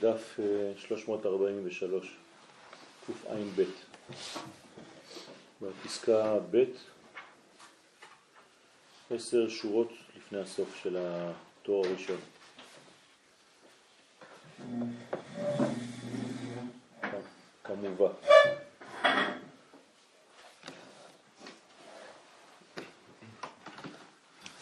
בדף 0.00 0.40
343, 0.76 2.16
קע"ב, 3.06 3.62
בפסקה 5.62 6.34
ב', 6.50 6.64
עשר 9.10 9.48
שורות 9.48 9.88
לפני 10.16 10.38
הסוף 10.38 10.76
של 10.82 10.96
התואר 10.98 11.88
הראשון. 11.88 12.16
כמובן. 17.64 18.12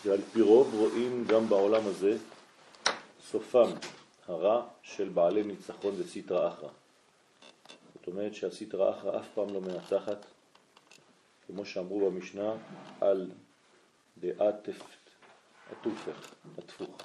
ועל 0.05 0.21
פי 0.33 0.41
רוב 0.41 0.75
רואים 0.75 1.25
גם 1.29 1.49
בעולם 1.49 1.87
הזה 1.87 2.17
סופם 3.31 3.71
הרע 4.29 4.67
של 4.83 5.09
בעלי 5.09 5.43
ניצחון 5.43 5.95
וסטרא 5.99 6.49
אחרא. 6.49 6.69
זאת 7.95 8.07
אומרת 8.07 8.35
שהסטרא 8.35 8.91
אחרא 8.91 9.21
אף 9.21 9.27
פעם 9.35 9.55
לא 9.55 9.61
מנצחת, 9.61 10.27
כמו 11.47 11.67
שאמרו 11.67 12.11
במשנה, 12.11 12.55
על 13.01 13.31
דעתפת 14.21 14.97
עטופך, 15.71 16.35
עטפוך. 16.59 16.97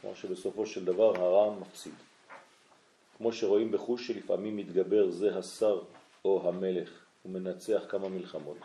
כלומר 0.00 0.16
שבסופו 0.16 0.66
של 0.66 0.84
דבר 0.84 1.16
הרע 1.16 1.54
מפסיד. 1.60 1.94
כמו 3.16 3.32
שרואים 3.32 3.72
בחוש 3.72 4.06
שלפעמים 4.06 4.56
מתגבר 4.56 5.10
זה 5.10 5.38
השר 5.38 5.82
או 6.24 6.48
המלך 6.48 7.04
ומנצח 7.24 7.82
כמה 7.88 8.08
מלחמות. 8.08 8.58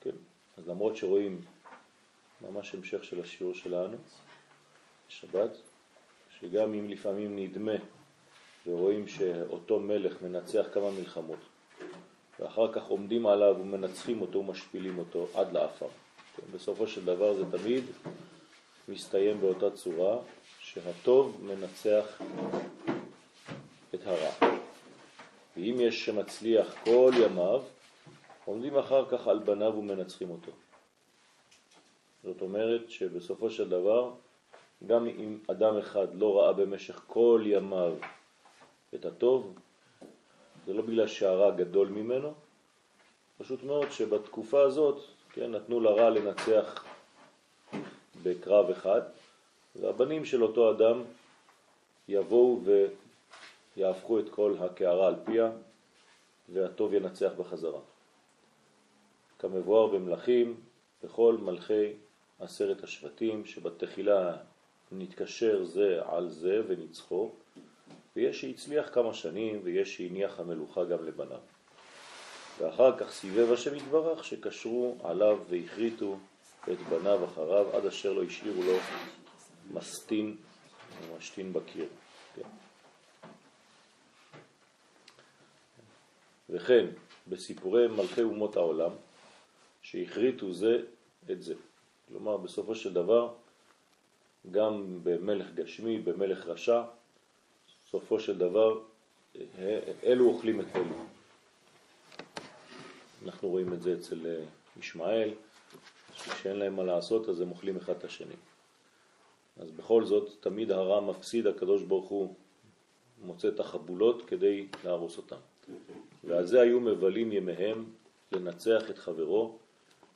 כן, 0.00 0.16
אז 0.58 0.68
למרות 0.68 0.96
שרואים 0.96 1.40
ממש 2.40 2.74
המשך 2.74 3.04
של 3.04 3.20
השיעור 3.20 3.54
שלנו, 3.54 3.96
שבת, 5.08 5.50
שגם 6.40 6.74
אם 6.74 6.88
לפעמים 6.88 7.36
נדמה 7.38 7.72
ורואים 8.66 9.08
שאותו 9.08 9.80
מלך 9.80 10.22
מנצח 10.22 10.66
כמה 10.72 10.90
מלחמות 10.90 11.38
ואחר 12.40 12.72
כך 12.72 12.86
עומדים 12.86 13.26
עליו 13.26 13.56
ומנצחים 13.60 14.20
אותו 14.20 14.38
ומשפילים 14.38 14.98
אותו 14.98 15.26
עד 15.34 15.52
לאפר. 15.52 15.86
כן, 16.36 16.42
בסופו 16.54 16.86
של 16.86 17.04
דבר 17.04 17.34
זה 17.34 17.58
תמיד 17.58 17.84
מסתיים 18.88 19.40
באותה 19.40 19.70
צורה 19.70 20.18
שהטוב 20.60 21.40
מנצח 21.42 22.22
את 23.94 24.06
הרע. 24.06 24.56
ואם 25.56 25.76
יש 25.80 26.04
שמצליח 26.04 26.74
כל 26.84 27.12
ימיו, 27.24 27.62
עומדים 28.44 28.78
אחר 28.78 29.04
כך 29.10 29.28
על 29.28 29.38
בניו 29.38 29.72
ומנצחים 29.78 30.30
אותו. 30.30 30.52
זאת 32.24 32.40
אומרת 32.40 32.90
שבסופו 32.90 33.50
של 33.50 33.68
דבר 33.68 34.12
גם 34.86 35.06
אם 35.06 35.38
אדם 35.50 35.78
אחד 35.78 36.14
לא 36.14 36.38
ראה 36.38 36.52
במשך 36.52 37.02
כל 37.06 37.42
ימיו 37.46 37.94
את 38.94 39.04
הטוב, 39.04 39.54
זה 40.66 40.74
לא 40.74 40.82
בגלל 40.82 41.06
שהרע 41.06 41.50
גדול 41.50 41.88
ממנו, 41.88 42.34
פשוט 43.38 43.62
מאוד 43.62 43.90
שבתקופה 43.90 44.62
הזאת 44.62 45.02
כן, 45.32 45.50
נתנו 45.50 45.80
לרע 45.80 46.10
לנצח 46.10 46.84
בקרב 48.22 48.70
אחד, 48.70 49.00
והבנים 49.80 50.24
של 50.24 50.42
אותו 50.42 50.70
אדם 50.70 51.02
יבואו 52.08 52.60
ויהפכו 53.76 54.18
את 54.18 54.28
כל 54.30 54.54
הקערה 54.60 55.06
על 55.06 55.14
פיה, 55.24 55.50
והטוב 56.48 56.94
ינצח 56.94 57.32
בחזרה. 57.38 57.80
כמבואר 59.38 59.86
במלכים, 59.86 60.60
בכל 61.04 61.36
מלכי 61.40 61.92
עשרת 62.40 62.84
השבטים, 62.84 63.46
שבתחילה 63.46 64.36
נתקשר 64.92 65.64
זה 65.64 66.00
על 66.04 66.28
זה 66.28 66.62
וניצחו, 66.68 67.30
ויש 68.16 68.40
שהצליח 68.40 68.94
כמה 68.94 69.14
שנים 69.14 69.60
ויש 69.64 69.96
שהניח 69.96 70.40
המלוכה 70.40 70.84
גם 70.84 71.06
לבניו. 71.06 71.40
ואחר 72.58 72.98
כך 72.98 73.10
סיבב 73.10 73.52
השם 73.52 73.74
יתברך 73.74 74.24
שקשרו 74.24 74.96
עליו 75.04 75.38
והחריטו 75.48 76.16
את 76.72 76.78
בניו 76.88 77.24
אחריו 77.24 77.76
עד 77.76 77.86
אשר 77.86 78.12
לא 78.12 78.22
השאירו 78.22 78.62
לו 78.62 78.76
מסטין 79.72 80.36
ומשתין 81.02 81.52
בקיר. 81.52 81.86
כן. 82.34 82.48
וכן 86.50 86.86
בסיפורי 87.28 87.88
מלכי 87.88 88.22
אומות 88.22 88.56
העולם 88.56 88.90
שהחריטו 89.82 90.52
זה 90.52 90.82
את 91.30 91.42
זה. 91.42 91.54
כלומר 92.08 92.36
בסופו 92.36 92.74
של 92.74 92.92
דבר 92.92 93.34
גם 94.50 95.00
במלך 95.02 95.54
גשמי, 95.54 95.98
במלך 95.98 96.46
רשע, 96.46 96.82
סופו 97.90 98.20
של 98.20 98.38
דבר 98.38 98.80
אלו 100.04 100.28
אוכלים 100.28 100.60
את 100.60 100.66
אלו. 100.76 100.94
אנחנו 103.24 103.48
רואים 103.48 103.72
את 103.72 103.82
זה 103.82 103.94
אצל 103.94 104.26
אה, 104.26 104.44
ישמעאל, 104.80 105.34
שאין 106.14 106.56
להם 106.56 106.76
מה 106.76 106.84
לעשות 106.84 107.28
אז 107.28 107.40
הם 107.40 107.50
אוכלים 107.50 107.76
אחד 107.76 107.94
את 107.98 108.04
השני. 108.04 108.34
אז 109.56 109.70
בכל 109.70 110.04
זאת 110.04 110.30
תמיד 110.40 110.70
הרע 110.72 111.00
מפסיד, 111.00 111.46
הקדוש 111.46 111.82
ברוך 111.82 112.08
הוא 112.08 112.34
מוצא 113.24 113.48
את 113.48 113.60
החבולות 113.60 114.24
כדי 114.24 114.66
להרוס 114.84 115.16
אותם. 115.16 115.36
ועל 116.24 116.46
זה 116.46 116.60
היו 116.60 116.80
מבלים 116.80 117.32
ימיהם 117.32 117.84
לנצח 118.32 118.90
את 118.90 118.98
חברו, 118.98 119.58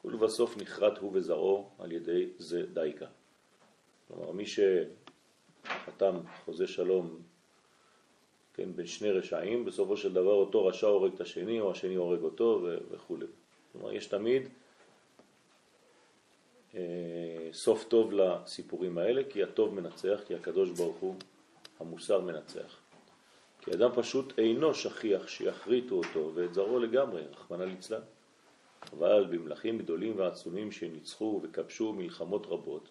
ולבסוף 0.04 0.56
נחרט 0.56 0.98
הוא 0.98 1.10
וזרעו 1.14 1.68
על 1.78 1.92
ידי 1.92 2.28
זה 2.38 2.66
דייקה. 2.72 3.06
כלומר, 4.10 4.32
מי 4.32 4.44
שחתם 4.46 6.16
חוזה 6.44 6.66
שלום 6.66 7.22
כן, 8.54 8.76
בין 8.76 8.86
שני 8.86 9.10
רשעים, 9.10 9.64
בסופו 9.64 9.96
של 9.96 10.12
דבר 10.12 10.32
אותו 10.32 10.66
רשע 10.66 10.86
הורג 10.86 11.14
את 11.14 11.20
השני, 11.20 11.60
או 11.60 11.70
השני 11.70 11.94
הורג 11.94 12.22
אותו 12.22 12.66
וכו'. 12.90 13.16
כלומר, 13.72 13.92
יש 13.92 14.06
תמיד 14.06 14.48
אה, 16.74 17.48
סוף 17.52 17.84
טוב 17.84 18.12
לסיפורים 18.12 18.98
האלה, 18.98 19.22
כי 19.30 19.42
הטוב 19.42 19.74
מנצח, 19.74 20.20
כי 20.26 20.34
הקדוש 20.34 20.70
ברוך 20.70 20.96
הוא 20.96 21.14
המוסר 21.80 22.20
מנצח. 22.20 22.80
כי 23.60 23.74
אדם 23.74 23.90
פשוט 23.94 24.38
אינו 24.38 24.74
שכיח 24.74 25.28
שיחריטו 25.28 25.94
אותו 25.94 26.30
ואת 26.34 26.54
זרעו 26.54 26.78
לגמרי, 26.78 27.22
רחמנא 27.32 27.62
ליצלן. 27.62 28.00
אבל 28.92 29.26
במלכים 29.30 29.78
גדולים 29.78 30.18
ועצומים 30.18 30.72
שניצחו 30.72 31.40
וכבשו 31.42 31.92
מלחמות 31.92 32.46
רבות, 32.46 32.88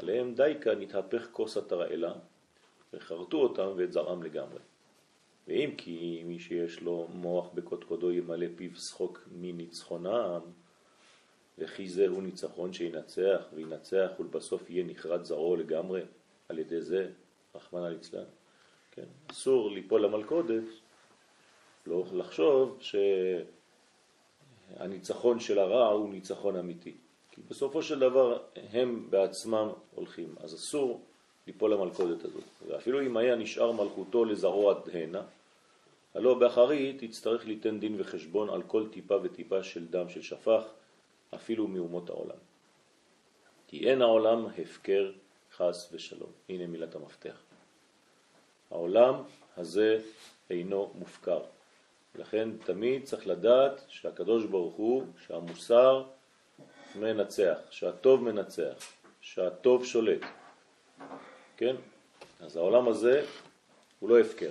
עליהם 0.00 0.34
דייקה 0.34 0.74
נתהפך 0.74 1.28
כוס 1.32 1.56
התרעלה 1.56 2.12
וחרטו 2.92 3.36
אותם 3.38 3.68
ואת 3.76 3.92
זרעם 3.92 4.22
לגמרי. 4.22 4.60
ואם 5.48 5.74
כי 5.76 6.22
מי 6.26 6.38
שיש 6.38 6.80
לו 6.80 7.08
מוח 7.14 7.48
בקודקודו 7.54 8.12
ימלא 8.12 8.46
פיו 8.56 8.76
שחוק 8.76 9.28
מניצחונם, 9.32 10.40
וכי 11.58 11.88
זהו 11.88 12.20
ניצחון 12.20 12.72
שינצח 12.72 13.44
וינצח 13.54 14.10
ולבסוף 14.20 14.70
יהיה 14.70 14.84
נחרד 14.84 15.24
זרעו 15.24 15.56
לגמרי 15.56 16.02
על 16.48 16.58
ידי 16.58 16.80
זה, 16.80 17.10
רחמנא 17.54 17.86
ליצלן. 17.86 18.24
כן? 18.90 19.04
אסור 19.30 19.70
ליפול 19.70 20.04
למלכודת, 20.04 20.64
לא 21.86 22.04
לחשוב 22.12 22.82
שהניצחון 24.78 25.40
של 25.40 25.58
הרע 25.58 25.88
הוא 25.88 26.10
ניצחון 26.10 26.56
אמיתי. 26.56 26.94
כי 27.40 27.46
בסופו 27.48 27.82
של 27.82 27.98
דבר 27.98 28.38
הם 28.72 29.06
בעצמם 29.10 29.68
הולכים, 29.94 30.34
אז 30.40 30.54
אסור 30.54 31.00
ליפול 31.46 31.74
למלכודת 31.74 32.24
הזאת. 32.24 32.44
ואפילו 32.66 33.00
אם 33.00 33.16
היה 33.16 33.36
נשאר 33.36 33.72
מלכותו 33.72 34.24
לזרוע 34.24 34.74
דהנה, 34.86 35.22
הלא 36.14 36.34
באחרית 36.34 37.02
יצטרך 37.02 37.46
ליתן 37.46 37.80
דין 37.80 37.94
וחשבון 37.98 38.50
על 38.50 38.62
כל 38.62 38.88
טיפה 38.92 39.16
וטיפה 39.22 39.62
של 39.62 39.86
דם 39.86 40.08
של 40.08 40.22
שפך, 40.22 40.62
אפילו 41.34 41.68
מאומות 41.68 42.10
העולם. 42.10 42.36
כי 43.66 43.90
אין 43.90 44.02
העולם 44.02 44.46
הפקר 44.46 45.12
חס 45.56 45.88
ושלום. 45.92 46.30
הנה 46.48 46.66
מילת 46.66 46.94
המפתח. 46.94 47.42
העולם 48.70 49.14
הזה 49.56 50.00
אינו 50.50 50.92
מופקר. 50.94 51.40
לכן 52.14 52.48
תמיד 52.64 53.04
צריך 53.04 53.26
לדעת 53.26 53.84
שהקדוש 53.88 54.44
ברוך 54.44 54.74
הוא, 54.74 55.02
שהמוסר 55.26 56.04
מנצח, 56.96 57.58
שהטוב 57.70 58.22
מנצח, 58.22 58.92
שהטוב 59.20 59.84
שולט. 59.84 60.20
כן? 61.56 61.76
אז 62.40 62.56
העולם 62.56 62.88
הזה 62.88 63.24
הוא 64.00 64.10
לא 64.10 64.20
הפקר. 64.20 64.50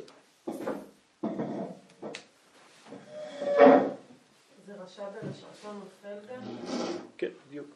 כן, 7.18 7.30
בדיוק. 7.47 7.68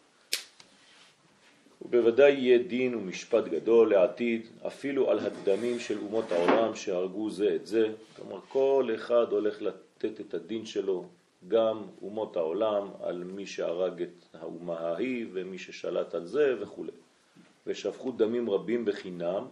ובוודאי 1.82 2.32
יהיה 2.32 2.58
דין 2.58 2.96
ומשפט 2.96 3.44
גדול 3.44 3.94
לעתיד, 3.94 4.48
אפילו 4.68 5.12
על 5.12 5.20
הדמים 5.20 5.80
של 5.80 5.98
אומות 5.98 6.32
העולם 6.32 6.76
שהרגו 6.76 7.30
זה 7.30 7.56
את 7.56 7.68
זה. 7.68 7.88
כלומר, 8.16 8.40
כל 8.48 8.90
אחד 8.96 9.26
הולך 9.32 9.62
לתת 9.62 10.22
את 10.22 10.34
הדין 10.34 10.66
שלו, 10.66 11.06
גם 11.48 11.84
אומות 12.02 12.38
העולם, 12.38 12.88
על 13.02 13.24
מי 13.24 13.46
שהרג 13.46 14.02
את 14.02 14.26
האומה 14.34 14.80
ההיא 14.80 15.28
ומי 15.34 15.58
ששלט 15.58 16.16
על 16.16 16.26
זה 16.26 16.56
וכו'. 16.62 16.86
ושפכו 17.68 18.12
דמים 18.12 18.50
רבים 18.50 18.86
בחינם, 18.86 19.48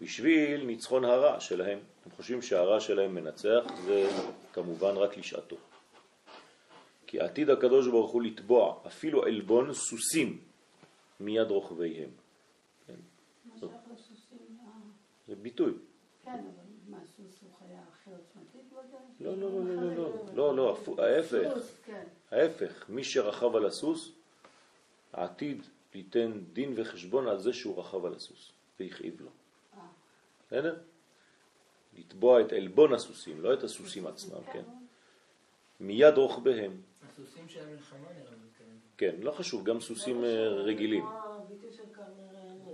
בשביל 0.00 0.64
ניצחון 0.64 1.04
הרע 1.04 1.40
שלהם. 1.40 1.78
הם 2.06 2.12
חושבים 2.16 2.42
שהרע 2.42 2.80
שלהם 2.80 3.14
מנצח, 3.14 3.64
זה 3.84 4.10
כמובן 4.52 4.96
רק 4.96 5.16
לשעתו. 5.16 5.56
כי 7.06 7.20
עתיד 7.20 7.50
הקדוש 7.50 7.88
ברוך 7.88 8.10
הוא 8.10 8.22
לתבוע 8.22 8.80
אפילו 8.86 9.24
עלבון 9.24 9.72
סוסים 9.72 10.40
מיד 11.20 11.50
רוכביהם. 11.50 12.10
כן? 12.86 12.94
זה 15.26 15.34
ביטוי. 15.36 15.72
כן, 16.22 16.30
אבל 16.30 16.68
מה, 16.88 16.98
סוס 17.04 17.42
הוא 17.42 17.50
חיה 17.58 17.82
אחרת 17.92 18.20
עוצמתית 18.20 18.72
לא, 19.20 19.36
לא, 19.36 19.50
לא, 19.50 19.64
לא, 19.64 19.94
לא, 20.34 20.56
לא, 20.56 20.56
לא, 20.56 20.78
ההפך, 20.98 21.60
כן. 21.84 22.04
ההפך, 22.30 22.84
מי 22.88 23.04
שרכב 23.04 23.56
על 23.56 23.66
הסוס, 23.66 24.12
העתיד 25.12 25.62
ליתן 25.94 26.40
דין 26.52 26.72
וחשבון 26.76 27.28
על 27.28 27.40
זה 27.40 27.52
שהוא 27.52 27.80
רכב 27.80 28.04
על 28.04 28.14
הסוס 28.14 28.52
והכאיב 28.80 29.20
לו. 29.20 29.30
אה. 29.74 29.80
בסדר? 30.46 30.76
לתבוע 31.98 32.40
את 32.40 32.52
עלבון 32.52 32.94
הסוסים, 32.94 33.40
לא 33.40 33.54
את 33.54 33.62
הסוסים 33.62 34.06
עצמם, 34.06 34.40
כן? 34.52 34.62
מיד 35.80 36.16
רוכביהם. 36.16 36.80
הסוסים 37.08 37.48
של 37.48 37.60
המלחמה 37.60 38.08
נראה 38.18 38.30
לי. 38.30 38.48
כן, 38.98 39.14
לא 39.20 39.32
חשוב, 39.32 39.64
גם 39.64 39.80
סוסים 39.80 40.24
אה, 40.24 40.48
רגילים. 40.48 41.04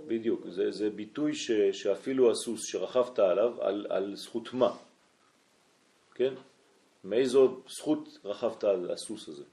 בדיוק, 0.07 0.47
זה, 0.49 0.71
זה 0.71 0.89
ביטוי 0.89 1.35
ש, 1.35 1.51
שאפילו 1.51 2.31
הסוס 2.31 2.65
שרכבת 2.65 3.19
עליו, 3.19 3.61
על, 3.61 3.87
על 3.89 4.15
זכות 4.15 4.53
מה? 4.53 4.75
כן? 6.15 6.33
מאיזו 7.03 7.61
זכות 7.67 8.19
רכבת 8.25 8.63
על 8.63 8.91
הסוס 8.91 9.27
הזה? 9.27 9.43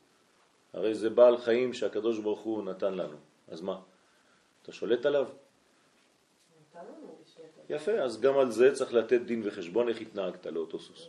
הרי 0.72 0.94
זה 0.94 1.10
בעל 1.10 1.38
חיים 1.38 1.72
שהקדוש 1.72 2.18
ברוך 2.18 2.40
הוא 2.40 2.64
נתן 2.64 2.94
לנו. 2.94 3.16
אז 3.48 3.60
מה? 3.60 3.80
אתה 4.62 4.72
שולט 4.72 5.06
עליו? 5.06 5.28
יפה, 7.68 7.92
אז 7.92 8.20
גם 8.20 8.38
על 8.38 8.50
זה 8.50 8.74
צריך 8.74 8.94
לתת 8.94 9.20
דין 9.20 9.42
וחשבון 9.44 9.88
איך 9.88 10.00
התנהגת 10.00 10.46
לאותו 10.46 10.78
סוס. 10.78 11.08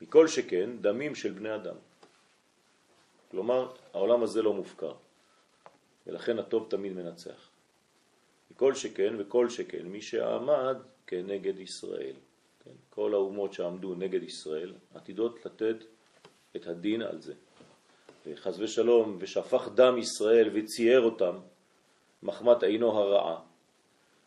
מכל 0.00 0.28
שכן, 0.28 0.70
דמים 0.80 1.14
של 1.14 1.32
בני 1.32 1.54
אדם. 1.54 1.76
כלומר, 3.30 3.72
העולם 3.92 4.22
הזה 4.22 4.42
לא 4.42 4.52
מופקר, 4.52 4.94
ולכן 6.06 6.38
הטוב 6.38 6.66
תמיד 6.70 6.92
מנצח. 6.92 7.50
מכל 8.50 8.74
שכן 8.74 9.14
וכל 9.18 9.48
שכן, 9.50 9.86
מי 9.86 10.02
שעמד 10.02 10.76
כנגד 11.06 11.58
ישראל. 11.58 12.16
כן? 12.64 12.70
כל 12.90 13.14
האומות 13.14 13.52
שעמדו 13.52 13.94
נגד 13.94 14.22
ישראל 14.22 14.72
עתידות 14.94 15.46
לתת 15.46 15.76
את 16.56 16.66
הדין 16.66 17.02
על 17.02 17.20
זה. 17.20 17.34
וחז 18.26 18.60
ושלום, 18.60 19.16
ושפך 19.20 19.68
דם 19.74 19.98
ישראל 19.98 20.50
וצייר 20.52 21.00
אותם 21.00 21.36
מחמת 22.22 22.62
עינו 22.62 22.98
הרעה, 22.98 23.40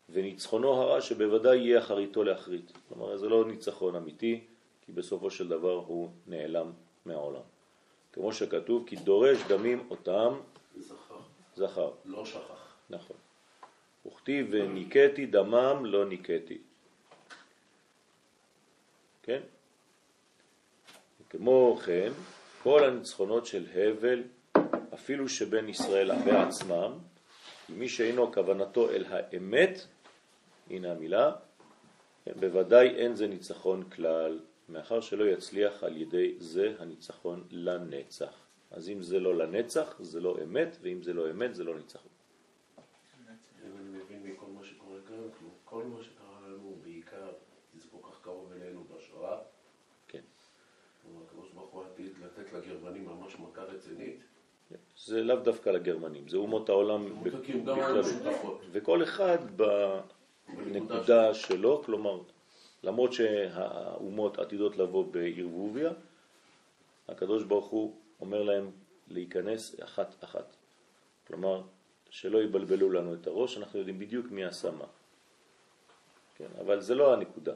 וניצחונו 0.10 0.74
הרע 0.74 1.02
שבוודאי 1.02 1.58
יהיה 1.58 1.80
אחריתו 1.80 2.24
להחריט. 2.24 2.72
כלומר, 2.90 3.18
זה 3.18 3.30
לא 3.30 3.46
ניצחון 3.46 3.96
אמיתי, 3.96 4.44
כי 4.86 4.92
בסופו 4.92 5.32
של 5.32 5.48
דבר 5.48 5.74
הוא 5.74 6.10
נעלם 6.28 6.72
מהעולם. 7.06 7.42
כמו 8.14 8.34
שכתוב, 8.34 8.84
כי 8.88 8.96
דורש 8.96 9.38
דמים 9.48 9.88
אותם 9.90 10.34
זכר. 10.78 11.20
זכר. 11.56 11.92
לא 12.06 12.26
שכח. 12.26 12.76
נכון. 12.90 13.18
וכתיב 14.06 14.48
וניקתי 14.52 15.26
דמם 15.26 15.86
לא 15.86 16.06
ניקתי. 16.06 16.58
כן? 19.28 19.42
כמו 21.30 21.78
כן, 21.86 22.12
כל 22.64 22.84
הניצחונות 22.84 23.46
של 23.46 23.66
הבל, 23.76 24.24
אפילו 24.94 25.30
שבין 25.30 25.70
ישראל 25.70 26.12
בעצמם, 26.26 26.92
כי 27.66 27.74
מי 27.74 27.90
שאינו 27.90 28.34
כוונתו 28.34 28.90
אל 28.90 29.06
האמת, 29.10 29.88
הנה 30.70 30.92
המילה, 30.92 31.32
בוודאי 32.40 32.88
אין 32.88 33.16
זה 33.16 33.28
ניצחון 33.28 33.90
כלל, 33.90 34.40
מאחר 34.70 35.02
שלא 35.02 35.26
יצליח 35.26 35.84
על 35.84 35.98
ידי 35.98 36.36
זה 36.40 36.76
הניצחון 36.80 37.48
לנצח. 37.52 38.48
אז 38.72 38.90
אם 38.90 39.02
זה 39.02 39.20
לא 39.20 39.36
לנצח, 39.36 39.96
זה 40.00 40.20
לא 40.20 40.38
אמת, 40.44 40.78
ואם 40.82 41.04
זה 41.04 41.14
לא 41.14 41.32
אמת, 41.32 41.56
זה 41.56 41.64
לא 41.64 41.78
ניצחון. 41.78 42.12
אם 43.66 43.72
אני 43.78 43.98
מבין 43.98 44.24
מכל 44.24 44.46
מה 44.46 44.64
שקורה 44.64 45.00
כאן, 45.08 45.48
כל 45.66 45.84
מה 45.84 46.04
שקרה 46.04 46.42
לנו 46.48 46.76
בעיקר, 46.84 47.32
כי 47.72 47.80
זה 47.80 47.88
כל 47.92 48.10
כך 48.10 48.22
קרוב 48.22 48.52
אלינו 48.52 48.84
בשואה, 48.84 49.38
כן. 50.08 50.22
הקדוש 51.26 51.52
ברוך 51.52 51.72
הוא 51.72 51.84
עתיד 51.86 52.12
לתת 52.24 52.54
לגרמנים 52.54 53.06
ממש 53.06 53.40
מכה 53.40 53.62
רצינית. 53.62 54.20
זה 55.08 55.24
לאו 55.24 55.36
דווקא 55.36 55.70
לגרמנים, 55.70 56.28
זה 56.28 56.38
אומות 56.38 56.70
העולם 56.70 57.24
היו 57.24 58.04
שותפות. 58.04 58.62
וכל 58.72 59.04
אחד 59.04 59.38
בנקודה 60.48 61.34
שלו, 61.34 61.82
כלומר, 61.86 62.20
למרות 62.84 63.14
שהאומות 63.14 64.40
עתידות 64.40 64.78
לבוא 64.78 65.06
בערבוביה, 65.12 65.92
הקדוש 67.08 67.44
ברוך 67.44 67.66
הוא 67.66 67.94
אומר 68.22 68.44
להם 68.44 68.72
להיכנס 69.08 69.76
אחת 69.84 70.24
אחת. 70.24 70.56
כלומר, 71.28 71.62
שלא 72.10 72.44
יבלבלו 72.44 72.90
לנו 72.92 73.14
את 73.14 73.28
הראש, 73.28 73.58
אנחנו 73.58 73.80
יודעים 73.80 74.00
בדיוק 74.00 74.26
מי 74.32 74.46
עשה 74.46 74.72
מה. 74.72 74.86
כן, 76.36 76.50
אבל 76.62 76.82
זה 76.82 76.96
לא 76.96 77.14
הנקודה. 77.14 77.54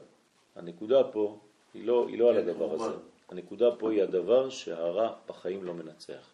הנקודה 0.56 1.04
פה 1.04 1.38
היא 1.74 1.86
לא, 1.86 2.06
היא 2.08 2.18
לא 2.18 2.30
על 2.30 2.42
כן, 2.42 2.48
הדבר. 2.48 2.74
הזה. 2.74 2.96
הנקודה 3.28 3.76
פה 3.76 3.90
היא 3.90 4.02
הדבר 4.02 4.50
שהרע 4.50 5.14
בחיים 5.28 5.64
לא 5.64 5.74
מנצח. 5.74 6.32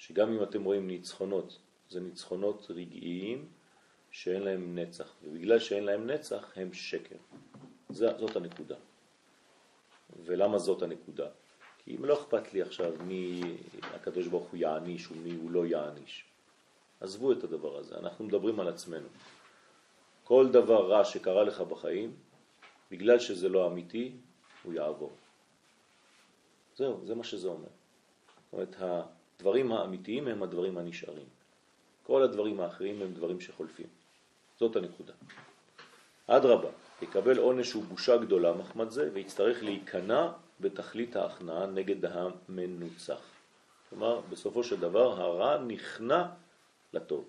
שגם 0.00 0.32
אם 0.32 0.42
אתם 0.42 0.64
רואים 0.64 0.86
ניצחונות, 0.86 1.58
זה 1.90 2.00
ניצחונות 2.00 2.66
רגעיים 2.70 3.48
שאין 4.10 4.42
להם 4.42 4.78
נצח, 4.78 5.14
ובגלל 5.22 5.58
שאין 5.58 5.84
להם 5.84 6.10
נצח 6.10 6.52
הם 6.56 6.72
שקר. 6.72 7.16
זה, 7.88 8.18
זאת 8.18 8.36
הנקודה. 8.36 8.76
ולמה 10.24 10.58
זאת 10.58 10.82
הנקודה? 10.82 11.28
כי 11.78 11.96
אם 11.96 12.04
לא 12.04 12.14
אכפת 12.14 12.52
לי 12.52 12.62
עכשיו 12.62 12.92
מי 13.04 13.40
הקדוש 13.82 14.26
ברוך 14.26 14.50
הוא 14.50 14.60
יעניש 14.60 15.10
ומי 15.10 15.32
הוא 15.32 15.50
לא 15.50 15.66
יעניש. 15.66 16.24
עזבו 17.00 17.32
את 17.32 17.44
הדבר 17.44 17.76
הזה, 17.78 17.98
אנחנו 17.98 18.24
מדברים 18.24 18.60
על 18.60 18.68
עצמנו. 18.68 19.08
כל 20.24 20.48
דבר 20.52 20.92
רע 20.92 21.04
שקרה 21.04 21.44
לך 21.44 21.60
בחיים, 21.60 22.16
בגלל 22.90 23.18
שזה 23.18 23.48
לא 23.48 23.66
אמיתי, 23.66 24.12
הוא 24.62 24.72
יעבור. 24.72 25.12
זהו, 26.76 27.00
זה 27.04 27.14
מה 27.14 27.24
שזה 27.24 27.48
אומר. 27.48 27.68
זאת 28.50 28.52
אומרת, 28.52 28.76
הדברים 29.40 29.72
האמיתיים 29.72 30.28
הם 30.28 30.42
הדברים 30.42 30.78
הנשארים. 30.78 31.28
כל 32.02 32.22
הדברים 32.22 32.60
האחרים 32.60 33.02
הם 33.02 33.12
דברים 33.12 33.40
שחולפים. 33.40 33.86
זאת 34.58 34.76
הנקודה. 34.76 35.12
אדרבה, 36.26 36.68
יקבל 37.02 37.38
עונש 37.38 37.74
ובושה 37.74 38.16
גדולה 38.16 38.52
מחמד 38.52 38.90
זה, 38.90 39.10
ויצטרך 39.12 39.62
להיכנע 39.62 40.32
בתכלית 40.60 41.16
ההכנעה 41.16 41.66
נגד 41.66 42.04
המנוצח. 42.04 43.20
כלומר, 43.90 44.20
בסופו 44.30 44.64
של 44.64 44.80
דבר 44.80 45.20
הרע 45.20 45.58
נכנע 45.58 46.26
לטוב. 46.92 47.24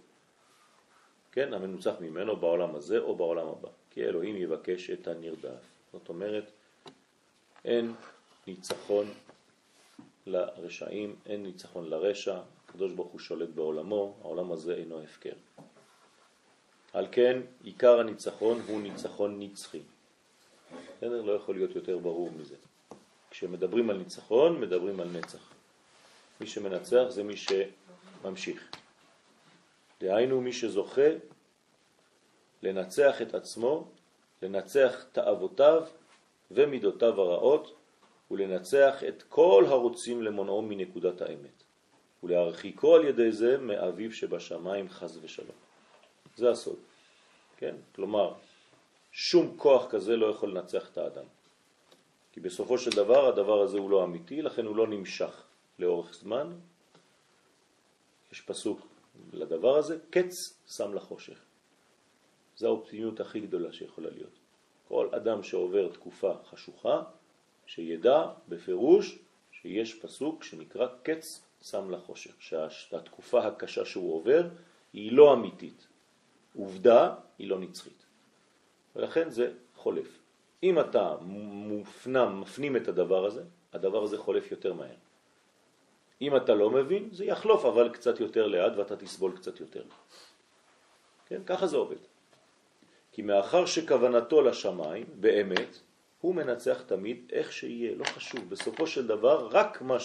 כן, 1.32 1.54
המנוצח 1.54 1.94
ממנו 2.00 2.36
בעולם 2.36 2.76
הזה 2.76 3.00
או 3.00 3.16
בעולם 3.16 3.48
הבא. 3.48 3.70
כי 3.90 4.04
אלוהים 4.04 4.36
יבקש 4.36 4.90
את 4.90 5.08
הנרדף. 5.08 5.64
זאת 5.94 6.10
אומרת, 6.10 6.52
אין 7.66 7.94
ניצחון 8.48 9.06
לרשעים, 10.26 11.16
אין 11.26 11.44
ניצחון 11.44 11.90
לרשע, 11.90 12.40
הקדוש 12.66 12.92
ברוך 12.92 13.12
הוא 13.12 13.20
שולט 13.20 13.50
בעולמו, 13.50 14.16
העולם 14.22 14.52
הזה 14.52 14.76
אינו 14.76 15.02
הפקר. 15.02 15.34
על 16.94 17.08
כן, 17.12 17.42
עיקר 17.64 18.00
הניצחון 18.00 18.62
הוא 18.68 18.82
ניצחון 18.82 19.40
נצחי. 19.40 19.82
בסדר? 20.98 21.22
לא 21.22 21.32
יכול 21.32 21.56
להיות 21.56 21.76
יותר 21.76 21.98
ברור 21.98 22.30
מזה. 22.32 22.56
כשמדברים 23.30 23.90
על 23.90 23.98
ניצחון, 23.98 24.62
מדברים 24.62 25.00
על 25.00 25.08
נצח. 25.10 25.54
מי 26.42 26.48
שמנצח 26.48 27.04
זה 27.10 27.24
מי 27.24 27.34
שממשיך. 27.38 28.72
דהיינו 30.02 30.42
מי 30.42 30.54
שזוכה 30.54 31.10
לנצח 32.64 33.22
את 33.22 33.34
עצמו, 33.34 33.88
לנצח 34.42 35.06
תאוותיו 35.12 35.84
ומידותיו 36.52 37.22
הרעות, 37.22 37.81
ולנצח 38.32 39.04
את 39.08 39.24
כל 39.24 39.66
הרוצים 39.68 40.22
למונעו 40.22 40.62
מנקודת 40.62 41.22
האמת, 41.22 41.64
ולהרחיקו 42.24 42.96
על 42.96 43.06
ידי 43.06 43.32
זה 43.32 43.58
מאביו 43.58 44.12
שבשמיים 44.12 44.90
חז 44.90 45.20
ושלום. 45.22 45.58
זה 46.36 46.50
הסוד, 46.50 46.80
כן? 47.58 47.76
כלומר, 47.96 48.34
שום 49.12 49.58
כוח 49.58 49.92
כזה 49.92 50.16
לא 50.16 50.26
יכול 50.26 50.50
לנצח 50.50 50.90
את 50.92 50.98
האדם. 50.98 51.26
כי 52.32 52.40
בסופו 52.40 52.78
של 52.78 52.92
דבר 52.92 53.28
הדבר 53.28 53.62
הזה 53.62 53.78
הוא 53.78 53.90
לא 53.90 54.04
אמיתי, 54.04 54.42
לכן 54.42 54.66
הוא 54.66 54.76
לא 54.76 54.88
נמשך 54.88 55.44
לאורך 55.80 56.14
זמן. 56.14 56.54
יש 58.32 58.42
פסוק 58.42 58.88
לדבר 59.34 59.78
הזה, 59.78 59.98
קץ 60.10 60.34
שם 60.78 60.94
לחושך. 60.94 61.40
זו 62.58 62.68
האופטימיות 62.68 63.20
הכי 63.20 63.40
גדולה 63.40 63.74
שיכולה 63.74 64.10
להיות. 64.10 64.40
כל 64.88 65.10
אדם 65.16 65.44
שעובר 65.44 65.92
תקופה 65.94 66.34
חשוכה, 66.46 67.04
שידע 67.76 68.26
בפירוש 68.48 69.20
שיש 69.52 69.94
פסוק 69.94 70.44
שנקרא 70.44 70.88
קץ 71.04 71.46
שם 71.62 71.92
לחושך, 71.92 72.42
שהתקופה 72.70 73.48
הקשה 73.48 73.86
שהוא 73.86 74.16
עובר 74.16 74.48
היא 74.94 75.12
לא 75.12 75.34
אמיתית. 75.34 75.88
עובדה 76.58 77.16
היא 77.40 77.48
לא 77.48 77.60
נצחית. 77.60 78.06
ולכן 78.96 79.30
זה 79.30 79.54
חולף. 79.76 80.20
אם 80.64 80.80
אתה 80.80 81.16
מופנם, 81.22 82.42
מפנים 82.42 82.76
את 82.76 82.88
הדבר 82.88 83.26
הזה, 83.26 83.44
הדבר 83.74 84.04
הזה 84.04 84.18
חולף 84.18 84.52
יותר 84.52 84.74
מהר. 84.74 85.00
אם 86.22 86.36
אתה 86.36 86.54
לא 86.54 86.70
מבין, 86.70 87.10
זה 87.12 87.26
יחלוף 87.26 87.66
אבל 87.66 87.90
קצת 87.90 88.20
יותר 88.20 88.48
לאט 88.48 88.74
ואתה 88.78 88.96
תסבול 88.96 89.38
קצת 89.38 89.60
יותר. 89.60 89.84
כן, 91.28 91.42
ככה 91.46 91.68
זה 91.68 91.78
עובד. 91.78 92.04
כי 93.12 93.22
מאחר 93.22 93.66
שכוונתו 93.66 94.42
לשמיים, 94.42 95.06
באמת, 95.20 95.80
הוא 96.22 96.36
מנצח 96.36 96.82
תמיד 96.82 97.32
איך 97.32 97.52
שיהיה, 97.52 97.96
לא 97.96 98.04
חשוב. 98.06 98.50
בסופו 98.50 98.88
של 98.88 99.08
דבר, 99.08 99.48
רק 99.52 99.82
מה 99.82 99.98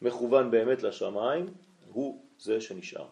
שמכוון 0.00 0.50
באמת 0.50 0.82
לשמיים, 0.82 1.46
הוא 1.92 2.22
זה 2.38 2.60
שנשאר. 2.60 3.06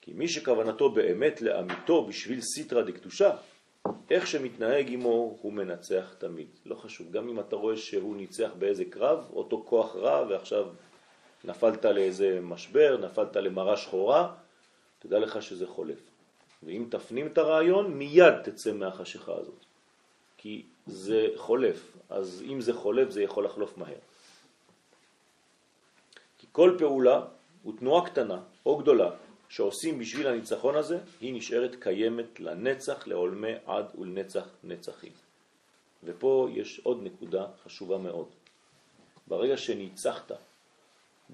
כי 0.00 0.12
מי 0.12 0.28
שכוונתו 0.28 0.90
באמת 0.90 1.42
לאמיתו 1.42 2.06
בשביל 2.06 2.40
סיטרא 2.40 2.82
דקדושה, 2.82 3.36
איך 4.10 4.26
שמתנהג 4.26 4.92
עמו 4.92 5.38
הוא 5.42 5.52
מנצח 5.52 6.14
תמיד. 6.18 6.48
לא 6.66 6.74
חשוב, 6.74 7.10
גם 7.10 7.28
אם 7.28 7.40
אתה 7.40 7.56
רואה 7.56 7.76
שהוא 7.76 8.16
ניצח 8.16 8.50
באיזה 8.58 8.84
קרב, 8.84 9.30
אותו 9.32 9.62
כוח 9.66 9.96
רע 9.96 10.26
ועכשיו 10.28 10.68
נפלת 11.44 11.84
לאיזה 11.84 12.40
משבר, 12.42 12.96
נפלת 12.96 13.36
למראה 13.36 13.76
שחורה, 13.76 14.34
תדע 14.98 15.18
לך 15.18 15.42
שזה 15.42 15.66
חולף. 15.66 15.98
ואם 16.62 16.86
תפנים 16.90 17.26
את 17.26 17.38
הרעיון, 17.38 17.94
מיד 17.94 18.42
תצא 18.44 18.72
מהחשיכה 18.72 19.32
הזאת. 19.32 19.64
כי 20.42 20.62
זה 20.86 21.26
חולף, 21.36 21.96
אז 22.10 22.42
אם 22.46 22.60
זה 22.60 22.74
חולף 22.74 23.10
זה 23.10 23.22
יכול 23.22 23.44
לחלוף 23.44 23.78
מהר. 23.78 23.98
כי 26.38 26.46
כל 26.52 26.76
פעולה 26.78 27.24
ותנועה 27.66 28.10
קטנה 28.10 28.42
או 28.66 28.78
גדולה 28.78 29.10
שעושים 29.48 29.98
בשביל 29.98 30.26
הניצחון 30.26 30.76
הזה, 30.76 30.98
היא 31.20 31.34
נשארת 31.34 31.76
קיימת 31.80 32.40
לנצח, 32.40 33.06
לעולמי 33.06 33.52
עד 33.66 33.86
ולנצח 33.98 34.48
נצחים. 34.64 35.12
ופה 36.04 36.48
יש 36.52 36.80
עוד 36.82 37.02
נקודה 37.02 37.46
חשובה 37.64 37.98
מאוד. 37.98 38.28
ברגע 39.26 39.56
שניצחת 39.56 40.32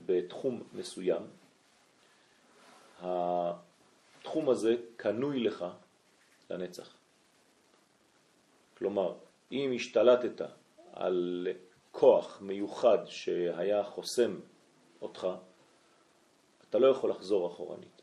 בתחום 0.06 0.62
מסוים, 0.72 1.22
התחום 3.00 4.48
הזה 4.48 4.74
קנוי 4.96 5.40
לך 5.40 5.64
לנצח. 6.50 6.97
כלומר, 8.78 9.14
אם 9.52 9.72
השתלטת 9.74 10.40
על 10.92 11.48
כוח 11.90 12.40
מיוחד 12.40 12.98
שהיה 13.06 13.84
חוסם 13.84 14.40
אותך, 15.02 15.28
אתה 16.68 16.78
לא 16.78 16.86
יכול 16.86 17.10
לחזור 17.10 17.46
אחורנית. 17.46 18.02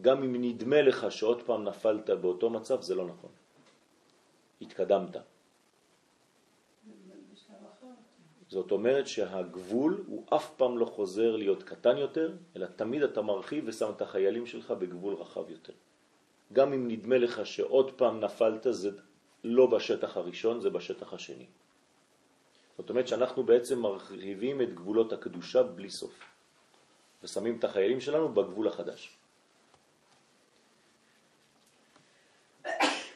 גם 0.00 0.22
אם 0.22 0.44
נדמה 0.44 0.82
לך 0.82 1.12
שעוד 1.12 1.42
פעם 1.42 1.64
נפלת 1.64 2.10
באותו 2.10 2.50
מצב, 2.50 2.80
זה 2.80 2.94
לא 2.94 3.06
נכון. 3.06 3.30
התקדמת. 4.60 5.16
זאת 8.48 8.72
אומרת 8.72 9.06
שהגבול 9.06 10.04
הוא 10.06 10.24
אף 10.34 10.54
פעם 10.56 10.78
לא 10.78 10.84
חוזר 10.84 11.36
להיות 11.36 11.62
קטן 11.62 11.96
יותר, 11.98 12.32
אלא 12.56 12.66
תמיד 12.66 13.02
אתה 13.02 13.22
מרחיב 13.22 13.64
ושם 13.66 13.90
את 13.96 14.02
החיילים 14.02 14.46
שלך 14.46 14.70
בגבול 14.70 15.14
רחב 15.14 15.50
יותר. 15.50 15.72
גם 16.52 16.72
אם 16.72 16.88
נדמה 16.88 17.18
לך 17.18 17.46
שעוד 17.46 17.92
פעם 17.92 18.20
נפלת, 18.20 18.66
זה 18.70 18.90
לא 19.44 19.66
בשטח 19.66 20.16
הראשון, 20.16 20.60
זה 20.60 20.70
בשטח 20.70 21.12
השני. 21.12 21.46
זאת 22.78 22.90
אומרת 22.90 23.08
שאנחנו 23.08 23.42
בעצם 23.42 23.78
מרחיבים 23.78 24.62
את 24.62 24.74
גבולות 24.74 25.12
הקדושה 25.12 25.62
בלי 25.62 25.90
סוף, 25.90 26.20
ושמים 27.22 27.58
את 27.58 27.64
החיילים 27.64 28.00
שלנו 28.00 28.28
בגבול 28.28 28.68
החדש. 28.68 29.16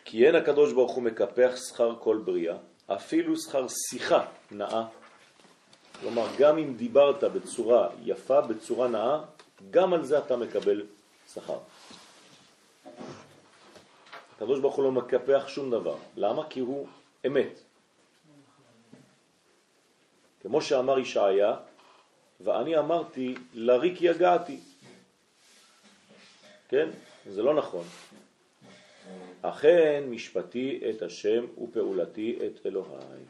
כי 0.05 0.27
אין 0.27 0.35
הקדוש 0.35 0.73
ברוך 0.73 0.93
הוא 0.93 1.03
מקפח 1.03 1.53
שכר 1.69 1.97
כל 2.01 2.23
בריאה, 2.25 2.57
אפילו 2.87 3.37
שכר 3.37 3.67
שיחה 3.69 4.27
נאה. 4.51 4.87
כלומר, 6.01 6.27
גם 6.39 6.59
אם 6.59 6.75
דיברת 6.77 7.25
בצורה 7.25 7.89
יפה, 8.05 8.41
בצורה 8.41 8.89
נאה, 8.89 9.21
גם 9.71 9.95
על 9.95 10.05
זה 10.05 10.19
אתה 10.19 10.37
מקבל 10.37 10.87
שכר. 11.35 11.59
הקדוש 14.39 14.61
ברוך 14.61 14.77
הוא 14.77 14.85
לא 14.85 14.93
מקפח 14.93 15.49
שום 15.49 15.71
דבר. 15.71 15.97
למה? 16.17 16.49
כי 16.51 16.61
הוא 16.61 16.87
אמת. 17.27 17.61
כמו 20.41 20.63
שאמר 20.63 20.99
ישעיה, 20.99 21.57
ואני 22.41 22.79
אמרתי, 22.79 23.35
לריק 23.55 24.03
יגעתי. 24.03 24.61
כן? 26.69 26.89
זה 27.27 27.43
לא 27.43 27.55
נכון. 27.55 27.85
אכן 29.43 30.05
משפטי 30.11 30.81
את 30.91 31.03
השם 31.03 31.45
ופעולתי 31.63 32.39
את 32.47 32.67
אלוהי. 32.67 33.25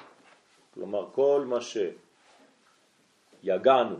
כלומר, 0.74 1.08
כל 1.12 1.44
מה 1.46 1.58
שיגענו, 3.42 3.96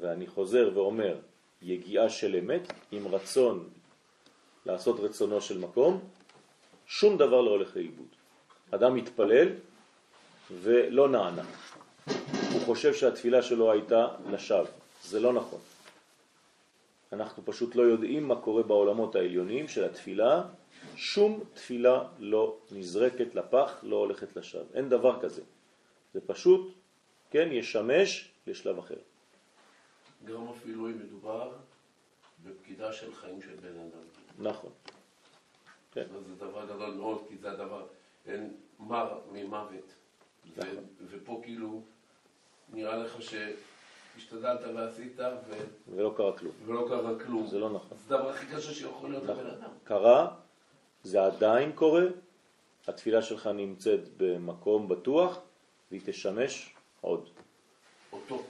ואני 0.00 0.26
חוזר 0.26 0.70
ואומר, 0.74 1.18
יגיעה 1.62 2.08
של 2.08 2.36
אמת, 2.36 2.72
עם 2.92 3.06
רצון 3.06 3.68
לעשות 4.66 5.00
רצונו 5.00 5.40
של 5.40 5.58
מקום, 5.58 6.00
שום 6.86 7.18
דבר 7.18 7.40
לא 7.40 7.50
הולך 7.50 7.76
לאיבוד. 7.76 8.06
אדם 8.70 8.94
מתפלל 8.94 9.48
ולא 10.50 11.08
נענה. 11.08 11.44
הוא 12.52 12.60
חושב 12.64 12.94
שהתפילה 12.94 13.42
שלו 13.42 13.72
הייתה 13.72 14.08
לשווא. 14.30 14.66
זה 15.02 15.20
לא 15.20 15.32
נכון. 15.32 15.60
אנחנו 17.12 17.44
פשוט 17.44 17.74
לא 17.74 17.82
יודעים 17.82 18.28
מה 18.28 18.36
קורה 18.40 18.62
בעולמות 18.62 19.14
העליונים 19.14 19.68
של 19.68 19.84
התפילה 19.84 20.42
שום 20.96 21.44
תפילה 21.54 22.04
לא 22.18 22.56
נזרקת 22.70 23.34
לפח, 23.34 23.78
לא 23.82 23.96
הולכת 23.96 24.36
לשווא. 24.36 24.64
אין 24.74 24.88
דבר 24.88 25.22
כזה. 25.22 25.42
זה 26.14 26.20
פשוט, 26.26 26.74
כן, 27.30 27.48
ישמש 27.52 28.30
לשלב 28.46 28.78
אחר. 28.78 28.98
גם 30.24 30.48
אפילו 30.48 30.86
אם 30.86 30.98
מדובר 30.98 31.52
בפקידה 32.44 32.92
של 32.92 33.14
חיים 33.14 33.42
של 33.42 33.54
בן 33.62 33.78
אדם. 33.78 34.02
נכון. 34.38 34.70
כן. 35.96 36.06
זה 36.26 36.34
דבר 36.34 36.64
גדול 36.64 36.94
מאוד, 36.94 37.22
כי 37.28 37.36
זה 37.36 37.50
הדבר, 37.50 37.86
אין 38.26 38.54
מר 38.80 39.20
ממוות. 39.32 39.94
נכון. 40.56 40.84
ופה 41.10 41.40
כאילו 41.44 41.82
נראה 42.72 42.96
לך 42.96 43.16
שהשתדלת 43.22 44.60
ועשית 44.74 45.20
ו... 45.20 45.52
ולא 45.88 46.14
קרה 46.16 46.38
כלום. 46.38 46.52
ולא 46.66 46.86
קרה 46.88 47.18
כלום. 47.24 47.46
זה 47.46 47.58
לא 47.58 47.70
נכון. 47.70 47.98
זה 48.08 48.14
הדבר 48.14 48.30
הכי 48.30 48.46
קשה 48.46 48.74
שיכול 48.74 49.10
להיות 49.10 49.24
לבן 49.24 49.46
אדם. 49.46 49.70
קרה, 49.84 50.36
זה 51.02 51.24
עדיין 51.24 51.72
קורה, 51.72 52.04
התפילה 52.86 53.22
שלך 53.22 53.46
נמצאת 53.46 54.08
במקום 54.16 54.88
בטוח, 54.88 55.40
והיא 55.90 56.00
תשמש 56.04 56.74
עוד. 57.00 57.28
אותו. 58.12 58.42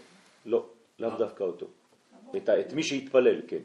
לא, 0.47 0.67
לאו 0.99 1.19
דווקא 1.19 1.45
אותו. 1.45 1.67
את, 2.37 2.49
את 2.49 2.73
מי 2.73 2.83
שהתפלל, 2.83 3.43
כן. 3.49 3.62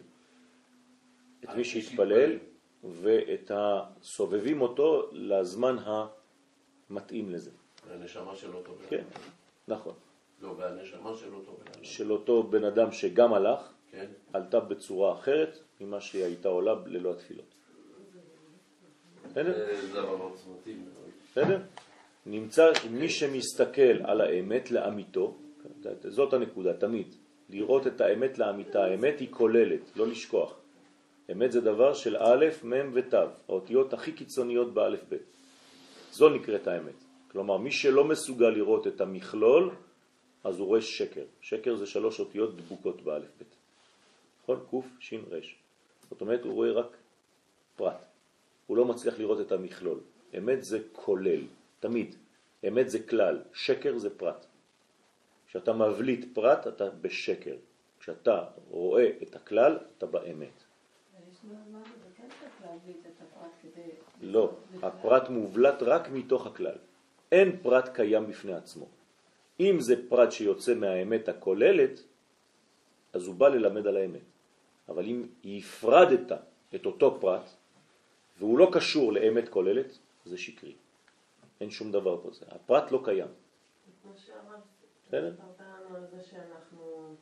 את 1.44 1.50
מי 1.56 1.64
שהתפלל, 1.66 2.38
ואת 2.84 3.52
הסובבים 3.56 4.62
אותו 4.62 5.10
לזמן 5.12 5.76
המתאים 6.90 7.30
לזה. 7.30 7.52
והנשמה 7.88 8.36
של 8.36 8.56
אותו 8.56 8.74
בן 8.74 8.88
כן, 8.90 9.04
נכון. 9.68 9.94
לא, 10.42 10.56
והנשמה 10.58 11.16
של 11.16 11.34
אותו 11.34 11.52
בן 11.52 11.72
אדם. 11.72 11.84
של 11.84 12.12
אותו 12.12 12.44
בן 12.44 12.64
אדם 12.64 12.92
שגם 12.92 13.34
הלך, 13.34 13.74
כן. 13.92 14.06
עלתה 14.34 14.60
בצורה 14.60 15.14
אחרת 15.14 15.60
ממה 15.82 16.02
שהיא 16.02 16.24
הייתה 16.24 16.50
עולה 16.50 16.76
ללא 16.86 17.12
התפילות. 17.12 17.56
בסדר? 19.26 19.54
זה 19.82 19.92
דבר 19.92 20.10
עוצמתי 20.10 20.74
מאוד. 20.74 21.10
בסדר? 21.32 21.60
נמצא 22.26 22.72
מי 22.92 23.10
שמסתכל 23.10 24.06
על 24.06 24.22
האמת 24.22 24.72
לאמיתו, 24.72 25.38
זאת 26.10 26.34
הנקודה, 26.34 26.74
תמיד. 26.74 27.16
לראות 27.50 27.88
את 27.88 28.02
האמת 28.02 28.38
לאמיתה. 28.40 28.84
האמת 28.84 29.20
היא 29.20 29.28
כוללת, 29.32 29.96
לא 29.96 30.08
לשכוח. 30.08 30.61
אמת 31.32 31.52
זה 31.52 31.62
דבר 31.62 31.94
של 31.94 32.18
א', 32.18 32.46
מ' 32.64 32.92
ות', 32.94 33.14
האותיות 33.48 33.94
הכי 33.94 34.12
קיצוניות 34.12 34.74
באלף 34.74 35.00
ב'. 35.10 35.16
זו 36.12 36.30
נקראת 36.30 36.68
האמת. 36.68 36.96
כלומר, 37.32 37.58
מי 37.58 37.72
שלא 37.72 38.04
מסוגל 38.04 38.50
לראות 38.50 38.88
את 38.88 39.02
המכלול, 39.02 39.72
אז 40.44 40.60
הוא 40.60 40.68
רואה 40.68 40.82
שקר. 40.82 41.24
שקר 41.42 41.76
זה 41.76 41.86
שלוש 41.86 42.20
אותיות 42.20 42.58
דבוקות 42.58 43.02
באלף 43.02 43.32
ב'. 43.40 43.44
נכון? 44.44 44.60
קוף, 44.70 44.86
שין, 45.00 45.22
רש. 45.32 45.56
זאת 46.10 46.22
אומרת, 46.22 46.44
הוא 46.44 46.54
רואה 46.54 46.72
רק 46.72 46.98
פרט. 47.76 48.02
הוא 48.68 48.78
לא 48.78 48.86
מצליח 48.86 49.20
לראות 49.20 49.42
את 49.42 49.52
המכלול. 49.52 50.00
אמת 50.38 50.64
זה 50.64 50.80
כולל, 50.92 51.42
תמיד. 51.80 52.16
אמת 52.68 52.90
זה 52.90 53.00
כלל, 53.04 53.40
שקר 53.54 53.98
זה 53.98 54.10
פרט. 54.18 54.46
כשאתה 55.48 55.74
מבליט 55.74 56.26
פרט, 56.34 56.68
אתה 56.68 56.90
בשקר. 56.90 57.56
כשאתה 58.00 58.46
רואה 58.70 59.10
את 59.22 59.36
הכלל, 59.36 59.78
אתה 59.98 60.06
באמת. 60.06 60.71
לא, 64.22 64.52
הפרט 64.82 65.30
מובלט 65.30 65.82
רק 65.82 66.10
מתוך 66.10 66.48
הכלל. 66.48 66.78
אין 67.32 67.58
פרט 67.62 67.90
קיים 67.96 68.28
בפני 68.28 68.54
עצמו. 68.54 68.86
אם 69.60 69.80
זה 69.80 70.10
פרט 70.10 70.32
שיוצא 70.32 70.76
מהאמת 70.76 71.30
הכוללת, 71.30 72.04
אז 73.14 73.28
הוא 73.28 73.36
בא 73.36 73.48
ללמד 73.48 73.88
על 73.88 73.98
האמת. 73.98 74.22
אבל 74.90 75.06
אם 75.06 75.28
הפרדת 75.46 76.32
את 76.76 76.86
אותו 76.86 77.18
פרט, 77.22 77.50
והוא 78.40 78.60
לא 78.60 78.70
קשור 78.74 79.14
לאמת 79.14 79.50
כוללת, 79.50 79.98
זה 80.26 80.38
שקרי. 80.38 80.74
אין 81.62 81.70
שום 81.70 81.92
דבר 81.92 82.22
פה 82.24 82.30
זה. 82.32 82.46
הפרט 82.50 82.92
לא 82.92 83.02
קיים. 83.04 83.28
כמו? 84.02 84.12
סיפרת 85.04 85.34
לנו 85.60 85.96
על 85.96 86.06
זה 86.08 86.24
שאנחנו 86.24 87.16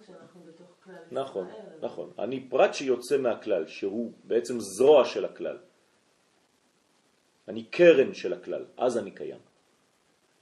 כשאנחנו 0.00 0.40
בתוך 0.40 0.66
כלל. 0.84 0.94
נכון, 1.12 1.48
נכון. 1.80 2.12
אני 2.18 2.48
פרט 2.48 2.74
שיוצא 2.74 3.18
מהכלל, 3.18 3.66
שהוא 3.66 4.12
בעצם 4.24 4.60
זרוע 4.60 5.04
של 5.04 5.24
הכלל. 5.24 5.58
אני 7.48 7.64
קרן 7.64 8.14
של 8.14 8.32
הכלל, 8.32 8.64
אז 8.76 8.98
אני 8.98 9.10
קיים. 9.10 9.40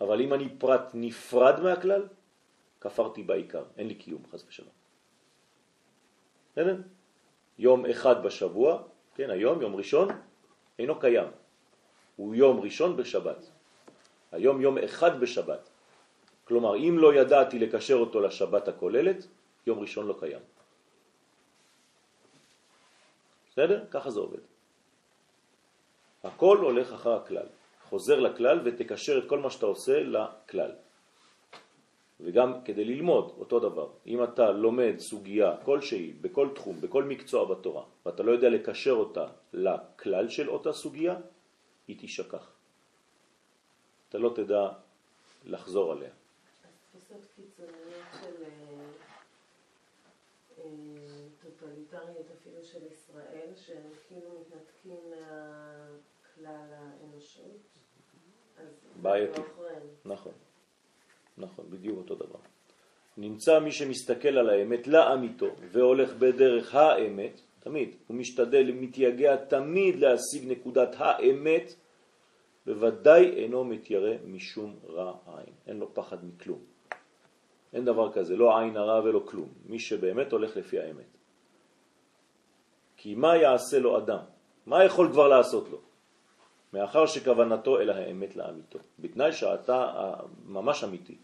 אבל 0.00 0.20
אם 0.20 0.34
אני 0.34 0.48
פרט 0.58 0.90
נפרד 0.94 1.60
מהכלל, 1.60 2.08
כפרתי 2.80 3.22
בעיקר, 3.22 3.64
אין 3.76 3.86
לי 3.88 3.94
קיום, 3.94 4.22
חס 4.30 4.44
ושלום. 4.48 4.70
בסדר? 6.52 6.76
יום 7.58 7.86
אחד 7.86 8.22
בשבוע, 8.22 8.82
כן, 9.14 9.30
היום, 9.30 9.62
יום 9.62 9.76
ראשון, 9.76 10.08
אינו 10.78 11.00
קיים. 11.00 11.28
הוא 12.16 12.34
יום 12.34 12.60
ראשון 12.60 12.96
בשבת. 12.96 13.50
היום 14.32 14.60
יום 14.60 14.78
אחד 14.78 15.20
בשבת. 15.20 15.68
כלומר, 16.48 16.76
אם 16.76 16.98
לא 16.98 17.14
ידעתי 17.14 17.58
לקשר 17.58 17.94
אותו 17.94 18.20
לשבת 18.20 18.68
הכוללת, 18.68 19.26
יום 19.66 19.78
ראשון 19.78 20.06
לא 20.06 20.16
קיים. 20.20 20.40
בסדר? 23.52 23.84
ככה 23.90 24.10
זה 24.10 24.20
עובד. 24.20 24.40
הכל 26.24 26.58
הולך 26.58 26.92
אחר 26.92 27.12
הכלל. 27.12 27.46
חוזר 27.88 28.20
לכלל 28.20 28.60
ותקשר 28.64 29.18
את 29.18 29.28
כל 29.28 29.38
מה 29.38 29.50
שאתה 29.50 29.66
עושה 29.66 30.02
לכלל. 30.02 30.72
וגם 32.20 32.64
כדי 32.64 32.84
ללמוד 32.84 33.32
אותו 33.38 33.60
דבר. 33.60 33.88
אם 34.06 34.24
אתה 34.24 34.50
לומד 34.50 34.94
סוגיה 34.98 35.56
כלשהי, 35.64 36.12
בכל 36.20 36.48
תחום, 36.54 36.80
בכל 36.80 37.04
מקצוע 37.04 37.44
בתורה, 37.44 37.84
ואתה 38.06 38.22
לא 38.22 38.32
יודע 38.32 38.48
לקשר 38.48 38.92
אותה 38.92 39.26
לכלל 39.52 40.28
של 40.28 40.48
אותה 40.48 40.72
סוגיה, 40.72 41.16
היא 41.88 41.96
תשכח. 42.00 42.44
אתה 44.08 44.18
לא 44.18 44.32
תדע 44.34 44.68
לחזור 45.46 45.92
עליה. 45.92 46.17
תפיסות 47.08 47.26
קיצוניות 47.36 48.06
של 48.20 48.44
אה, 48.44 48.84
אה, 50.58 50.64
טוטליטריות 51.42 52.26
אפילו 52.40 52.64
של 52.64 52.86
ישראל, 52.86 53.50
שהם 53.56 53.90
כאילו 54.08 54.30
מתנתקים 54.40 55.00
מהכלל 55.10 56.66
האנושות, 56.70 57.60
אז 58.58 58.66
בעייתי. 59.02 59.40
נכון, 60.04 60.32
נכון, 61.38 61.70
בדיוק 61.70 61.98
אותו 61.98 62.14
דבר. 62.14 62.38
נמצא 63.16 63.58
מי 63.58 63.72
שמסתכל 63.72 64.38
על 64.38 64.50
האמת 64.50 64.86
לאמיתו 64.86 65.46
והולך 65.72 66.14
בדרך 66.14 66.74
האמת, 66.74 67.40
תמיד, 67.60 67.96
הוא 68.06 68.16
משתדל, 68.16 68.72
מתייגע 68.72 69.36
תמיד 69.36 69.96
להשיג 69.96 70.44
נקודת 70.46 70.94
האמת, 70.98 71.74
בוודאי 72.66 73.30
אינו 73.30 73.64
מתיירא 73.64 74.14
משום 74.24 74.78
רע 74.88 75.16
עין. 75.26 75.54
אין 75.66 75.78
לו 75.78 75.94
פחד 75.94 76.24
מכלום. 76.24 76.77
אין 77.72 77.84
דבר 77.84 78.12
כזה, 78.12 78.36
לא 78.36 78.58
עין 78.58 78.76
הרע 78.76 79.00
ולא 79.04 79.22
כלום. 79.24 79.48
מי 79.66 79.78
שבאמת 79.78 80.32
הולך 80.32 80.56
לפי 80.56 80.80
האמת. 80.80 81.18
כי 82.96 83.14
מה 83.14 83.36
יעשה 83.36 83.78
לו 83.78 83.98
אדם? 83.98 84.24
מה 84.66 84.84
יכול 84.84 85.08
כבר 85.12 85.28
לעשות 85.28 85.68
לו? 85.68 85.78
מאחר 86.72 87.06
שכוונתו 87.06 87.80
אל 87.80 87.90
האמת 87.90 88.36
לאמיתו. 88.36 88.78
בתנאי 88.98 89.32
שאתה 89.32 90.14
ממש 90.46 90.84
אמיתי. 90.84 91.16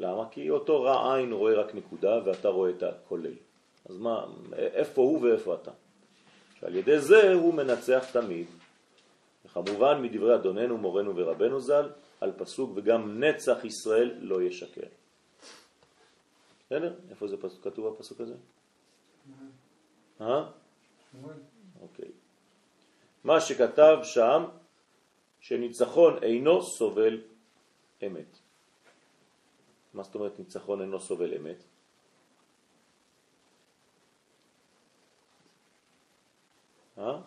למה? 0.00 0.28
כי 0.30 0.50
אותו 0.50 0.82
רע 0.82 1.14
עין 1.14 1.32
רואה 1.32 1.54
רק 1.54 1.74
נקודה 1.74 2.18
ואתה 2.24 2.48
רואה 2.48 2.70
את 2.70 2.82
הכולל. 2.82 3.34
אז 3.88 3.98
מה, 3.98 4.26
איפה 4.52 5.02
הוא 5.02 5.22
ואיפה 5.22 5.54
אתה? 5.54 5.70
שעל 6.60 6.76
ידי 6.76 6.98
זה 6.98 7.32
הוא 7.32 7.54
מנצח 7.54 8.04
תמיד. 8.12 8.46
וכמובן 9.44 10.02
מדברי 10.02 10.34
אדוננו, 10.34 10.78
מורנו 10.78 11.16
ורבנו 11.16 11.60
ז"ל, 11.60 11.88
על 12.20 12.32
פסוק 12.36 12.70
וגם 12.74 13.24
נצח 13.24 13.64
ישראל 13.64 14.14
לא 14.20 14.42
ישקר. 14.42 14.86
בסדר? 16.70 16.94
איפה 17.10 17.28
זה 17.28 17.36
פסוק, 17.36 17.64
כתוב 17.64 17.94
הפסוק 17.94 18.20
הזה? 18.20 18.34
אה? 20.20 20.50
אוקיי. 21.80 22.10
מה 23.24 23.40
שכתב 23.40 23.98
שם, 24.02 24.44
שניצחון 25.40 26.22
אינו 26.22 26.62
סובל 26.62 27.22
אמת. 28.06 28.38
מה 29.94 30.02
זאת 30.02 30.14
אומרת 30.14 30.38
ניצחון 30.38 30.80
אינו 30.80 31.00
סובל 31.00 31.34
אמת? 31.34 31.62
אה? 36.98 37.20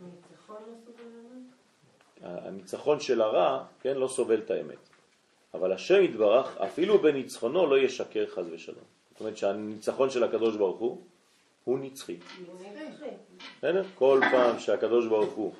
ניצחון 0.00 0.62
לא 0.66 0.74
סובל 0.86 1.04
אמת? 1.04 1.52
הניצחון 2.22 3.00
של 3.00 3.20
הרע, 3.20 3.66
כן, 3.80 3.96
לא 3.96 4.08
סובל 4.08 4.40
את 4.40 4.50
האמת. 4.50 4.95
אבל 5.56 5.72
השם 5.72 6.02
יתברך, 6.02 6.56
אפילו 6.56 6.98
בניצחונו 6.98 7.66
לא 7.66 7.78
ישקר 7.78 8.26
חז 8.26 8.46
ושלום. 8.52 8.84
זאת 9.10 9.20
אומרת 9.20 9.36
שהניצחון 9.36 10.10
של 10.10 10.24
הקדוש 10.24 10.56
ברוך 10.56 10.78
הוא, 10.78 11.02
הוא 11.64 11.78
נצחי. 11.78 12.16
בסדר? 13.58 13.84
כל 13.94 14.20
פעם 14.30 14.58
שהקדוש 14.58 15.06
ברוך 15.06 15.32
הוא 15.32 15.52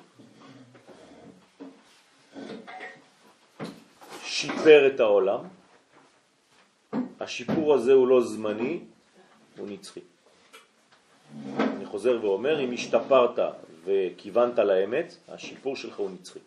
שיפר 4.23 4.87
את 4.87 4.99
העולם, 4.99 5.39
השיפור 7.19 7.73
הזה 7.73 7.93
הוא 7.93 8.07
לא 8.07 8.21
זמני, 8.21 8.79
הוא 9.57 9.67
נצחי. 9.69 9.99
אני 11.59 11.85
חוזר 11.85 12.19
ואומר, 12.21 12.63
אם 12.63 12.73
השתפרת 12.73 13.39
וכיוונת 13.85 14.59
לאמת, 14.59 15.15
השיפור 15.27 15.75
שלך 15.75 15.97
הוא 15.97 16.09
נצחי. 16.09 16.39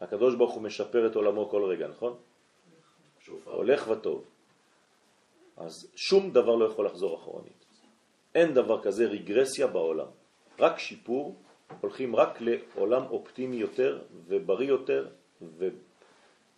הקדוש 0.00 0.34
ברוך 0.34 0.54
הוא 0.54 0.62
משפר 0.62 1.06
את 1.06 1.14
עולמו 1.14 1.48
כל 1.48 1.64
רגע, 1.64 1.88
נכון? 1.88 2.16
שופר. 3.20 3.50
הולך 3.50 3.88
וטוב. 3.88 4.24
אז 5.56 5.90
שום 5.96 6.30
דבר 6.30 6.54
לא 6.56 6.64
יכול 6.64 6.86
לחזור 6.86 7.16
אחורנית. 7.16 7.64
אין 8.34 8.54
דבר 8.54 8.82
כזה 8.82 9.04
רגרסיה 9.04 9.66
בעולם. 9.66 10.06
רק 10.58 10.78
שיפור, 10.78 11.36
הולכים 11.80 12.16
רק 12.16 12.38
לעולם 12.40 13.02
אופטימי 13.10 13.56
יותר 13.56 13.98
ובריא 14.26 14.68
יותר 14.68 15.08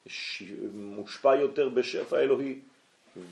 ומושפע 0.05 1.37
יותר 1.37 1.68
בשפע 1.68 2.18
אלוהי 2.20 2.61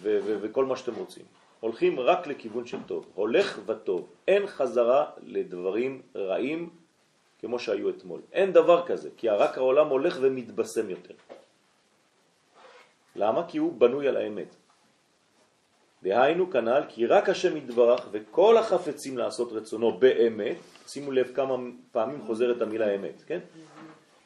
וכל 0.02 0.64
מה 0.64 0.76
שאתם 0.76 0.94
רוצים. 0.94 1.24
הולכים 1.60 2.00
רק 2.00 2.26
לכיוון 2.26 2.66
של 2.66 2.82
טוב. 2.86 3.06
הולך 3.14 3.60
וטוב. 3.66 4.08
אין 4.28 4.46
חזרה 4.46 5.10
לדברים 5.22 6.02
רעים 6.14 6.70
כמו 7.40 7.58
שהיו 7.58 7.90
אתמול. 7.90 8.20
אין 8.32 8.52
דבר 8.52 8.86
כזה, 8.86 9.08
כי 9.16 9.28
רק 9.28 9.58
העולם 9.58 9.88
הולך 9.88 10.18
ומתבשם 10.20 10.90
יותר. 10.90 11.14
למה? 13.16 13.48
כי 13.48 13.58
הוא 13.58 13.72
בנוי 13.72 14.08
על 14.08 14.16
האמת. 14.16 14.54
דהיינו 16.02 16.50
כנ"ל 16.50 16.82
כי 16.88 17.06
רק 17.06 17.28
השם 17.28 17.56
יתברך 17.56 18.08
וכל 18.12 18.56
החפצים 18.56 19.18
לעשות 19.18 19.52
רצונו 19.52 19.98
באמת, 19.98 20.56
שימו 20.86 21.12
לב 21.12 21.32
כמה 21.34 21.54
פעמים 21.92 22.22
חוזרת 22.26 22.62
המילה 22.62 22.94
אמת, 22.94 23.22
כן? 23.26 23.38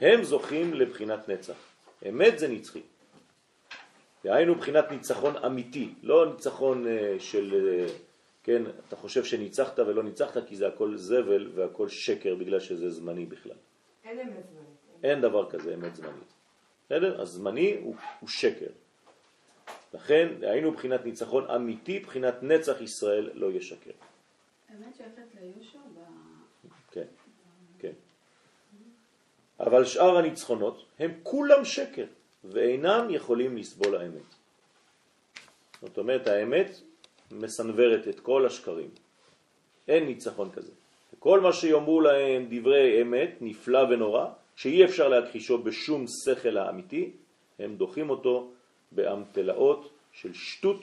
הם 0.01 0.23
זוכים 0.23 0.75
לבחינת 0.75 1.29
נצח. 1.29 1.55
אמת 2.09 2.39
זה 2.39 2.49
נצחי. 2.49 2.83
דהיינו 4.25 4.55
בחינת 4.55 4.91
ניצחון 4.91 5.37
אמיתי, 5.37 5.95
לא 6.03 6.27
ניצחון 6.27 6.87
אה, 6.87 7.17
של, 7.19 7.55
אה, 7.55 7.87
כן, 8.45 8.63
אתה 8.89 8.97
חושב 8.97 9.25
שניצחת 9.25 9.79
ולא 9.79 10.03
ניצחת 10.03 10.47
כי 10.47 10.57
זה 10.57 10.69
הכל 10.69 10.97
זבל 10.97 11.51
והכל 11.55 11.89
שקר 11.89 12.35
בגלל 12.35 12.61
שזה 12.61 12.91
זמני 12.91 13.27
בכלל. 13.27 13.57
אין 14.05 14.21
אמת 14.21 14.47
זמנית. 14.49 15.05
אין 15.05 15.21
דבר 15.21 15.51
כזה 15.51 15.75
אמת 15.75 15.97
זמנית. 15.97 16.33
בסדר? 16.87 17.21
אז 17.23 17.29
זמני 17.29 17.77
הוא, 17.83 17.97
הוא 18.21 18.29
שקר. 18.29 18.67
לכן 19.95 20.29
היינו 20.43 20.73
בחינת 20.73 21.05
ניצחון 21.05 21.51
אמיתי, 21.51 21.99
בחינת 21.99 22.43
נצח 22.43 22.81
ישראל 22.81 23.31
לא 23.35 23.53
ישקר. 23.53 23.91
האמת 24.69 24.97
שייכת 24.97 25.35
ליהושע 25.41 25.79
ב... 25.79 25.99
כן, 26.91 27.07
כן. 27.79 27.93
אבל 29.61 29.85
שאר 29.85 30.17
הניצחונות 30.17 30.87
הם 30.99 31.11
כולם 31.23 31.65
שקר 31.65 32.07
ואינם 32.45 33.07
יכולים 33.11 33.57
לסבול 33.57 33.97
האמת. 33.97 34.35
זאת 35.81 35.99
אומרת, 35.99 36.27
האמת 36.27 36.71
מסנברת 37.31 38.09
את 38.09 38.21
כל 38.21 38.47
השקרים. 38.47 38.91
אין 39.89 40.07
ניצחון 40.07 40.51
כזה. 40.51 40.73
כל 41.19 41.41
מה 41.41 41.53
שיאמרו 41.53 42.01
להם 42.01 42.47
דברי 42.51 43.03
אמת, 43.03 43.31
נפלא 43.41 43.79
ונורא, 43.79 44.27
שאי 44.57 44.85
אפשר 44.85 45.09
להכחישו 45.09 45.59
בשום 45.59 46.05
שכל 46.25 46.57
האמיתי, 46.57 47.11
הם 47.59 47.77
דוחים 47.77 48.11
אותו 48.11 48.51
באמתלאות 48.93 49.91
של 50.13 50.35
שטות 50.35 50.81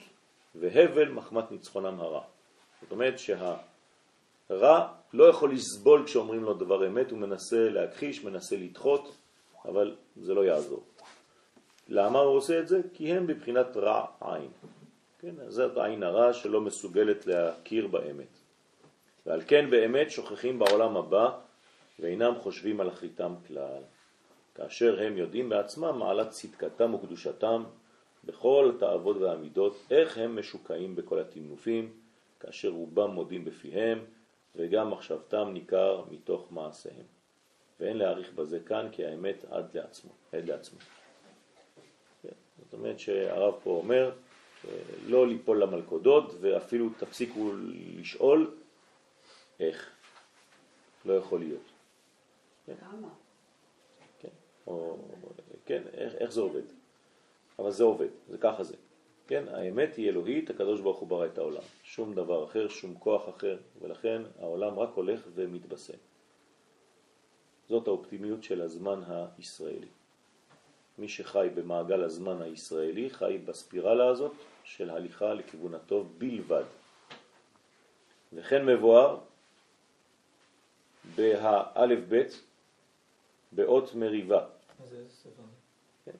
והבל 0.54 1.08
מחמת 1.08 1.52
ניצחונם 1.52 2.00
הרע. 2.00 2.22
זאת 2.82 2.92
אומרת 2.92 3.18
שהרע 3.18 4.88
לא 5.12 5.24
יכול 5.24 5.52
לסבול 5.52 6.06
כשאומרים 6.06 6.44
לו 6.44 6.54
דבר 6.54 6.86
אמת, 6.86 7.10
הוא 7.10 7.18
מנסה 7.18 7.68
להכחיש, 7.68 8.24
מנסה 8.24 8.56
לדחות, 8.56 9.14
אבל 9.64 9.96
זה 10.16 10.34
לא 10.34 10.44
יעזור. 10.44 10.82
למה 11.88 12.18
הוא 12.18 12.36
עושה 12.36 12.58
את 12.58 12.68
זה? 12.68 12.80
כי 12.94 13.12
הם 13.12 13.26
בבחינת 13.26 13.76
רע 13.76 14.06
עין. 14.20 14.50
כן, 15.22 15.34
זאת 15.48 15.76
העין 15.76 16.02
הרע 16.02 16.32
שלא 16.32 16.60
מסוגלת 16.60 17.26
להכיר 17.26 17.86
באמת. 17.86 18.38
ועל 19.26 19.42
כן 19.46 19.70
באמת 19.70 20.10
שוכחים 20.10 20.58
בעולם 20.58 20.96
הבא 20.96 21.30
ואינם 21.98 22.34
חושבים 22.40 22.80
על 22.80 22.88
אחריתם 22.88 23.34
כלל. 23.46 23.82
כאשר 24.54 25.02
הם 25.02 25.18
יודעים 25.18 25.48
בעצמם 25.48 25.98
מעלת 25.98 26.30
צדקתם 26.30 26.94
וקדושתם 26.94 27.64
בכל 28.24 28.72
תאוות 28.78 29.16
והמידות, 29.16 29.76
איך 29.90 30.18
הם 30.18 30.38
משוקעים 30.38 30.96
בכל 30.96 31.18
התמנופים, 31.18 31.92
כאשר 32.40 32.68
רובם 32.68 33.10
מודים 33.10 33.44
בפיהם, 33.44 34.04
וגם 34.56 34.90
מחשבתם 34.90 35.50
ניכר 35.52 36.04
מתוך 36.10 36.52
מעשיהם. 36.52 37.06
ואין 37.80 37.96
להעריך 37.96 38.32
בזה 38.32 38.60
כאן, 38.60 38.88
כי 38.92 39.06
האמת 39.06 39.44
עד 39.50 39.76
לעצמו, 39.76 40.10
עד 40.32 40.48
לעצמו. 40.48 40.78
כן, 42.22 42.34
זאת 42.58 42.72
אומרת 42.72 42.98
שהרב 42.98 43.54
פה 43.62 43.70
אומר, 43.70 44.10
לא 45.06 45.26
ליפול 45.26 45.62
למלכודות, 45.62 46.34
ואפילו 46.40 46.88
תפסיקו 46.98 47.52
לשאול 47.98 48.54
איך. 49.60 49.90
לא 51.04 51.12
יכול 51.12 51.40
להיות. 51.40 51.62
כן. 52.66 52.74
כן, 54.20 54.28
או, 54.66 54.98
כן 55.66 55.82
איך, 55.92 56.14
איך 56.14 56.32
זה 56.32 56.40
עובד? 56.40 56.62
אבל 57.58 57.70
זה 57.70 57.84
עובד, 57.84 58.08
זה 58.28 58.38
ככה 58.38 58.64
זה. 58.64 58.74
כן, 59.26 59.48
האמת 59.48 59.96
היא 59.96 60.08
אלוהית, 60.08 60.50
הקדוש 60.50 60.80
ברוך 60.80 60.98
הוא 60.98 61.08
ברא 61.08 61.26
את 61.26 61.38
העולם. 61.38 61.62
שום 61.84 62.14
דבר 62.14 62.44
אחר, 62.44 62.68
שום 62.68 62.94
כוח 62.98 63.28
אחר, 63.28 63.58
ולכן 63.80 64.22
העולם 64.40 64.78
רק 64.78 64.90
הולך 64.94 65.20
ומתבשם. 65.34 65.98
זאת 67.68 67.88
האופטימיות 67.88 68.44
של 68.44 68.62
הזמן 68.62 69.00
הישראלי. 69.06 69.86
מי 70.98 71.08
שחי 71.08 71.48
במעגל 71.54 72.04
הזמן 72.04 72.42
הישראלי 72.42 73.10
חי 73.10 73.38
בספירלה 73.44 74.08
הזאת 74.08 74.32
של 74.64 74.90
הליכה 74.90 75.34
לכיוון 75.34 75.74
הטוב 75.74 76.18
בלבד. 76.18 76.64
וכן 78.32 78.66
מבואר 78.66 79.20
בהאלף 81.16 81.98
בית 82.08 82.40
באות 83.52 83.94
מריבה. 83.94 84.46
זה 84.84 85.04
ספר? 85.10 85.42
כן. 86.04 86.12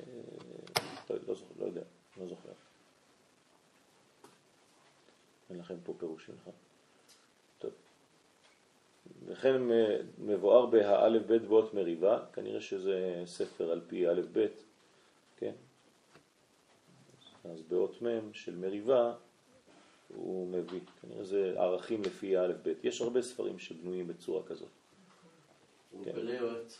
אה, 0.00 0.06
לא, 1.10 1.16
לא, 1.28 1.34
זוכר, 1.34 1.54
לא 1.58 1.64
יודע, 1.64 1.82
לא 2.16 2.26
זוכר. 2.28 2.50
אין 5.50 5.58
לכם 5.58 5.74
פה 5.84 5.94
פירושים, 5.98 6.34
נכון? 6.40 6.52
טוב. 7.58 7.70
וכן 9.26 9.62
מבואר 10.18 10.66
בהאלף 10.66 11.26
בית 11.26 11.42
באות 11.42 11.74
מריבה, 11.74 12.24
כנראה 12.32 12.60
שזה 12.60 13.22
ספר 13.26 13.70
על 13.72 13.80
פי 13.86 14.08
אלף 14.08 14.26
בית? 14.26 14.63
אז 17.50 17.62
באות 17.62 18.02
מ' 18.02 18.34
של 18.34 18.56
מריבה 18.56 19.14
הוא 20.08 20.48
מביא, 20.48 20.80
כנראה 21.02 21.24
זה 21.24 21.54
ערכים 21.56 22.02
לפי 22.02 22.36
האלף 22.36 22.56
בית. 22.62 22.84
יש 22.84 23.00
הרבה 23.00 23.22
ספרים 23.22 23.58
שבנויים 23.58 24.08
בצורה 24.08 24.42
כזאת. 24.42 24.68
כן. 26.04 26.12
פלא 26.12 26.30
יועץ. 26.30 26.78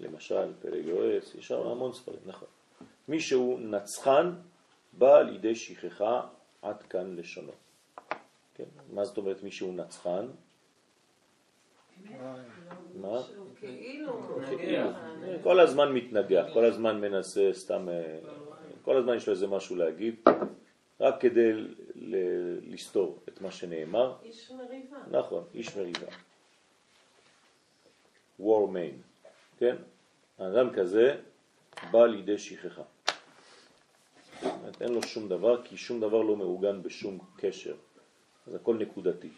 למשל, 0.00 0.52
פלג 0.62 0.86
יועץ, 0.86 1.34
יש 1.34 1.48
שם 1.48 1.66
המון 1.66 1.92
ספרים, 1.92 2.20
נכון. 2.26 2.48
מי 3.08 3.20
שהוא 3.20 3.60
נצחן 3.60 4.32
בא 4.92 5.22
לידי 5.22 5.54
שכחה 5.54 6.28
עד 6.62 6.82
כאן 6.82 7.16
לשונו. 7.16 7.52
כן? 8.54 8.64
מה 8.92 9.04
זאת 9.04 9.16
אומרת 9.16 9.42
מי 9.42 9.50
שהוא 9.50 9.74
נצחן? 9.74 10.26
מה? 12.94 13.22
כאילו, 13.60 14.20
כאילו, 14.46 14.82
כל 15.42 15.60
הזמן 15.60 15.92
מתנגח, 15.92 16.46
כל 16.52 16.64
הזמן 16.64 17.00
מנסה 17.00 17.50
סתם, 17.52 17.88
אה, 17.88 18.18
כל 18.88 18.96
הזמן 18.96 19.16
יש 19.16 19.26
לו 19.26 19.32
איזה 19.32 19.46
משהו 19.46 19.76
להגיד, 19.76 20.14
רק 21.00 21.20
כדי 21.20 21.52
לסתור 22.62 23.18
את 23.28 23.40
מה 23.40 23.50
שנאמר. 23.50 24.16
איש 24.22 24.50
מריבה. 24.50 24.96
נכון, 25.10 25.44
איש 25.54 25.76
מריבה. 25.76 26.06
war 28.40 28.66
main, 28.72 29.26
כן? 29.58 29.76
האדם 30.38 30.70
כזה 30.74 31.20
בא 31.90 32.06
לידי 32.06 32.38
שכחה. 32.38 32.82
אין 34.80 34.92
לו 34.92 35.02
שום 35.02 35.28
דבר, 35.28 35.64
כי 35.64 35.76
שום 35.76 36.00
דבר 36.00 36.22
לא 36.22 36.36
מעוגן 36.36 36.82
בשום 36.82 37.18
קשר. 37.36 37.74
אז 38.46 38.54
הכל 38.54 38.76
נקודתי. 38.76 39.28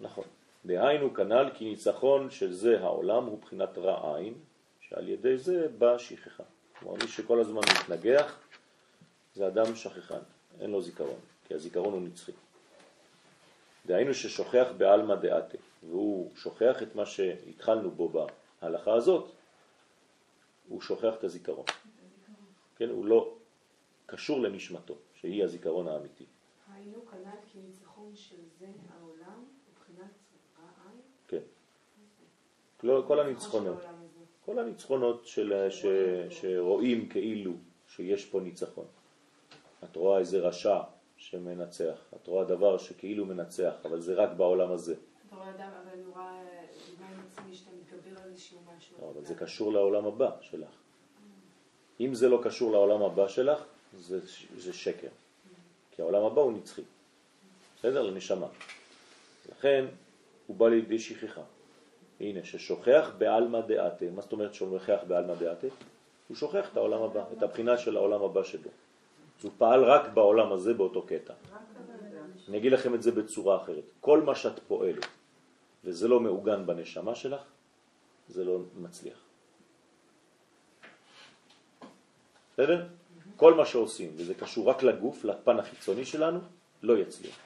נכון. 0.00 0.24
דהיינו 0.66 1.14
כנ"ל 1.14 1.50
כי 1.54 1.64
ניצחון 1.64 2.30
של 2.30 2.52
זה 2.52 2.80
העולם 2.80 3.24
הוא 3.24 3.38
בחינת 3.38 3.78
רע 3.78 4.16
עין, 4.16 4.34
שעל 4.80 5.08
ידי 5.08 5.38
זה 5.38 5.68
בא 5.78 5.98
שכחה. 5.98 6.44
כלומר, 6.80 6.94
מי 7.02 7.08
שכל 7.08 7.40
הזמן 7.40 7.60
מתנגח 7.80 8.38
זה 9.34 9.46
אדם 9.46 9.74
שכחן, 9.74 10.18
אין 10.60 10.70
לו 10.70 10.82
זיכרון, 10.82 11.20
כי 11.44 11.54
הזיכרון 11.54 11.92
הוא 11.92 12.02
נצחי. 12.02 12.32
דהיינו 13.86 14.14
ששוכח 14.14 14.66
בעלמא 14.78 15.14
דעתה, 15.14 15.58
והוא 15.88 16.36
שוכח 16.36 16.82
את 16.82 16.94
מה 16.94 17.06
שהתחלנו 17.06 17.90
בו 17.90 18.26
בהלכה 18.62 18.94
הזאת, 18.94 19.30
הוא 20.68 20.80
שוכח 20.80 21.14
את 21.18 21.24
הזיכרון. 21.24 21.64
כן, 22.76 22.88
הוא 22.88 23.06
לא 23.06 23.34
קשור 24.06 24.40
לנשמתו, 24.40 24.94
שהיא 25.14 25.44
הזיכרון 25.44 25.88
האמיתי. 25.88 26.24
היינו 26.74 27.06
כנ"ל 27.10 27.30
כי 27.52 27.58
ניצחון 27.58 28.12
של 28.14 28.36
זה 28.58 28.66
העולם 28.66 29.44
מבחינת 29.70 30.10
רעי. 30.58 30.98
כן. 31.28 31.42
לא, 32.82 33.04
כל 33.06 33.20
הניצחונות. 33.20 33.78
כל 34.46 34.58
הניצחונות 34.58 35.26
של, 35.26 35.70
ש, 35.70 35.86
שרואים 36.30 37.08
כאילו 37.08 37.52
שיש 37.88 38.24
פה 38.24 38.40
ניצחון. 38.40 38.84
את 39.84 39.96
רואה 39.96 40.18
איזה 40.18 40.38
רשע 40.38 40.80
שמנצח, 41.16 41.98
את 42.16 42.26
רואה 42.26 42.44
דבר 42.44 42.78
שכאילו 42.78 43.26
מנצח, 43.26 43.74
אבל 43.84 44.00
זה 44.00 44.14
רק 44.14 44.30
בעולם 44.36 44.72
הזה. 44.72 44.94
אתה 45.26 45.36
רואה 45.36 45.50
אדם, 45.50 45.70
אבל 45.82 45.92
אני 45.92 46.04
רואה 46.14 46.40
עם 46.98 47.20
עצמי 47.30 47.54
שאתה 47.54 47.70
מתגבר 47.70 48.22
על 48.22 48.28
איזשהו 48.30 48.58
משהו. 48.76 48.96
לא, 49.00 49.10
אבל 49.10 49.24
זה 49.24 49.34
קשור 49.34 49.72
לעולם 49.72 50.06
הבא 50.06 50.30
שלך. 50.40 50.70
אם 52.00 52.14
זה 52.14 52.28
לא 52.28 52.40
קשור 52.44 52.72
לעולם 52.72 53.02
הבא 53.02 53.28
שלך, 53.28 53.64
זה, 53.98 54.20
זה 54.56 54.72
שקר. 54.72 55.08
כי 55.90 56.02
העולם 56.02 56.24
הבא 56.24 56.40
הוא 56.40 56.52
נצחי. 56.52 56.82
בסדר? 57.78 58.02
לנשמה. 58.02 58.46
לכן 59.50 59.84
הוא 60.46 60.56
בא 60.56 60.68
לידי 60.68 60.98
שכחה. 60.98 61.42
הנה, 62.20 62.44
ששוכח 62.44 63.10
בעלמא 63.18 63.60
דעתה. 63.60 64.04
מה 64.14 64.22
זאת 64.22 64.32
אומרת 64.32 64.54
שוכח 64.54 64.98
בעלמא 65.08 65.34
דעתה? 65.34 65.66
הוא 66.28 66.36
שוכח 66.36 66.68
את 66.72 66.76
העולם 66.76 67.02
הבא, 67.02 67.24
את 67.38 67.42
הבחינה 67.42 67.78
של 67.78 67.96
העולם 67.96 68.22
הבא 68.22 68.42
שבו. 68.42 68.70
אז 69.38 69.44
הוא 69.44 69.52
פעל 69.58 69.84
רק 69.84 70.08
בעולם 70.14 70.52
הזה 70.52 70.74
באותו 70.74 71.02
קטע. 71.02 71.34
אני 72.48 72.58
אגיד 72.58 72.72
לכם 72.72 72.94
את 72.94 73.02
זה 73.02 73.12
בצורה 73.12 73.62
אחרת. 73.62 73.84
כל 74.00 74.20
מה 74.20 74.34
שאת 74.34 74.58
פועלת 74.58 75.06
וזה 75.86 76.08
לא 76.08 76.20
מעוגן 76.20 76.66
בנשמה 76.66 77.14
שלך, 77.14 77.40
זה 78.28 78.44
לא 78.44 78.58
מצליח. 78.76 79.18
בסדר? 82.52 82.86
כל 83.36 83.54
מה 83.54 83.66
שעושים, 83.66 84.10
וזה 84.16 84.34
קשור 84.34 84.68
רק 84.68 84.82
לגוף, 84.82 85.24
לפן 85.24 85.58
החיצוני 85.58 86.04
שלנו, 86.04 86.40
לא 86.82 86.98
יצליח. 86.98 87.38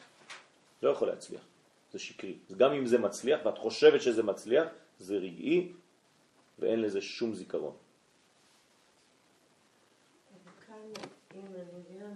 לא 0.82 0.90
יכול 0.90 1.08
להצליח. 1.08 1.40
זה 1.92 1.98
שקרי. 1.98 2.38
גם 2.56 2.72
אם 2.72 2.86
זה 2.86 2.98
מצליח, 2.98 3.40
ואת 3.44 3.58
חושבת 3.58 4.02
שזה 4.02 4.22
מצליח, 4.22 4.68
זה 4.98 5.16
רגעי, 5.16 5.72
ואין 6.58 6.82
לזה 6.82 7.00
שום 7.00 7.34
זיכרון. 7.34 7.76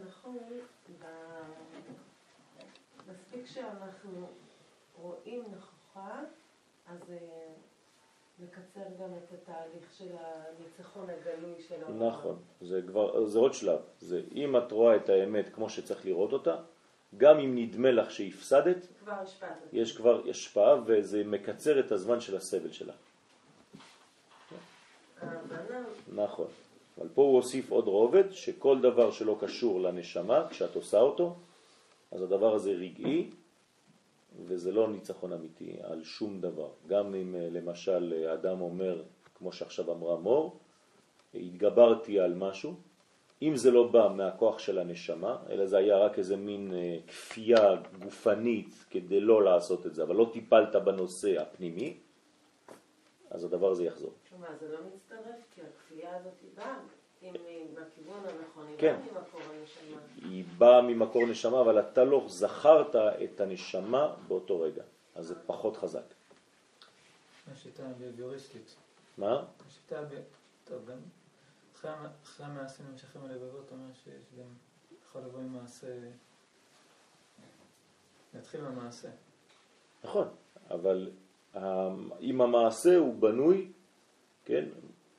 נכון, 0.07 0.37
מספיק 3.09 3.47
שאנחנו 3.47 4.29
רואים 4.99 5.45
נכוחה, 5.57 6.21
אז 6.87 6.99
מקצר 8.39 8.85
גם 9.01 9.11
את 9.15 9.33
התהליך 9.33 9.93
של 9.99 10.11
הניצחון 10.19 11.07
הגלוי 11.11 11.63
של 11.69 11.83
העולם. 11.85 12.09
נכון, 12.09 12.43
זה 12.61 12.83
כבר, 12.87 13.27
זה 13.27 13.39
עוד 13.39 13.55
שלב. 13.55 13.81
זה 14.01 14.23
אם 14.35 14.57
את 14.57 14.73
רואה 14.73 14.97
את 14.97 15.09
האמת 15.09 15.55
כמו 15.55 15.71
שצריך 15.71 16.07
לראות 16.07 16.33
אותה, 16.33 16.57
גם 17.17 17.39
אם 17.39 17.59
נדמה 17.59 17.91
לך 17.91 18.11
שהפסדת, 18.11 18.87
כבר. 19.01 19.23
יש 19.73 19.97
כבר 19.97 20.23
השפעה 20.31 20.75
וזה 20.87 21.25
מקצר 21.25 21.81
את 21.81 21.93
הזמן 21.93 22.21
של 22.21 22.37
הסבל 22.37 22.73
שלך. 22.73 22.95
ההבנה, 25.21 25.85
נכון. 26.15 26.47
אבל 26.99 27.09
פה 27.15 27.23
הוא 27.23 27.37
הוסיף 27.37 27.71
עוד 27.71 27.87
רובד, 27.87 28.31
שכל 28.31 28.81
דבר 28.81 29.11
שלא 29.11 29.37
קשור 29.41 29.81
לנשמה, 29.81 30.47
כשאת 30.51 30.75
עושה 30.75 31.01
אותו, 31.01 31.37
אז 32.13 32.23
הדבר 32.23 32.55
הזה 32.55 32.71
רגעי, 32.71 33.31
וזה 34.47 34.73
לא 34.73 34.89
ניצחון 34.89 35.33
אמיתי 35.33 35.77
על 35.83 36.05
שום 36.05 36.41
דבר. 36.41 36.69
גם 36.87 37.15
אם 37.15 37.35
אה, 37.35 37.49
למשל 37.51 38.15
אה, 38.17 38.35
אדם 38.35 38.61
אומר, 38.61 39.03
כמו 39.35 39.53
שעכשיו 39.53 39.93
אמרה 39.93 40.17
מור, 40.17 40.59
התגברתי 41.35 42.21
על 42.21 42.35
משהו, 42.35 42.75
אם 43.43 43.57
זה 43.57 43.71
לא 43.71 43.87
בא 43.87 44.09
מהכוח 44.17 44.59
של 44.59 44.79
הנשמה, 44.79 45.37
אלא 45.49 45.67
זה 45.67 45.77
היה 45.77 45.99
רק 45.99 46.19
איזה 46.19 46.37
מין 46.37 46.75
אה, 46.75 46.99
כפייה 47.07 47.77
גופנית 48.03 48.85
כדי 48.91 49.21
לא 49.21 49.45
לעשות 49.45 49.87
את 49.87 49.95
זה, 49.95 50.03
אבל 50.03 50.17
לא 50.17 50.31
טיפלת 50.33 50.77
בנושא 50.77 51.41
הפנימי, 51.41 51.97
אז 53.31 53.45
הדבר 53.45 53.71
הזה 53.71 53.85
יחזור. 53.85 54.13
כלומר, 54.29 54.49
זה 54.61 54.73
לא 54.73 54.79
מצטרף, 54.95 55.37
כי 55.55 55.61
הכפייה 55.61 56.17
הזאת 56.17 56.33
היא 56.43 56.51
באה, 56.55 56.77
אם 57.23 57.33
היא 57.49 57.67
בכיוון 57.75 58.19
הנכון, 58.19 58.67
היא 58.69 58.79
כן. 58.79 58.97
באה 58.97 59.23
ממקור 59.23 59.41
הנשמה. 59.41 60.01
היא 60.31 60.45
באה 60.59 60.83
ממקור 60.83 61.27
נשמה, 61.27 61.61
אבל 61.61 61.81
אתה 61.81 62.05
לא 62.05 62.25
זכרת 62.27 62.97
את 62.97 63.41
הנשמה 63.41 64.15
באותו 64.29 64.61
רגע, 64.61 64.83
אז 65.15 65.27
זה 65.27 65.35
פחות 65.47 65.77
חזק. 65.77 66.05
השיטה 67.53 67.83
הביוריסטית. 67.87 68.75
מה? 69.19 69.45
השיטה. 69.67 70.01
טוב, 70.65 70.79
גם 70.87 70.97
אחרי, 72.23 72.47
המעשים 72.47 72.87
נמשכים 72.91 73.25
הלבבות, 73.25 73.71
אומר 73.71 73.93
שיש 73.93 74.39
גם, 74.39 74.49
יכול 75.09 75.23
לבוא 75.23 75.41
עם 75.41 75.53
מעשה, 75.53 76.11
להתחיל 78.35 78.61
במעשה. 78.61 79.09
נכון, 80.05 80.29
אבל 80.71 81.11
אם 82.21 82.41
המעשה 82.41 82.97
הוא 82.97 83.15
בנוי, 83.15 83.73
כן, 84.45 84.65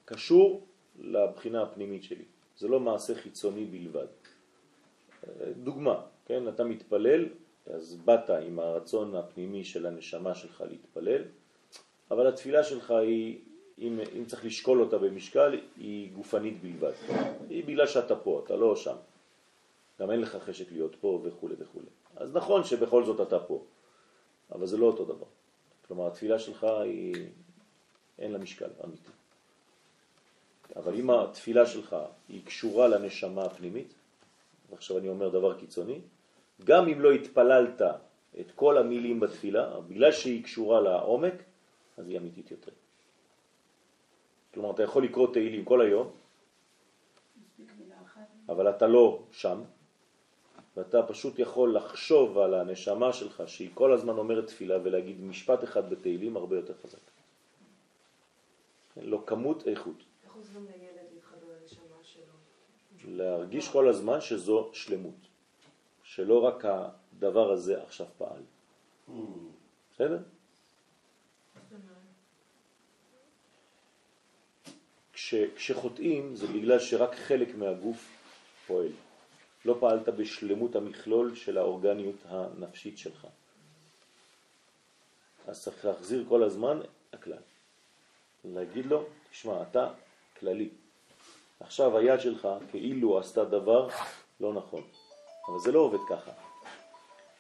קשור 0.05 0.67
לבחינה 0.99 1.63
הפנימית 1.63 2.03
שלי. 2.03 2.25
זה 2.57 2.67
לא 2.67 2.79
מעשה 2.79 3.15
חיצוני 3.15 3.65
בלבד. 3.65 4.07
דוגמה, 5.63 6.05
כן, 6.25 6.47
אתה 6.47 6.63
מתפלל, 6.63 7.29
אז 7.67 7.95
באת 8.05 8.29
עם 8.29 8.59
הרצון 8.59 9.15
הפנימי 9.15 9.63
של 9.63 9.85
הנשמה 9.85 10.35
שלך 10.35 10.63
להתפלל, 10.69 11.21
אבל 12.11 12.27
התפילה 12.27 12.63
שלך 12.63 12.91
היא, 12.91 13.41
אם, 13.79 13.99
אם 14.17 14.25
צריך 14.25 14.45
לשקול 14.45 14.81
אותה 14.81 14.97
במשקל, 14.97 15.59
היא 15.77 16.11
גופנית 16.13 16.61
בלבד. 16.61 16.93
היא 17.49 17.65
בגלל 17.65 17.87
שאתה 17.87 18.15
פה, 18.15 18.41
אתה 18.45 18.55
לא 18.55 18.75
שם. 18.75 18.95
גם 19.99 20.11
אין 20.11 20.21
לך 20.21 20.35
חשק 20.35 20.71
להיות 20.71 20.95
פה 20.95 21.21
וכו' 21.23 21.49
וכו'. 21.57 21.79
אז 22.15 22.35
נכון 22.35 22.63
שבכל 22.63 23.05
זאת 23.05 23.27
אתה 23.27 23.39
פה, 23.39 23.63
אבל 24.51 24.67
זה 24.67 24.77
לא 24.77 24.85
אותו 24.85 25.05
דבר. 25.05 25.25
כלומר, 25.87 26.07
התפילה 26.07 26.39
שלך 26.39 26.63
היא, 26.63 27.15
אין 28.19 28.31
לה 28.31 28.37
משקל 28.37 28.69
אמיתי. 28.83 29.09
אבל 30.75 30.95
אם 30.95 31.09
התפילה 31.09 31.65
שלך 31.65 31.95
היא 32.29 32.45
קשורה 32.45 32.87
לנשמה 32.87 33.45
הפנימית, 33.45 33.93
ועכשיו 34.69 34.97
אני 34.97 35.09
אומר 35.09 35.29
דבר 35.29 35.59
קיצוני, 35.59 35.99
גם 36.63 36.87
אם 36.87 37.01
לא 37.01 37.11
התפללת 37.11 37.81
את 38.39 38.51
כל 38.55 38.77
המילים 38.77 39.19
בתפילה, 39.19 39.79
בגלל 39.79 40.11
שהיא 40.11 40.43
קשורה 40.43 40.81
לעומק, 40.81 41.33
אז 41.97 42.07
היא 42.07 42.17
אמיתית 42.17 42.51
יותר. 42.51 42.71
כלומר, 44.55 44.71
אתה 44.71 44.83
יכול 44.83 45.03
לקרוא 45.03 45.33
תהילים 45.33 45.65
כל 45.65 45.81
היום, 45.81 46.11
אבל 48.49 48.69
אתה 48.69 48.87
לא 48.87 49.23
שם, 49.31 49.61
ואתה 50.77 51.03
פשוט 51.03 51.39
יכול 51.39 51.75
לחשוב 51.75 52.37
על 52.37 52.53
הנשמה 52.53 53.13
שלך 53.13 53.43
שהיא 53.47 53.69
כל 53.73 53.93
הזמן 53.93 54.17
אומרת 54.17 54.47
תפילה 54.47 54.77
ולהגיד 54.83 55.21
משפט 55.21 55.63
אחד 55.63 55.89
בתהילים 55.89 56.37
הרבה 56.37 56.55
יותר 56.55 56.73
חזק. 56.83 56.99
לא 58.97 59.23
כמות, 59.25 59.67
איכות. 59.67 59.95
איך 60.23 60.35
עוזרים 60.35 60.65
לילד 60.65 61.07
להתחבר 61.13 61.47
לנשמה 61.61 62.03
שלו? 62.03 62.33
להרגיש 63.07 63.69
כל 63.69 63.89
הזמן 63.89 64.21
שזו 64.21 64.69
שלמות, 64.73 65.27
שלא 66.03 66.43
רק 66.43 66.65
הדבר 66.65 67.51
הזה 67.51 67.83
עכשיו 67.83 68.07
פעל. 68.17 68.41
בסדר? 69.93 70.19
כש, 75.25 75.35
כשחוטאים 75.55 76.35
זה 76.35 76.47
בגלל 76.47 76.79
שרק 76.79 77.15
חלק 77.15 77.55
מהגוף 77.55 78.07
פועל. 78.67 78.91
לא 79.65 79.77
פעלת 79.79 80.09
בשלמות 80.09 80.75
המכלול 80.75 81.35
של 81.35 81.57
האורגניות 81.57 82.15
הנפשית 82.25 82.97
שלך. 82.97 83.27
אז 85.47 85.63
צריך 85.63 85.85
להחזיר 85.85 86.25
כל 86.29 86.43
הזמן 86.43 86.79
הכלל. 87.13 87.37
להגיד 88.45 88.85
לו, 88.85 89.05
תשמע, 89.31 89.61
אתה 89.61 89.89
כללי. 90.39 90.69
עכשיו 91.59 91.97
היד 91.97 92.19
שלך 92.19 92.47
כאילו 92.71 93.19
עשתה 93.19 93.45
דבר 93.45 93.89
לא 94.39 94.53
נכון. 94.53 94.83
אבל 95.47 95.59
זה 95.59 95.71
לא 95.71 95.79
עובד 95.79 95.99
ככה. 96.09 96.31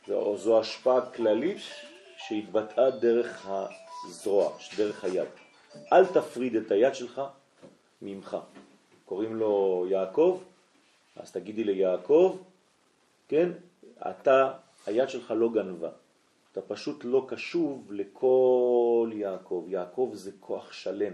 זו, 0.07 0.37
זו 0.37 0.59
השפעה 0.59 1.11
כללית 1.11 1.57
שהתבטאה 2.17 2.91
דרך 2.91 3.49
הזרוע, 4.05 4.57
דרך 4.77 5.03
היד. 5.03 5.27
אל 5.93 6.05
תפריד 6.05 6.55
את 6.55 6.71
היד 6.71 6.95
שלך 6.95 7.21
ממך. 8.01 8.37
קוראים 9.05 9.35
לו 9.35 9.85
יעקב, 9.89 10.43
אז 11.15 11.31
תגידי 11.31 11.63
ליעקב, 11.63 12.37
כן, 13.27 13.51
אתה, 14.09 14.53
היד 14.85 15.09
שלך 15.09 15.31
לא 15.31 15.49
גנבה. 15.53 15.89
אתה 16.51 16.61
פשוט 16.61 17.01
לא 17.03 17.25
קשוב 17.29 17.91
לכל 17.93 19.09
יעקב. 19.13 19.65
יעקב 19.67 20.11
זה 20.13 20.31
כוח 20.39 20.71
שלם, 20.71 21.13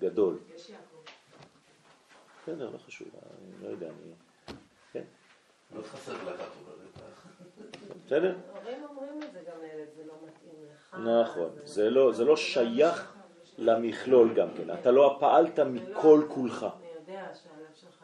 גדול. 0.00 0.38
יש 0.54 0.70
יעקב. 0.70 0.82
בסדר, 2.42 2.70
לא 2.70 2.78
חשוב, 2.78 3.08
אני 3.14 3.64
לא 3.66 3.68
יודע, 3.68 3.86
אני... 3.86 4.12
כן, 4.92 5.04
לא 5.76 5.82
חסר 5.82 6.12
לך 6.12 6.42
בסדר? 8.06 8.36
הורים 8.52 8.84
אומרים 8.88 9.22
את 9.22 9.32
זה 9.32 9.40
גם 9.46 9.60
לילד, 9.60 9.88
זה 9.96 10.02
לא 10.06 10.14
מתאים 10.26 10.54
לך. 10.72 10.94
נכון, 10.94 11.50
זה 11.64 11.90
לא, 11.90 12.12
זה 12.12 12.24
לא 12.24 12.36
שייך 12.36 13.17
למכלול 13.58 14.34
גם 14.34 14.48
כן, 14.56 14.74
אתה 14.74 14.90
לא 14.90 15.16
פעלת 15.20 15.58
מכל 15.58 16.22
כולך. 16.28 16.66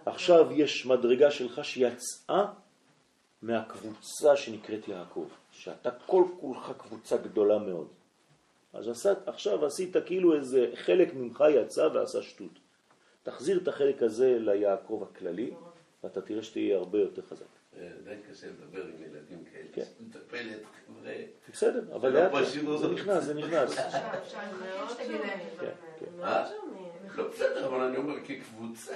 עכשיו 0.07 0.53
יש 0.53 0.87
מדרגה 0.87 1.31
שלך 1.31 1.65
שיצאה 1.65 2.47
מהקבוצה 3.43 4.37
שנקראת 4.37 4.89
יעקב, 4.89 5.29
שאתה 5.51 5.91
כל 5.91 6.25
כולך 6.41 6.73
קבוצה 6.79 7.17
גדולה 7.17 7.59
מאוד. 7.59 7.89
אז 8.73 8.89
עשת, 8.89 9.19
עכשיו 9.27 9.67
עשית 9.67 9.97
כאילו 10.07 10.35
איזה 10.35 10.71
חלק 10.75 11.15
ממך 11.15 11.45
יצא 11.51 11.89
ועשה 11.95 12.23
שטות. 12.23 12.59
תחזיר 13.23 13.61
את 13.63 13.69
החלק 13.69 14.03
הזה 14.03 14.37
ליעקב 14.39 15.07
הכללי, 15.11 15.51
ואתה 16.05 16.21
תראה 16.21 16.43
שתהיה 16.43 16.77
הרבה 16.77 16.99
יותר 16.99 17.23
חזק. 17.23 17.45
אה, 17.77 17.89
די 18.05 18.15
קשה 18.31 18.47
לדבר 18.47 18.85
עם 18.85 19.03
ילדים 19.03 19.45
כאלה. 19.53 19.69
כן. 19.73 19.83
מטפלת. 20.01 20.61
בסדר, 21.53 21.83
אבל 21.95 22.13
זה 22.13 22.19
לא 22.19 22.25
לאט 22.25 22.33
לאט, 22.35 22.45
פשוט. 22.45 22.81
זה 22.81 22.89
נכנס, 22.89 23.25
זה 23.25 23.35
נכנס. 23.35 23.79
כן, 23.79 23.91
כן. 25.99 26.07
שומעים. 26.21 26.93
לא 27.15 27.29
בסדר, 27.29 27.67
אבל 27.67 27.81
אני 27.81 27.97
אומר 27.97 28.15
כקבוצה. 28.25 28.95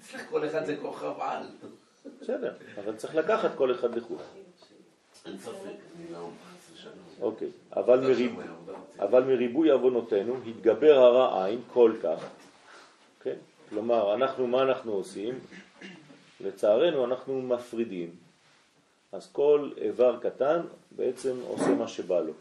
אצלך 0.00 0.22
כל 0.30 0.46
אחד 0.46 0.64
זה 0.64 0.76
כוכב 0.76 1.20
על. 1.20 1.42
בסדר, 2.20 2.54
אבל 2.84 2.96
צריך 2.96 3.14
לקחת 3.14 3.50
כל 3.54 3.72
אחד 3.72 3.94
לחוד. 3.94 4.18
אין 5.26 5.38
ספק, 5.38 5.54
אני 5.96 6.12
לא. 6.12 6.28
אוקיי, 7.20 7.48
אבל, 7.76 8.00
מריב, 8.00 8.36
אבל 8.98 9.24
מריבוי 9.24 9.70
עוונותינו 9.70 10.36
התגבר 10.46 10.98
הרע 10.98 11.44
עין 11.46 11.60
כל 11.72 11.92
כך, 12.02 12.28
כן? 13.22 13.36
כלומר, 13.68 14.14
אנחנו, 14.14 14.46
מה 14.46 14.62
אנחנו 14.62 14.92
עושים? 14.92 15.38
לצערנו 16.40 17.04
אנחנו 17.04 17.42
מפרידים. 17.42 18.25
אז 19.16 19.32
כל 19.32 19.70
איבר 19.76 20.18
קטן 20.20 20.60
בעצם 20.90 21.36
עושה 21.48 21.74
מה 21.74 21.88
שבא 21.88 22.20
לו. 22.20 22.32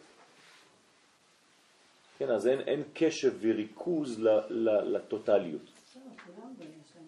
כן, 2.17 2.29
אז 2.29 2.47
אין, 2.47 2.59
אין 2.59 2.83
קשב 2.93 3.33
וריכוז 3.41 4.19
ל, 4.19 4.29
ל, 4.49 4.95
לטוטליות. 4.95 5.61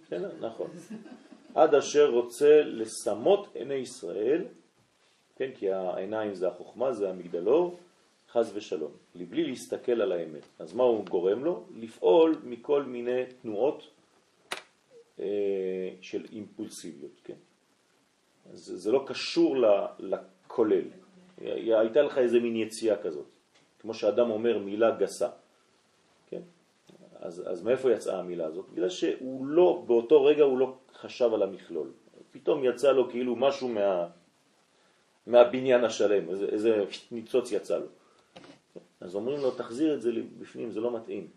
כן, 0.09 0.21
נכון. 0.39 0.67
עד 1.55 1.75
אשר 1.75 2.09
רוצה 2.09 2.61
לסמות 2.63 3.47
עיני 3.55 3.73
ישראל, 3.73 4.45
כן, 5.35 5.51
כי 5.55 5.71
העיניים 5.71 6.35
זה 6.35 6.47
החוכמה, 6.47 6.93
זה 6.93 7.09
המגדלור, 7.09 7.79
חז 8.31 8.51
ושלום, 8.55 8.91
לבלי 9.15 9.43
להסתכל 9.43 10.01
על 10.01 10.11
האמת. 10.11 10.43
אז 10.59 10.73
מה 10.73 10.83
הוא 10.83 11.05
גורם 11.05 11.43
לו? 11.43 11.63
לפעול 11.75 12.35
מכל 12.43 12.83
מיני 12.83 13.25
תנועות 13.41 13.83
אה, 15.19 15.25
של 16.01 16.25
אימפולסיביות, 16.31 17.21
כן? 17.23 17.33
אז 18.53 18.71
זה 18.75 18.91
לא 18.91 19.03
קשור 19.07 19.55
לכולל. 19.99 20.85
הייתה 21.41 22.01
לך 22.01 22.17
איזה 22.17 22.39
מין 22.39 22.55
יציאה 22.55 22.97
כזאת, 22.97 23.25
כמו 23.79 23.93
שאדם 23.93 24.29
אומר 24.29 24.57
מילה 24.57 24.91
גסה, 24.91 25.29
כן? 26.29 26.41
אז, 27.19 27.43
אז 27.45 27.63
מאיפה 27.63 27.91
יצאה 27.91 28.19
המילה 28.19 28.45
הזאת? 28.45 28.65
בגלל 28.73 28.89
שהוא 28.89 29.45
לא, 29.47 29.83
באותו 29.87 30.23
רגע 30.23 30.43
הוא 30.43 30.57
לא 30.57 30.77
חשב 30.93 31.33
על 31.33 31.43
המכלול. 31.43 31.91
פתאום 32.31 32.63
יצא 32.63 32.91
לו 32.91 33.09
כאילו 33.09 33.35
משהו 33.35 33.67
מה, 33.67 34.07
מהבניין 35.27 35.83
השלם, 35.83 36.29
איזה, 36.29 36.45
איזה 36.45 36.85
ניצוץ 37.11 37.51
יצא 37.51 37.77
לו. 37.77 37.85
אז 39.01 39.15
אומרים 39.15 39.39
לו, 39.41 39.51
תחזיר 39.51 39.93
את 39.93 40.01
זה 40.01 40.11
בפנים, 40.39 40.71
זה 40.71 40.79
לא 40.79 40.95
מתאים. 40.95 41.27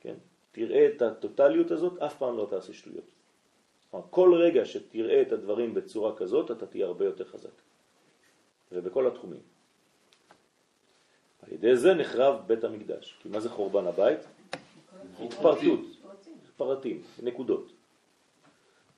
כן? 0.00 0.14
תראה 0.52 0.86
את 0.86 1.02
הטוטליות 1.02 1.70
הזאת, 1.70 1.98
אף 1.98 2.16
פעם 2.18 2.36
לא 2.36 2.46
תעשה 2.50 2.72
שטויות. 2.72 3.04
כלומר, 3.90 4.06
כל 4.10 4.34
רגע 4.34 4.64
שתראה 4.64 5.22
את 5.22 5.32
הדברים 5.32 5.74
בצורה 5.74 6.16
כזאת, 6.16 6.50
אתה 6.50 6.66
תהיה 6.66 6.86
הרבה 6.86 7.04
יותר 7.04 7.24
חזק. 7.24 7.50
ובכל 8.72 9.06
התחומים. 9.06 9.40
על 11.42 11.52
ידי 11.52 11.76
זה 11.76 11.94
נחרב 11.94 12.42
בית 12.46 12.64
המקדש. 12.64 13.16
כי 13.22 13.28
מה 13.28 13.40
זה 13.40 13.48
חורבן 13.48 13.86
הבית? 13.86 14.20
התפרטות, 15.20 15.80
פרטים, 16.56 17.02
נקודות. 17.22 17.72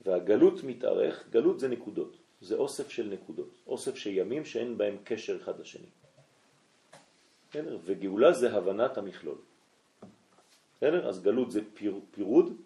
והגלות 0.05 0.64
מתארך, 0.64 1.28
גלות 1.31 1.61
זה 1.61 1.68
נקודות, 1.68 2.16
זה 2.40 2.57
אוסף 2.57 2.88
של 2.88 3.07
נקודות, 3.07 3.50
אוסף 3.66 3.96
של 3.96 4.11
ימים 4.11 4.44
שאין 4.44 4.78
בהם 4.78 4.96
קשר 5.05 5.37
אחד 5.37 5.61
לשני. 5.61 5.87
בסדר? 7.50 7.78
וגאולה 7.85 8.33
זה 8.33 8.57
הבנת 8.57 8.98
המכלול. 8.98 9.38
בסדר? 10.76 11.09
אז 11.09 11.22
גלות 11.22 11.50
זה 11.50 11.61
פיר, 11.74 12.00
פירוד, 12.11 12.57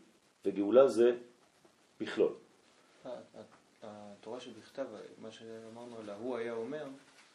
וגאולה 0.44 0.88
זה 0.88 1.16
מכלול. 2.00 2.32
התורה 3.82 4.40
שבכתב, 4.40 4.86
מה 5.18 5.30
שאמרנו 5.30 5.98
עליה, 5.98 6.14
הוא 6.14 6.36
היה 6.36 6.52
אומר, 6.52 6.86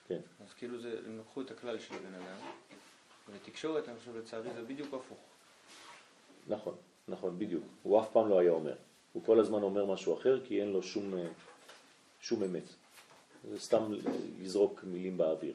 כן. 0.08 0.20
אז 0.46 0.54
כאילו 0.54 0.82
זה, 0.82 1.00
הם 1.06 1.20
לקחו 1.20 1.42
את 1.42 1.52
הכלל 1.52 1.80
של 1.80 1.96
הבן 1.96 2.14
אדם, 2.14 2.38
ולתקשורת, 3.30 3.90
אני 3.90 4.00
חושב, 4.00 4.16
לצערי, 4.16 4.54
זה 4.54 4.64
בדיוק 4.64 4.94
הפוך. 4.94 5.18
נכון, 6.48 6.76
נכון, 7.08 7.40
בדיוק. 7.40 7.64
הוא 7.84 8.02
אף 8.02 8.12
פעם 8.12 8.30
לא 8.30 8.40
היה 8.40 8.52
אומר. 8.52 8.76
הוא 9.14 9.24
כל 9.26 9.40
הזמן 9.40 9.64
אומר 9.64 9.86
משהו 9.86 10.18
אחר 10.18 10.46
כי 10.46 10.62
אין 10.62 10.72
לו 10.72 10.84
שום, 10.84 11.18
אה, 11.18 11.28
שום 12.22 12.44
אמת. 12.44 12.64
זה 13.50 13.60
סתם 13.60 13.94
לזרוק 14.42 14.84
מילים 14.84 15.18
באוויר. 15.18 15.54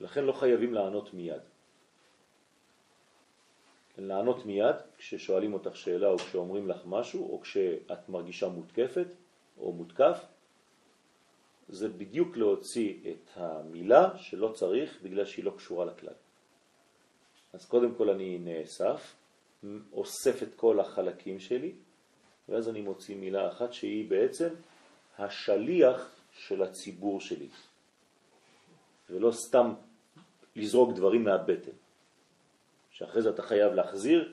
לכן 0.00 0.24
לא 0.24 0.32
חייבים 0.32 0.74
לענות 0.74 1.14
מיד. 1.14 1.40
לענות 3.98 4.46
מיד 4.46 4.76
כששואלים 4.98 5.54
אותך 5.54 5.76
שאלה 5.76 6.08
או 6.08 6.18
כשאומרים 6.18 6.68
לך 6.68 6.82
משהו 6.86 7.32
או 7.32 7.40
כשאת 7.40 8.08
מרגישה 8.08 8.48
מותקפת 8.48 9.06
או 9.58 9.72
מותקף, 9.72 10.18
זה 11.68 11.88
בדיוק 11.88 12.36
להוציא 12.36 12.94
את 13.10 13.30
המילה 13.34 14.18
שלא 14.18 14.52
צריך 14.54 15.02
בגלל 15.02 15.24
שהיא 15.24 15.44
לא 15.44 15.50
קשורה 15.56 15.84
לכלל. 15.84 16.14
אז 17.52 17.66
קודם 17.66 17.94
כל 17.94 18.10
אני 18.10 18.38
נאסף, 18.38 19.14
אוסף 19.92 20.42
את 20.42 20.54
כל 20.56 20.80
החלקים 20.80 21.40
שלי, 21.40 21.72
ואז 22.48 22.68
אני 22.68 22.80
מוציא 22.80 23.16
מילה 23.16 23.48
אחת 23.48 23.72
שהיא 23.72 24.10
בעצם 24.10 24.48
השליח 25.18 26.10
של 26.32 26.62
הציבור 26.62 27.20
שלי, 27.20 27.48
ולא 29.10 29.30
סתם 29.32 29.74
לזרוק 30.56 30.92
דברים 30.92 31.24
מהבטן. 31.24 31.85
שאחרי 32.96 33.22
זה 33.22 33.30
אתה 33.30 33.42
חייב 33.42 33.72
להחזיר, 33.72 34.32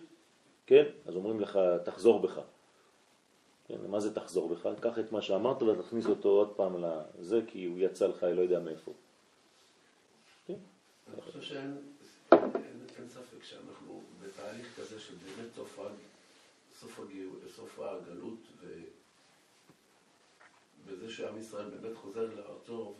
כן? 0.66 0.84
אז 1.06 1.16
אומרים 1.16 1.40
לך, 1.40 1.60
תחזור 1.86 2.20
בך. 2.22 2.40
כן, 3.68 3.76
מה 3.88 4.00
זה 4.00 4.16
תחזור 4.16 4.50
בך? 4.50 4.68
קח 4.80 5.00
את 5.00 5.12
מה 5.12 5.22
שאמרת 5.22 5.64
ותכניס 5.64 6.06
אותו 6.06 6.30
עוד 6.30 6.54
פעם 6.56 6.84
לזה, 7.20 7.42
כי 7.48 7.66
הוא 7.66 7.80
יצא 7.80 8.08
לך, 8.08 8.24
לא 8.24 8.42
יודע 8.42 8.60
מאיפה. 8.60 8.94
כן? 10.48 10.54
אני 11.14 11.22
חושב 11.22 11.42
שאין 11.42 11.78
אין 12.32 13.10
ספק 13.10 13.44
שאנחנו 13.44 14.02
בתהליך 14.22 14.80
כזה 14.80 15.00
של 15.00 15.14
באמת 15.16 15.56
סוף, 17.56 17.80
הגלות 17.80 18.40
וזה 20.86 21.12
שעם 21.12 21.38
ישראל 21.38 21.70
באמת 21.70 21.96
חוזר 21.96 22.36
לארצו 22.36 22.96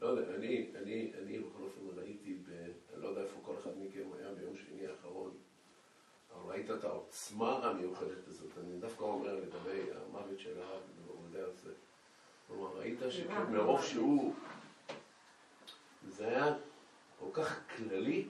ולא 0.00 0.08
יודע, 0.08 0.34
אני, 0.34 0.70
אני, 0.74 1.12
אני 1.22 1.38
בכל 1.38 1.62
אופן 1.62 2.00
ראיתי, 2.00 2.34
ב, 2.34 2.50
אני 2.94 3.02
לא 3.02 3.08
יודע 3.08 3.22
איפה 3.22 3.38
כל 3.42 3.54
אחד 3.62 3.70
מכם 3.78 4.08
היה 4.18 4.34
ביום 4.34 4.56
שני 4.56 4.86
האחרון, 4.86 5.30
אבל 6.34 6.52
ראית 6.52 6.70
את 6.70 6.84
העוצמה 6.84 7.66
המיוחדת 7.66 8.28
הזאת. 8.28 8.50
אני 8.64 8.78
דווקא 8.78 9.04
אומר 9.04 9.34
לגבי 9.34 9.82
המוות 9.92 10.38
של 10.38 10.60
הרב 10.60 10.82
ועובדי 11.06 11.40
הזה. 11.40 11.72
כלומר, 12.48 12.78
ראית 12.78 12.98
שמרוב 13.10 13.82
שהוא, 13.82 14.34
זה 16.08 16.28
היה 16.28 16.54
כל 17.18 17.28
כך 17.32 17.60
כללי, 17.76 18.28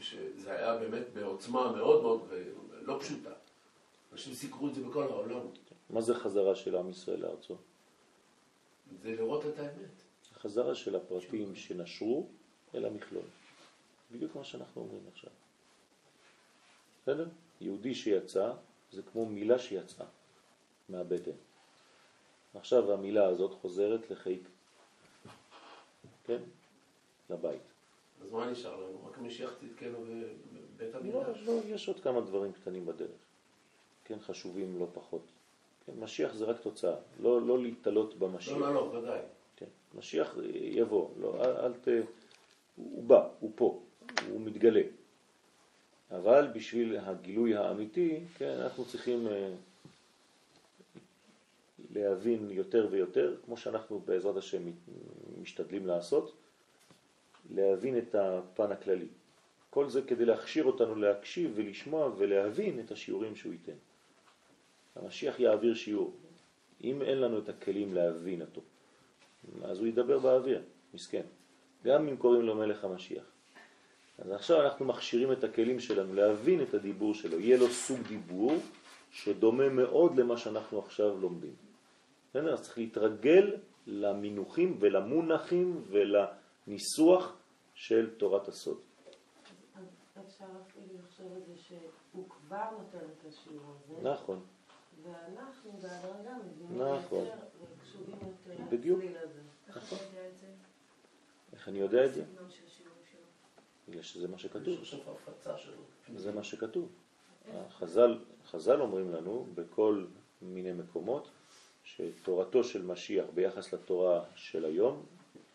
שזה 0.00 0.52
היה 0.52 0.76
באמת 0.76 1.04
בעוצמה 1.14 1.72
מאוד 1.72 2.02
מאוד 2.02 2.28
לא 2.70 2.98
פשוטה. 3.00 3.30
אנשים 4.12 4.34
סיקרו 4.34 4.68
את 4.68 4.74
זה 4.74 4.84
בכל 4.84 5.02
העולם. 5.02 5.40
מה 5.90 6.00
זה 6.00 6.14
חזרה 6.14 6.54
של 6.54 6.76
עם 6.76 6.90
ישראל 6.90 7.20
לארצו? 7.20 7.54
זה 9.02 9.10
לראות 9.10 9.46
את 9.46 9.58
האמת. 9.58 9.90
החזרה 10.32 10.74
של 10.74 10.96
הפרטים 10.96 11.54
שנשרו 11.54 12.28
אל 12.74 12.84
המכלול. 12.84 13.24
בדיוק 14.12 14.36
מה 14.36 14.44
שאנחנו 14.44 14.82
אומרים 14.82 15.02
עכשיו. 15.12 15.30
בסדר? 17.02 17.28
יהודי 17.60 17.94
שיצא 17.94 18.52
זה 18.92 19.02
כמו 19.02 19.26
מילה 19.26 19.58
שיצאה 19.58 20.06
מהבטן. 20.88 21.30
עכשיו 22.54 22.92
המילה 22.92 23.26
הזאת 23.26 23.54
חוזרת 23.54 24.10
לחיק, 24.10 24.48
כן? 26.24 26.42
לבית. 27.30 27.62
אז 28.22 28.32
מה 28.32 28.50
נשאר 28.50 28.76
לנו? 28.76 29.06
רק 29.06 29.18
משיח 29.18 29.50
צדקנו 29.60 29.98
ובית 29.98 30.94
לא, 30.94 30.98
המדרש. 30.98 31.38
לא, 31.46 31.52
יש 31.64 31.88
עוד 31.88 32.00
כמה 32.00 32.20
דברים 32.20 32.52
קטנים 32.52 32.86
בדרך. 32.86 33.20
כן, 34.04 34.20
חשובים 34.20 34.78
לא 34.78 34.86
פחות. 34.94 35.22
כן, 35.88 36.00
משיח 36.00 36.34
זה 36.34 36.44
רק 36.44 36.60
תוצאה, 36.60 36.94
לא, 37.20 37.42
לא 37.42 37.62
להתעלות 37.62 38.18
במשיח. 38.18 38.56
לא, 38.56 38.60
לא, 38.60 38.74
לא, 38.74 38.98
ודאי. 38.98 39.20
כן, 39.56 39.66
משיח 39.94 40.36
יבוא, 40.52 41.08
לא, 41.20 41.44
אל, 41.44 41.50
אל 41.50 41.72
ת... 41.72 41.88
הוא 42.76 43.04
בא, 43.04 43.28
הוא 43.40 43.52
פה, 43.54 43.80
הוא 44.30 44.40
מתגלה. 44.40 44.82
אבל 46.10 46.48
בשביל 46.54 46.96
הגילוי 46.98 47.56
האמיתי, 47.56 48.20
כן, 48.38 48.58
אנחנו 48.62 48.84
צריכים 48.84 49.26
אה, 49.26 49.54
להבין 51.94 52.50
יותר 52.50 52.88
ויותר, 52.90 53.36
כמו 53.44 53.56
שאנחנו 53.56 54.00
בעזרת 54.04 54.36
השם 54.36 54.62
משתדלים 55.42 55.86
לעשות, 55.86 56.34
להבין 57.50 57.98
את 57.98 58.14
הפן 58.14 58.72
הכללי. 58.72 59.08
כל 59.70 59.88
זה 59.88 60.02
כדי 60.02 60.24
להכשיר 60.24 60.64
אותנו 60.64 60.94
להקשיב 60.94 61.52
ולשמוע 61.54 62.10
ולהבין 62.18 62.80
את 62.80 62.90
השיעורים 62.90 63.36
שהוא 63.36 63.52
ייתן. 63.52 63.78
המשיח 64.98 65.40
יעביר 65.40 65.74
שיעור. 65.74 66.12
אם 66.84 67.02
אין 67.02 67.20
לנו 67.20 67.38
את 67.38 67.48
הכלים 67.48 67.94
להבין 67.94 68.40
אותו, 68.40 68.60
אז 69.62 69.78
הוא 69.78 69.86
ידבר 69.86 70.18
באוויר, 70.18 70.62
מסכן. 70.94 71.26
גם 71.84 72.08
אם 72.08 72.16
קוראים 72.16 72.42
לו 72.42 72.54
מלך 72.54 72.84
המשיח. 72.84 73.24
אז 74.18 74.30
עכשיו 74.30 74.62
אנחנו 74.62 74.84
מכשירים 74.84 75.32
את 75.32 75.44
הכלים 75.44 75.80
שלנו 75.80 76.14
להבין 76.14 76.62
את 76.62 76.74
הדיבור 76.74 77.14
שלו. 77.14 77.40
יהיה 77.40 77.58
לו 77.58 77.68
סוג 77.68 77.98
דיבור 78.08 78.52
שדומה 79.10 79.68
מאוד 79.68 80.16
למה 80.16 80.36
שאנחנו 80.36 80.78
עכשיו 80.78 81.18
לומדים. 81.20 81.54
אז 82.34 82.62
צריך 82.62 82.78
להתרגל 82.78 83.56
למינוחים 83.86 84.76
ולמונחים 84.80 85.84
ולניסוח 85.88 87.36
של 87.74 88.10
תורת 88.16 88.48
הסוד. 88.48 88.78
אפשר 90.26 90.44
אפילו 90.66 90.86
לחשוב 90.98 91.32
על 91.34 91.40
זה 91.46 91.62
שהוא 91.62 92.28
כבר 92.28 92.64
נותן 92.78 92.98
את 92.98 93.26
השיעור 93.28 93.74
הזה. 93.84 94.08
נכון. 94.08 94.40
ואנחנו 95.08 95.72
בהדרגה 95.72 96.36
מבינים 96.36 96.82
נכון. 96.82 97.24
יותר 97.24 97.36
וקשובים 97.78 98.16
יותר 98.20 98.64
בדיוק. 98.70 99.00
נכון. 99.68 99.98
איך 101.52 101.68
אני 101.68 101.78
יודע 101.78 102.04
את 102.04 102.14
זה? 102.14 102.24
בגלל 103.88 104.02
שזה 104.02 104.28
מה 104.28 104.38
שכתוב. 104.38 104.78
זה 106.16 106.32
מה 106.32 106.44
שכתוב. 106.44 106.88
חז"ל, 107.70 108.18
חז"ל 108.46 108.80
אומרים 108.80 109.12
לנו 109.12 109.46
בכל 109.54 110.04
מיני 110.42 110.72
מקומות 110.72 111.30
שתורתו 111.84 112.64
של 112.64 112.82
משיח 112.82 113.24
ביחס 113.34 113.72
לתורה 113.72 114.24
של 114.34 114.64
היום 114.64 115.06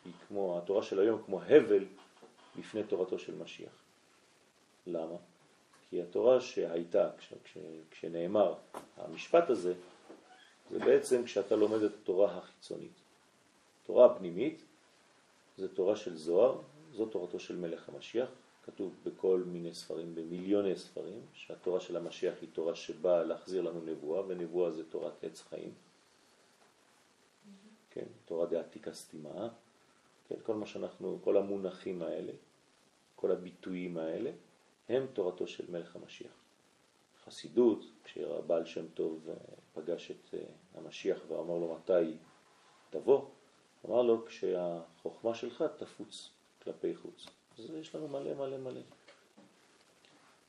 היא 0.06 0.14
כמו, 0.28 0.58
התורה 0.58 0.84
של 0.84 1.00
היום 1.00 1.24
כמו 1.26 1.42
הבל 1.42 1.86
לפני 2.60 2.84
תורתו 2.84 3.20
של 3.20 3.36
משיח. 3.36 3.72
למה? 4.88 5.16
כי 5.94 6.02
התורה 6.02 6.42
שהייתה, 6.42 7.10
כש, 7.18 7.34
כש, 7.44 7.58
כשנאמר 7.92 8.54
המשפט 8.98 9.50
הזה, 9.50 9.74
זה 10.72 10.80
בעצם 10.80 11.24
כשאתה 11.24 11.56
לומד 11.56 11.84
את 11.84 11.92
התורה 12.02 12.38
החיצונית. 12.38 12.92
תורה 13.86 14.06
הפנימית 14.06 14.64
זה 15.58 15.76
תורה 15.76 15.96
של 15.96 16.18
זוהר, 16.18 16.62
זו 16.94 17.06
תורתו 17.06 17.40
של 17.40 17.56
מלך 17.56 17.90
המשיח, 17.90 18.30
כתוב 18.66 18.96
בכל 19.04 19.44
מיני 19.46 19.74
ספרים, 19.74 20.16
במיליוני 20.16 20.76
ספרים, 20.76 21.22
שהתורה 21.34 21.80
של 21.80 21.98
המשיח 21.98 22.34
היא 22.42 22.50
תורה 22.54 22.76
שבאה 22.76 23.24
להחזיר 23.24 23.62
לנו 23.62 23.82
נבואה, 23.82 24.22
ונבואה 24.28 24.72
זה 24.72 24.84
תורת 24.90 25.24
עץ 25.24 25.42
חיים. 25.42 25.74
כן, 27.92 28.06
תורה 28.26 28.46
דעתיקה 28.46 28.94
סתימה, 28.94 29.50
כן, 30.30 30.36
כל 30.44 30.56
מה 30.56 30.66
שאנחנו, 30.66 31.20
כל 31.24 31.38
המונחים 31.38 32.02
האלה, 32.02 32.34
כל 33.16 33.32
הביטויים 33.32 33.98
האלה, 33.98 34.32
הם 34.94 35.08
תורתו 35.14 35.48
של 35.48 35.72
מלך 35.72 35.96
המשיח. 35.96 36.32
חסידות, 37.26 37.86
כשהבעל 38.04 38.66
שם 38.66 38.88
טוב 38.88 39.30
אה, 39.30 39.36
פגש 39.74 40.12
את 40.12 40.34
אה, 40.34 40.40
המשיח 40.76 41.20
ואמר 41.28 41.58
לו 41.58 41.76
מתי 41.76 42.18
תבוא, 42.90 43.26
אמר 43.86 44.02
לו 44.02 44.26
כשהחוכמה 44.26 45.36
שלך 45.36 45.64
תפוץ 45.78 46.30
כלפי 46.64 46.96
חוץ. 46.96 47.26
אז 47.58 47.70
יש 47.80 47.96
לנו 47.96 48.08
מלא 48.08 48.34
מלא 48.34 48.58
מלא. 48.58 48.82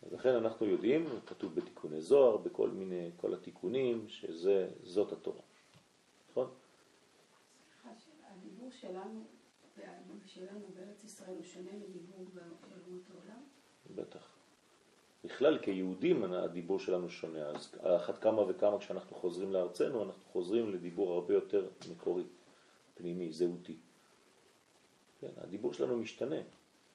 אז 0.02 0.12
לכן 0.12 0.34
אנחנו 0.34 0.66
יודעים, 0.66 1.08
כתוב 1.26 1.54
בתיקוני 1.54 2.00
זוהר, 2.00 2.36
בכל 2.36 2.70
מיני, 2.70 3.10
כל 3.16 3.34
התיקונים, 3.34 4.08
שזאת 4.08 5.12
התורה. 5.12 5.42
נכון? 6.30 6.50
הדיבור 8.24 8.70
שלנו, 8.70 9.24
שלנו 10.26 10.60
בארץ 10.74 11.04
ישראל 11.04 11.34
הוא 11.36 11.44
שונה 11.44 11.70
מדיבור 11.72 12.26
באומות 12.34 13.02
העולם? 13.10 13.42
בטח. 13.94 14.33
בכלל 15.24 15.58
כיהודים 15.58 16.32
הדיבור 16.32 16.78
שלנו 16.78 17.10
שונה, 17.10 17.46
אז 17.46 17.74
אחת 17.82 18.18
כמה 18.18 18.42
וכמה 18.48 18.78
כשאנחנו 18.78 19.16
חוזרים 19.16 19.52
לארצנו, 19.52 20.02
אנחנו 20.02 20.22
חוזרים 20.32 20.74
לדיבור 20.74 21.12
הרבה 21.12 21.34
יותר 21.34 21.66
מקורי, 21.90 22.22
פנימי, 22.94 23.32
זהותי. 23.32 23.76
כן, 25.20 25.28
הדיבור 25.36 25.72
שלנו 25.72 25.96
משתנה. 25.96 26.36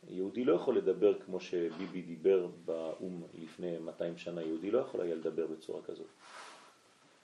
יהודי 0.07 0.45
לא 0.45 0.53
יכול 0.53 0.77
לדבר 0.77 1.19
כמו 1.19 1.39
שביבי 1.39 2.01
דיבר 2.01 2.47
באו"ם 2.65 3.21
לפני 3.33 3.77
200 3.77 4.17
שנה, 4.17 4.41
יהודי 4.41 4.71
לא 4.71 4.79
יכול 4.79 5.01
היה 5.01 5.15
לדבר 5.15 5.47
בצורה 5.47 5.81
כזאת. 5.81 6.07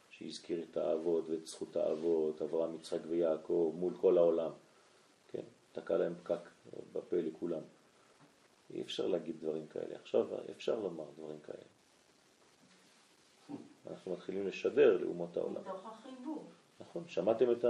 שהזכיר 0.10 0.64
את 0.72 0.78
האבות 0.78 1.30
ואת 1.30 1.48
זכות 1.48 1.76
האבות, 1.76 2.42
אברהם, 2.42 2.76
יצחק 2.76 3.00
ויעקב, 3.10 3.74
מול 3.76 3.94
כל 4.02 4.18
העולם. 4.18 4.52
כן, 5.32 5.44
תקע 5.72 5.98
להם 5.98 6.14
פקק 6.24 6.50
בפה 6.94 7.18
לכולם. 7.18 7.62
אי 8.74 8.82
אפשר 8.82 9.08
להגיד 9.08 9.36
דברים 9.40 9.68
כאלה. 9.68 9.96
עכשיו 9.96 10.28
אפשר 10.52 10.80
לומר 10.80 11.06
דברים 11.18 11.40
כאלה. 11.40 11.66
אנחנו 13.90 14.14
מתחילים 14.14 14.48
לשדר 14.48 14.98
לאומות 14.98 15.38
העולם. 15.38 15.62
מתוך 15.62 15.86
החיבור. 15.86 16.46
נכון, 16.80 17.04
שמעתם 17.08 17.52
את 17.52 17.66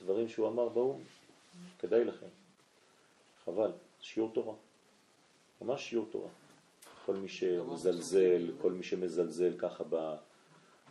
הדברים 0.00 0.28
שהוא 0.28 0.48
אמר 0.48 0.68
באו"ם? 0.68 1.02
כדאי 1.78 2.04
לכם. 2.04 2.26
חבל, 3.44 3.72
שיעור 4.00 4.30
תורה. 4.34 4.54
ממש 5.62 5.88
שיעור 5.90 6.06
תורה. 6.10 6.28
כל 7.06 7.16
מי 7.16 7.28
שמזלזל, 7.28 8.50
כל 8.60 8.72
מי 8.72 8.82
שמזלזל 8.82 9.58
ככה 9.58 9.84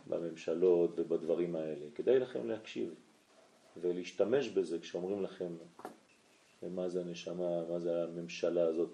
בממשלות 0.06 0.90
ובדברים 0.96 1.56
האלה, 1.56 1.86
כדאי 1.94 2.18
לכם 2.18 2.48
להקשיב 2.48 2.94
ולהשתמש 3.80 4.48
בזה 4.48 4.78
כשאומרים 4.78 5.22
לכם 5.22 5.52
מה 6.62 6.88
זה 6.88 7.00
הנשמה, 7.00 7.64
מה 7.68 7.78
זה 7.78 8.02
הממשלה 8.02 8.62
הזאת, 8.62 8.88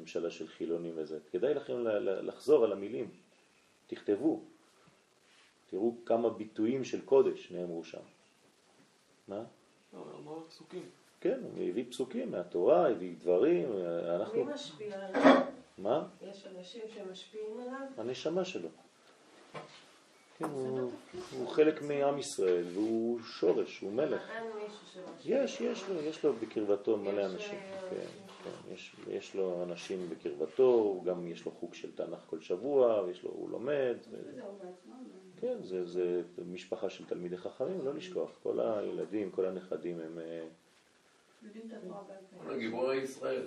ממשלה 0.00 0.30
של 0.30 0.48
חילונים 0.48 0.92
וזה. 0.96 1.18
כדאי 1.30 1.54
לכם 1.54 1.74
לחזור 2.02 2.64
על 2.64 2.72
המילים, 2.72 3.10
תכתבו, 3.86 4.42
תראו 5.70 5.94
כמה 6.06 6.30
ביטויים 6.30 6.84
של 6.84 7.00
קודש 7.00 7.50
נאמרו 7.52 7.84
שם. 7.84 8.02
מה? 9.28 9.44
לא, 9.92 10.04
אמר 10.18 10.40
פסוקים. 10.48 10.82
כן, 11.20 11.40
הוא 11.42 11.68
הביא 11.68 11.84
פסוקים 11.90 12.30
מהתורה, 12.30 12.88
הביא 12.88 13.14
דברים, 13.18 13.72
אנחנו... 14.20 14.44
מי 14.44 14.52
משפיע 14.52 15.06
עליו? 15.06 15.42
מה? 15.78 16.08
יש 16.22 16.46
אנשים 16.46 16.82
שמשפיעים 16.94 17.60
עליו? 17.60 17.86
הנשמה 17.96 18.44
שלו. 18.44 18.68
כן, 20.38 20.44
הוא, 20.44 20.90
הוא 21.38 21.48
חלק 21.48 21.82
מעם 21.82 22.18
ישראל 22.18 22.64
והוא 22.72 23.20
שורש, 23.20 23.80
הוא 23.80 23.92
מלך. 23.92 24.22
יש, 25.24 25.60
יש 25.60 25.88
לו, 25.88 26.02
יש 26.02 26.24
לו 26.24 26.32
בקרבתו 26.32 26.96
מלא 26.96 27.26
אנשים. 27.26 27.58
אה, 27.58 27.80
כן, 27.90 27.96
אנשים. 27.96 28.28
כן, 28.44 28.74
יש, 28.74 28.96
יש 29.08 29.34
לו 29.34 29.62
אנשים 29.62 30.08
בקרבתו, 30.08 30.62
הוא 30.62 31.04
גם 31.04 31.28
יש 31.28 31.44
לו 31.44 31.52
חוג 31.52 31.74
של 31.74 31.96
תנ"ך 31.96 32.18
כל 32.26 32.40
שבוע, 32.40 33.02
ויש 33.02 33.22
לו, 33.22 33.30
הוא 33.30 33.50
לומד. 33.50 33.96
ו... 34.10 34.16
כן, 35.40 35.62
זה, 35.62 35.86
זה 35.86 36.22
משפחה 36.46 36.90
של 36.90 37.04
תלמידי 37.04 37.36
חכמים, 37.36 37.84
לא 37.84 37.94
לשכוח. 37.94 38.30
כל 38.42 38.60
הילדים, 38.60 39.30
כל 39.30 39.46
הנכדים 39.46 40.00
הם... 40.00 40.18
אה. 40.18 40.46
גיבורי 42.58 42.96
ישראל. 42.96 43.46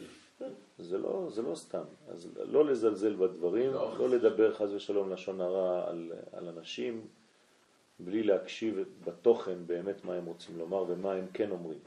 זה 0.80 0.98
לא, 0.98 1.28
זה 1.30 1.42
לא 1.42 1.56
סתם. 1.56 1.84
אז 2.08 2.28
לא 2.36 2.66
לזלזל 2.66 3.16
בדברים, 3.16 3.74
לא. 3.74 3.98
לא 4.00 4.10
לדבר 4.10 4.54
חס 4.54 4.70
ושלום 4.70 5.10
לשון 5.10 5.42
הרע 5.42 5.90
על, 5.90 6.12
על 6.34 6.48
אנשים, 6.48 7.08
בלי 8.00 8.24
להקשיב 8.24 8.80
בתוכן 9.06 9.68
באמת 9.68 10.06
מה 10.06 10.14
הם 10.14 10.26
רוצים 10.26 10.58
לומר 10.58 10.86
ומה 10.88 11.14
הם 11.14 11.28
כן 11.34 11.52
אומרים. 11.52 11.80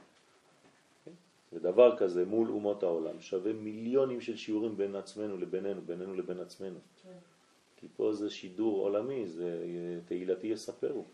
כן? 1.05 1.11
ודבר 1.53 1.97
כזה 1.97 2.25
מול 2.25 2.49
אומות 2.49 2.83
העולם 2.83 3.21
שווה 3.21 3.53
מיליונים 3.53 4.21
של 4.21 4.37
שיעורים 4.37 4.77
בין 4.77 4.97
עצמנו 4.97 5.39
לבינינו, 5.39 5.81
בינינו 5.87 6.15
לבין 6.15 6.41
עצמנו. 6.41 6.79
כן. 7.03 7.19
כי 7.77 7.87
פה 7.97 8.13
זה 8.13 8.31
שידור 8.31 8.81
עולמי, 8.81 9.27
זה 9.27 9.61
תהילתי 10.07 10.47
יספרו. 10.47 11.05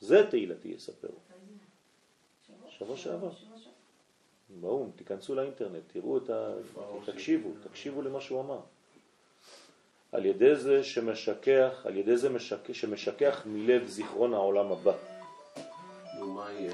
זה 0.00 0.26
תהילתי 0.30 0.68
יספרו. 0.68 1.18
שבוע 2.68 2.96
שעבר. 2.96 3.30
באו"ם, 4.48 4.90
תיכנסו 4.96 5.34
לאינטרנט, 5.34 5.82
תראו 5.92 6.18
את 6.18 6.30
ה... 6.30 6.54
תקשיבו, 7.04 7.50
תקשיבו 7.62 8.02
למה 8.02 8.20
שהוא 8.20 8.40
אמר. 8.40 8.60
על 10.12 10.26
ידי 10.26 10.56
זה 10.56 10.84
שמשכח, 10.84 11.82
על 11.84 11.96
ידי 11.96 12.16
זה 12.16 12.28
משכח, 12.28 12.72
שמשכח 12.72 13.42
מלב 13.46 13.86
זיכרון 13.86 14.34
העולם 14.34 14.72
הבא. 14.72 14.92
נו, 16.18 16.32
מה 16.32 16.52
יהיה? 16.52 16.72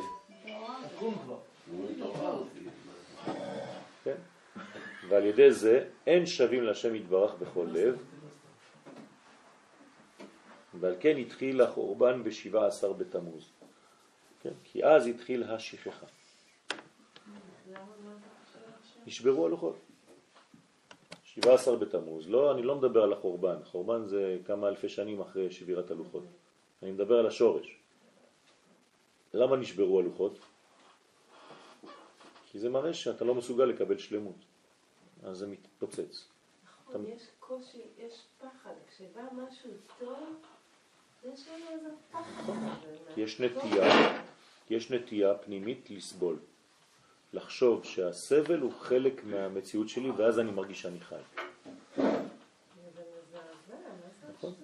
כן? 4.04 4.16
ועל 5.08 5.24
ידי 5.24 5.52
זה 5.52 5.88
אין 6.06 6.26
שווים 6.26 6.62
להשם 6.62 6.94
יתברך 6.94 7.34
בכל 7.34 7.66
לב, 7.72 8.02
ועל 10.80 10.94
כן 11.00 11.16
התחיל 11.16 11.60
החורבן 11.60 12.22
בשבעה 12.22 12.66
עשר 12.66 12.92
בתמוז. 12.92 13.48
כן? 14.42 14.52
כי 14.64 14.84
אז 14.84 15.06
התחיל 15.06 15.44
השכחה. 15.44 16.06
למה 17.70 17.84
מה 18.04 18.10
אתה 18.20 18.28
חושב 18.44 18.58
עכשיו? 18.80 18.91
נשברו 19.07 19.46
הלוחות. 19.46 19.76
17 21.24 21.76
בתמוז, 21.76 22.28
לא, 22.28 22.53
אני 22.53 22.62
לא 22.62 22.76
מדבר 22.76 23.03
על 23.03 23.12
החורבן, 23.12 23.57
החורבן 23.62 24.07
זה 24.07 24.38
כמה 24.44 24.68
אלפי 24.68 24.88
שנים 24.88 25.20
אחרי 25.20 25.50
שבירת 25.50 25.90
הלוחות. 25.90 26.24
אני 26.82 26.90
מדבר 26.90 27.18
על 27.18 27.26
השורש. 27.26 27.76
למה 29.34 29.57
נשברו 29.57 30.00
הלוחות? 30.00 30.38
כי 32.50 32.59
זה 32.59 32.68
מראה 32.68 32.94
שאתה 32.94 33.24
לא 33.24 33.34
מסוגל 33.34 33.64
לקבל 33.64 33.98
שלמות. 33.98 34.36
אז 35.22 35.38
זה 35.38 35.46
מתפוצץ. 35.46 36.28
נכון, 36.64 37.07
יש 37.07 37.22
קושי, 37.40 37.82
יש 37.98 38.22
פחד. 38.40 38.74
כשבא 38.88 39.22
משהו 39.32 39.70
טוב, 39.98 40.18
יש 41.24 41.48
לנו 41.48 41.64
איזה 41.70 41.88
פחד. 42.11 42.53
כי 43.14 43.20
יש. 43.20 43.40
נטייה, 43.40 44.22
יש 44.70 44.90
נטייה 44.90 45.34
פנימית 45.34 45.90
לסבול. 45.90 46.38
לחשוב 47.33 47.85
שהסבל 47.85 48.61
הוא 48.61 48.72
חלק 48.72 49.24
מהמציאות 49.24 49.89
שלי 49.89 50.11
ואז 50.11 50.39
אני 50.39 50.51
מרגיש 50.51 50.83
שאני 50.83 51.01
חי. 51.01 51.16
נכון. 54.33 54.55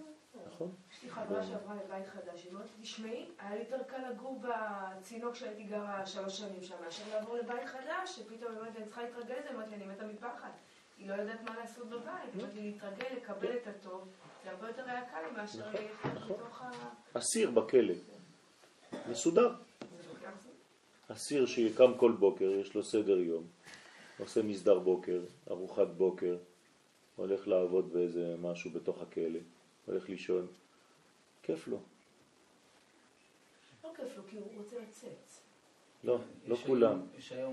נכון? 0.47 0.71
יש 0.93 1.03
לי 1.03 1.11
חברה 1.11 1.47
שעברה 1.47 1.75
לבית 1.75 2.07
חדש, 2.07 2.45
היא 2.45 2.53
אומרת, 2.53 2.67
תשמעי, 2.83 3.27
היה 3.39 3.55
לי 3.55 3.61
יותר 3.61 3.83
קל 3.83 4.11
לגור 4.11 4.43
בצינוק 4.43 5.35
שהייתי 5.35 5.63
גרה 5.63 6.07
שלוש 6.07 6.39
שנים 6.39 6.63
שם, 6.63 6.75
מאשר 6.85 7.03
לעבור 7.15 7.37
לבית 7.37 7.65
חדש, 7.65 8.17
שפתאום 8.17 8.53
היא 8.53 8.61
אומרת, 8.61 8.77
אני 8.77 8.85
צריכה 8.85 9.03
להתרגל 9.03 9.35
לזה, 9.35 9.51
אמרתי, 9.51 9.75
אני 9.75 9.87
מתה 9.87 10.07
מפחד. 10.07 10.51
היא 10.99 11.09
לא 11.09 11.15
יודעת 11.15 11.43
מה 11.43 11.57
לעשות 11.57 11.87
בבית, 11.87 12.55
לי, 12.55 12.71
להתרגל, 12.71 13.17
לקבל 13.17 13.57
את 13.57 13.67
הטוב, 13.67 14.09
זה 14.45 14.51
הרבה 14.51 14.69
יותר 14.69 14.85
היה 14.87 15.05
קל 15.11 15.23
מאשר 15.37 15.71
נכון, 16.15 16.37
נכון. 16.51 16.67
ה... 17.15 17.19
אסיר 17.19 17.51
בכלא, 17.51 17.95
מסודר. 19.09 19.55
אסיר 21.09 21.47
שקם 21.47 21.93
כל 21.97 22.13
בוקר, 22.13 22.51
יש 22.51 22.75
לו 22.75 22.83
סדר 22.83 23.19
יום, 23.19 23.45
עושה 24.19 24.43
מסדר 24.43 24.79
בוקר, 24.79 25.21
ארוחת 25.51 25.89
בוקר, 25.89 26.37
הולך 27.17 27.49
לעבוד 27.49 27.93
באיזה 27.93 28.35
משהו 28.43 28.71
בתוך 28.71 29.03
הכלא, 29.03 29.39
הולך 29.87 30.09
לישון, 30.09 30.47
כיף 31.43 31.69
לו. 31.69 31.79
לא 33.85 33.91
כיף 33.97 34.17
לו, 34.17 34.23
כי 34.31 34.37
הוא 34.37 34.47
רוצה 34.57 34.77
לצאת. 34.89 35.11
לא, 36.05 36.19
לא 36.47 36.57
כולם. 36.57 37.01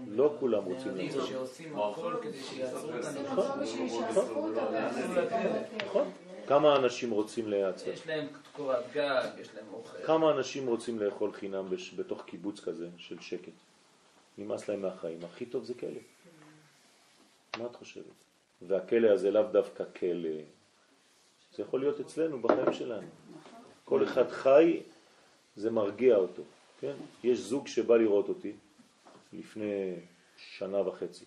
לא 0.08 0.36
כולם 0.40 0.64
רוצים 0.66 0.96
לצאת. 0.96 1.28
שעושים 1.28 1.80
הכל 1.80 2.16
כדי 2.22 2.44
שיעצרו 2.44 2.92
אותם. 2.92 3.24
נכון. 3.24 3.60
בשביל 3.62 3.90
שיאספו 3.90 4.48
אותם, 4.48 4.74
נכון. 5.86 6.12
כמה 6.48 6.76
אנשים 6.76 7.12
רוצים 7.12 7.48
להיעצר? 7.50 7.90
יש 7.90 8.08
להם 8.08 8.28
קורת 8.56 8.84
גג, 8.94 9.30
יש 9.38 9.48
להם 9.56 9.66
אוכל. 9.74 9.98
כמה 10.06 10.32
אנשים 10.32 10.68
רוצים 10.68 11.00
לאכול 11.00 11.32
חינם 11.34 11.70
בש- 11.70 11.94
בתוך 11.94 12.24
קיבוץ 12.26 12.60
כזה 12.60 12.88
של 12.98 13.20
שקט? 13.22 13.52
נמאס 14.38 14.70
להם 14.70 14.82
מהחיים. 14.82 15.20
הכי 15.26 15.46
טוב 15.46 15.64
זה 15.64 15.74
כלא. 15.74 15.90
מה 17.58 17.66
את 17.66 17.76
חושבת? 17.76 18.04
והכלא 18.62 19.08
הזה 19.08 19.32
לאו 19.32 19.44
דווקא 19.52 19.84
כלא. 20.00 20.30
זה 21.56 21.64
יכול 21.64 21.80
להיות 21.80 22.00
אצלנו 22.00 22.42
בחיים 22.42 22.74
שלנו. 22.74 23.08
כל 23.86 24.04
אחד 24.04 24.30
חי, 24.30 24.80
זה 25.56 25.72
מרגיע 25.72 26.16
אותו. 26.16 26.44
כן? 26.82 26.94
יש 27.24 27.40
זוג 27.40 27.68
שבא 27.68 27.98
לראות 27.98 28.30
אותי 28.30 28.54
לפני 29.34 29.94
שנה 30.38 30.88
וחצי. 30.88 31.26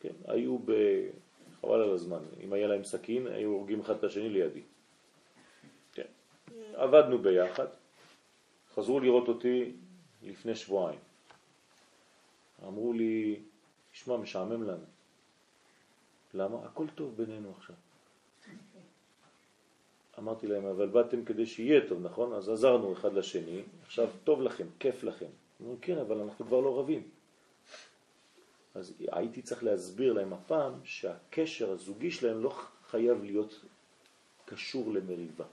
כן? 0.00 0.12
היו 0.24 0.58
ב... 0.64 0.72
חבל 1.62 1.80
על 1.80 1.90
הזמן. 1.90 2.18
אם 2.44 2.52
היה 2.52 2.66
להם 2.66 2.84
סכין, 2.84 3.26
היו 3.26 3.50
הורגים 3.50 3.80
אחד 3.80 3.94
את 3.96 4.04
השני 4.04 4.28
לידי. 4.28 4.62
כן. 5.92 6.06
עבדנו 6.74 7.18
ביחד, 7.18 7.66
חזרו 8.74 9.00
לראות 9.00 9.28
אותי 9.28 9.72
לפני 10.22 10.54
שבועיים. 10.54 10.98
אמרו 12.66 12.92
לי, 12.92 13.36
תשמע, 13.92 14.16
משעמם 14.16 14.62
לנו. 14.62 14.84
למה? 16.34 16.58
הכל 16.64 16.86
טוב 16.94 17.16
בינינו 17.16 17.52
עכשיו. 17.58 17.76
אמרתי 20.18 20.46
להם, 20.46 20.64
אבל 20.64 20.88
באתם 20.88 21.24
כדי 21.24 21.46
שיהיה 21.46 21.88
טוב, 21.88 22.02
נכון? 22.02 22.32
אז 22.32 22.48
עזרנו 22.48 22.92
אחד 22.92 23.12
לשני, 23.12 23.62
עכשיו 23.86 24.08
טוב 24.24 24.42
לכם, 24.42 24.66
כיף 24.78 25.04
לכם. 25.04 25.26
אמרו, 25.62 25.76
כן, 25.80 25.98
אבל 25.98 26.20
אנחנו 26.20 26.46
כבר 26.46 26.60
לא 26.60 26.78
רבים. 26.78 27.02
אז 28.74 28.94
הייתי 29.12 29.42
צריך 29.42 29.64
להסביר 29.64 30.12
להם 30.12 30.32
הפעם 30.32 30.72
שהקשר 30.84 31.70
הזוגי 31.70 32.10
שלהם 32.10 32.42
לא 32.42 32.54
חייב 32.90 33.24
להיות 33.24 33.64
קשור 34.44 34.92
למריבה. 34.92 35.44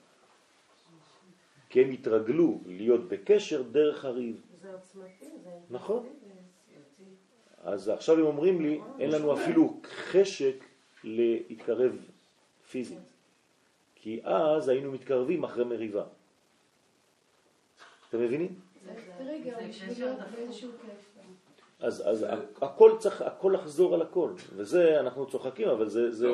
כי 1.70 1.82
הם 1.82 1.92
התרגלו 1.92 2.60
להיות 2.66 3.10
בקשר 3.10 3.62
דרך 3.62 4.06
הריב. 4.06 4.42
זה 4.62 4.74
עוצמתי, 4.74 5.26
זה... 5.44 5.50
נכון. 5.70 6.10
אז 7.58 7.90
עכשיו 7.90 8.20
הם 8.20 8.26
אומרים 8.26 8.62
לי, 8.62 8.82
אין 9.00 9.12
לנו 9.12 9.34
אפילו 9.34 9.82
חשק 9.84 10.56
להתקרב 11.04 11.96
פיזית. 12.70 12.98
כי 13.96 14.22
אז 14.24 14.70
היינו 14.70 14.92
מתקרבים 14.92 15.44
אחרי 15.44 15.66
מריבה. 15.66 16.06
אתם 18.10 18.22
מבינים? 18.22 18.60
זה 18.86 18.94
טריגר 19.18 19.58
בשביל 19.70 20.06
להיות. 20.06 20.20
באיזשהו 20.36 20.72
כיף. 20.82 21.09
אז, 21.80 22.04
אז 22.06 22.26
הכל 22.62 22.92
צריך, 23.00 23.22
הכל 23.22 23.52
לחזור 23.56 23.94
על 23.94 24.02
הכל, 24.02 24.32
וזה, 24.56 25.00
אנחנו 25.00 25.26
צוחקים, 25.26 25.70
אבל 25.70 25.90
זה, 25.90 26.12
זה. 26.12 26.28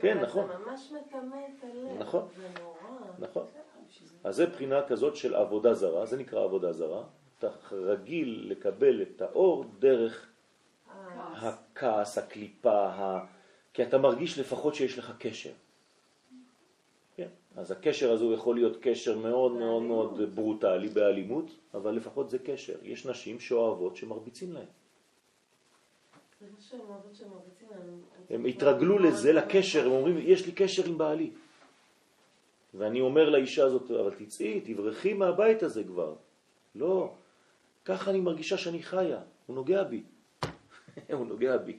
כן, 0.00 0.18
נכון, 0.20 0.46
זה 0.46 0.58
ממש 0.66 0.92
מטמא 0.92 1.36
את 1.36 1.64
הלב. 1.64 1.98
נכון. 1.98 2.28
זה 2.36 2.48
נורא. 2.60 2.78
נכון. 3.18 3.46
זה. 3.46 4.14
אז 4.24 4.36
זה 4.36 4.46
בחינה 4.46 4.82
כזאת 4.82 5.16
של 5.16 5.34
עבודה 5.34 5.74
זרה, 5.74 6.06
זה 6.06 6.16
נקרא 6.16 6.44
עבודה 6.44 6.72
זרה, 6.72 7.02
אתה 7.38 7.48
רגיל 7.72 8.46
לקבל 8.50 9.02
את 9.02 9.22
האור 9.22 9.64
דרך 9.78 10.26
הכעס, 11.32 12.18
הקליפה, 12.18 12.86
ה... 12.86 13.24
כי 13.74 13.82
אתה 13.82 13.98
מרגיש 13.98 14.38
לפחות 14.38 14.74
שיש 14.74 14.98
לך 14.98 15.12
קשר. 15.18 15.50
אז 17.56 17.70
הקשר 17.70 18.12
הזה 18.12 18.24
הוא 18.24 18.34
יכול 18.34 18.54
להיות 18.54 18.76
קשר 18.80 19.18
מאוד 19.18 19.52
מאוד 19.52 19.82
מאוד 19.82 20.34
ברוטלי 20.34 20.88
באלימות, 20.88 21.50
אבל 21.74 21.90
לפחות 21.94 22.30
זה 22.30 22.38
קשר. 22.38 22.74
יש 22.82 23.06
נשים 23.06 23.40
שאוהבות 23.40 23.96
שמרביצים 23.96 24.52
להן. 24.52 24.64
הם 28.30 28.44
התרגלו 28.44 28.98
לזה, 28.98 29.32
לקשר, 29.32 29.86
הם 29.86 29.92
אומרים, 29.92 30.18
יש 30.18 30.46
לי 30.46 30.52
קשר 30.52 30.86
עם 30.86 30.98
בעלי. 30.98 31.30
ואני 32.74 33.00
אומר 33.00 33.30
לאישה 33.30 33.64
הזאת, 33.64 33.90
אבל 33.90 34.14
תצאי, 34.14 34.60
תברחי 34.60 35.12
מהבית 35.12 35.62
הזה 35.62 35.84
כבר. 35.84 36.14
לא, 36.74 37.12
ככה 37.84 38.10
אני 38.10 38.20
מרגישה 38.20 38.58
שאני 38.58 38.82
חיה, 38.82 39.20
הוא 39.46 39.56
נוגע 39.56 39.82
בי. 39.84 40.02
הוא 41.18 41.26
נוגע 41.26 41.56
בי. 41.56 41.78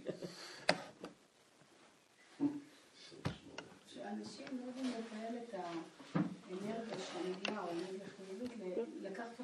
שאנשים 3.88 4.46
לא 4.52 4.66
יודעים 4.68 4.86
לתאר 4.86 5.38
את 5.44 5.54
האנרגיה 5.54 6.96
שליליה 7.00 7.62
או 7.64 7.68
אנרגיה 7.72 8.08
חיובית, 8.18 8.52
ל- 8.60 9.08
לקחת 9.08 9.40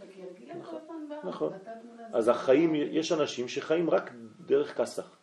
נכון. 1.24 1.52
תמונה 1.82 2.04
אז 2.14 2.28
החיים, 2.28 2.76
יש 2.76 3.12
אנשים 3.12 3.48
שחיים 3.48 3.90
רק 3.90 4.12
דרך 4.46 4.78
כסח, 4.78 5.18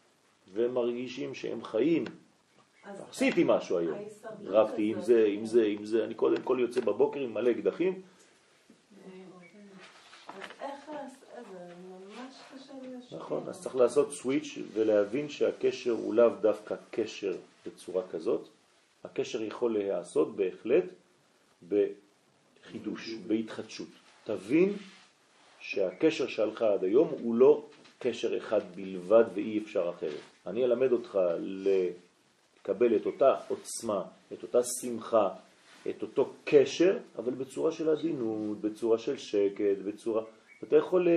והם 0.54 0.74
מרגישים 0.74 1.34
שהם 1.34 1.64
חיים. 1.64 2.04
עשיתי 3.10 3.44
משהו 3.46 3.78
היום, 3.78 3.98
רבתי 4.44 4.90
עם 4.90 5.00
זה, 5.00 5.24
עם 5.28 5.46
זה, 5.46 5.64
עם 5.64 5.84
זה, 5.84 6.04
אני 6.04 6.14
קודם 6.14 6.42
כל 6.42 6.58
יוצא 6.60 6.80
בבוקר 6.80 7.20
עם 7.20 7.34
מלא 7.34 7.50
אקדחים, 7.50 8.02
לי 12.84 12.94
להשפיע. 12.94 13.18
נכון, 13.18 13.48
אז 13.48 13.62
צריך 13.62 13.76
לעשות 13.76 14.12
סוויץ' 14.12 14.58
ולהבין 14.72 15.28
שהקשר 15.28 15.90
הוא 15.90 16.14
לאו 16.14 16.28
דווקא 16.40 16.74
קשר 16.90 17.36
בצורה 17.66 18.02
כזאת, 18.12 18.48
הקשר 19.04 19.42
יכול 19.42 19.72
להיעשות 19.72 20.36
בהחלט 20.36 20.84
בחידוש, 21.68 23.14
בהתחדשות. 23.26 23.88
תבין 24.24 24.76
שהקשר 25.66 26.26
שלך 26.26 26.62
עד 26.62 26.84
היום 26.84 27.08
הוא 27.08 27.34
לא 27.34 27.66
קשר 27.98 28.38
אחד 28.38 28.60
בלבד 28.74 29.24
ואי 29.34 29.58
אפשר 29.58 29.90
אחרת. 29.90 30.20
אני 30.46 30.64
אלמד 30.64 30.92
אותך 30.92 31.18
לקבל 31.38 32.96
את 32.96 33.06
אותה 33.06 33.36
עוצמה, 33.48 34.04
את 34.32 34.42
אותה 34.42 34.58
שמחה, 34.80 35.28
את 35.90 36.02
אותו 36.02 36.32
קשר, 36.44 36.98
אבל 37.18 37.34
בצורה 37.34 37.72
של 37.72 37.88
עדינות, 37.90 38.60
בצורה 38.60 38.98
של 38.98 39.16
שקט, 39.16 39.78
בצורה... 39.84 40.22
אתה 40.62 40.76
יכול 40.76 41.08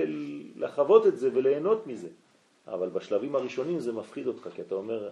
לחוות 0.56 1.06
את 1.06 1.18
זה 1.18 1.30
וליהנות 1.34 1.86
מזה, 1.86 2.08
אבל 2.66 2.88
בשלבים 2.88 3.36
הראשונים 3.36 3.80
זה 3.80 3.92
מפחיד 3.92 4.26
אותך, 4.26 4.48
כי 4.54 4.62
אתה 4.62 4.74
אומר, 4.74 5.08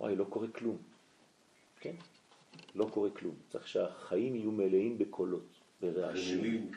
וואי, 0.00 0.16
לא 0.16 0.24
קורה 0.24 0.46
כלום. 0.48 0.76
כן? 1.80 1.94
לא 2.74 2.84
קורה 2.90 3.10
כלום. 3.10 3.34
צריך 3.48 3.68
שהחיים 3.68 4.36
יהיו 4.36 4.50
מלאים 4.50 4.98
בקולות, 4.98 5.61
ברעשים. 5.82 6.70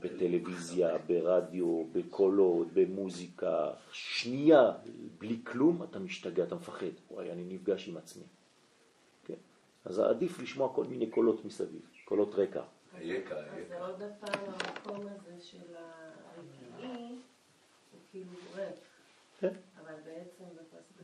בטלוויזיה, 0.00 0.98
ברדיו, 0.98 1.84
בקולות, 1.92 2.66
במוזיקה, 2.72 3.70
שנייה 3.92 4.72
בלי 5.18 5.40
כלום, 5.44 5.82
אתה 5.82 5.98
משתגע, 5.98 6.44
אתה 6.44 6.54
מפחד. 6.54 6.86
וואי, 7.10 7.32
אני 7.32 7.44
נפגש 7.44 7.88
עם 7.88 7.96
עצמי. 7.96 8.24
כן? 9.24 9.34
אז 9.84 9.98
עדיף 9.98 10.40
לשמוע 10.40 10.74
כל 10.74 10.84
מיני 10.84 11.10
קולות 11.10 11.44
מסביב, 11.44 11.82
קולות 12.04 12.34
רקע. 12.34 12.60
אז 12.60 12.66
זה 12.92 12.98
אייכה. 12.98 13.34
עוד 13.80 14.02
הפעם 14.02 14.44
המקום 14.44 15.06
הזה 15.06 15.40
של 15.40 15.74
הרגעי, 15.76 17.08
הוא 17.92 18.00
כאילו 18.10 18.30
ריק. 18.56 18.74
כן. 19.40 19.52
אבל 19.80 19.94
בעצם 20.04 20.44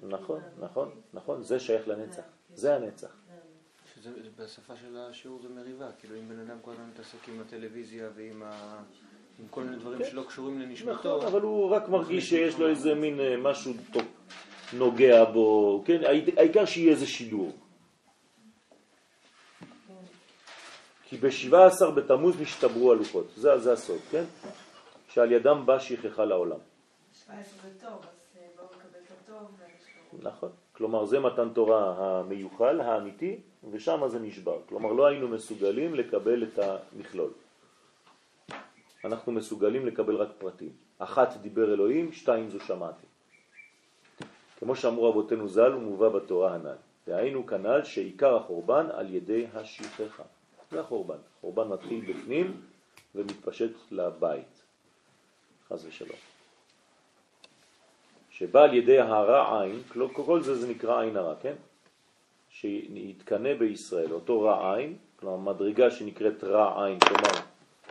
נכון, 0.03 0.41
נכון, 0.61 0.91
נכון, 1.15 1.43
זה 1.43 1.61
שייך 1.61 1.89
לנצח. 1.89 2.23
זה 2.55 2.77
הנצח. 2.77 3.17
זה 4.05 4.11
זה 4.23 4.45
בשפה 4.45 4.73
של 4.77 4.97
השיעור 4.97 5.41
זה 5.43 5.49
מריבה, 5.49 5.89
כאילו 6.01 6.17
אם 6.19 6.29
בן 6.29 6.39
אדם 6.39 6.57
כל 6.63 6.71
הזמן 6.71 6.85
מתעסק 6.95 7.29
עם 7.29 7.41
הטלוויזיה 7.41 8.09
ועם 8.17 8.43
ה... 8.43 8.79
עם 9.39 9.49
כל 9.51 9.63
מיני 9.65 9.77
דברים 9.77 10.01
שלא 10.11 10.23
קשורים 10.29 10.61
לנשמתו, 10.61 10.93
נכון, 11.17 11.27
אבל 11.27 11.41
הוא 11.41 11.71
רק 11.71 11.89
מרגיש 11.89 12.29
שיש 12.29 12.59
לו 12.59 12.69
איזה 12.69 12.95
מין 12.95 13.21
אה, 13.21 13.37
משהו 13.37 13.73
טוב, 13.93 14.03
נוגע 14.73 15.25
בו, 15.25 15.83
כן, 15.87 16.05
העי- 16.05 16.35
העיקר 16.37 16.65
שיהיה 16.65 16.93
איזה 16.93 17.07
שידור. 17.07 17.53
כי 21.05 21.17
ב-17 21.17 21.91
בתמוז 21.91 22.41
נשתברו 22.41 22.93
הלוחות, 22.93 23.27
זה, 23.37 23.59
זה 23.59 23.73
הסוד, 23.73 24.01
כן? 24.11 24.25
שעל 25.09 25.33
ידם 25.33 25.63
בא 25.67 25.79
שכחה 25.79 26.25
לעולם. 26.25 26.59
17 27.27 27.43
זה 27.63 27.87
טוב, 27.87 27.93
אז 28.03 28.09
אה, 28.37 28.47
בואו 28.57 28.67
נקבל 28.67 28.99
את 29.07 29.29
הטוב 29.29 29.51
והשלום. 29.59 30.33
נכון. 30.33 30.51
כלומר, 30.77 31.05
זה 31.05 31.21
מתן 31.21 31.49
תורה 31.55 31.95
המיוחל, 31.99 32.81
האמיתי, 32.81 33.41
ושם 33.71 34.09
זה 34.09 34.19
נשבר. 34.19 34.59
כלומר, 34.69 34.93
לא 34.93 35.07
היינו 35.07 35.29
מסוגלים 35.29 35.95
לקבל 35.95 36.43
את 36.43 36.59
המכלול. 36.59 37.31
אנחנו 39.05 39.33
מסוגלים 39.33 39.87
לקבל 39.87 40.17
רק 40.17 40.29
פרטים. 40.39 40.73
אחת 40.99 41.37
דיבר 41.37 41.75
אלוהים, 41.75 42.13
שתיים 42.13 42.51
זו 42.51 42.61
שמעתי. 42.61 43.07
כמו 44.59 44.77
שאמרו 44.77 45.11
אבותינו 45.11 45.49
ז"ל, 45.49 45.73
הוא 45.73 45.83
מובא 45.83 46.09
בתורה 46.09 46.55
הנ"ל. 46.55 46.77
והיינו 47.07 47.47
כנ"ל 47.47 47.85
שעיקר 47.85 48.37
החורבן 48.37 48.87
על 48.93 49.15
ידי 49.15 49.47
השכחה. 49.55 50.23
זה 50.71 50.81
החורבן. 50.81 51.19
חורבן 51.41 51.69
מתחיל 51.69 52.13
בפנים 52.13 52.61
ומתפשט 53.15 53.73
לבית. 53.91 54.63
חס 55.69 55.85
ושלום. 55.85 56.34
שבא 58.35 58.63
על 58.63 58.75
ידי 58.75 58.99
הרע 58.99 59.63
עין, 59.63 59.83
כל, 60.13 60.43
זה 60.43 60.55
זה 60.55 60.67
נקרא 60.69 61.01
עין 61.01 61.17
הרע, 61.17 61.35
כן? 61.43 61.55
שיתקנה 62.51 63.55
בישראל, 63.55 64.13
אותו 64.13 64.41
רע 64.41 64.77
עין, 64.77 64.97
כלומר 65.17 65.53
מדרגה 65.53 65.91
שנקראת 65.91 66.45
רע 66.45 66.85
עין, 66.87 66.99
כלומר 67.01 67.35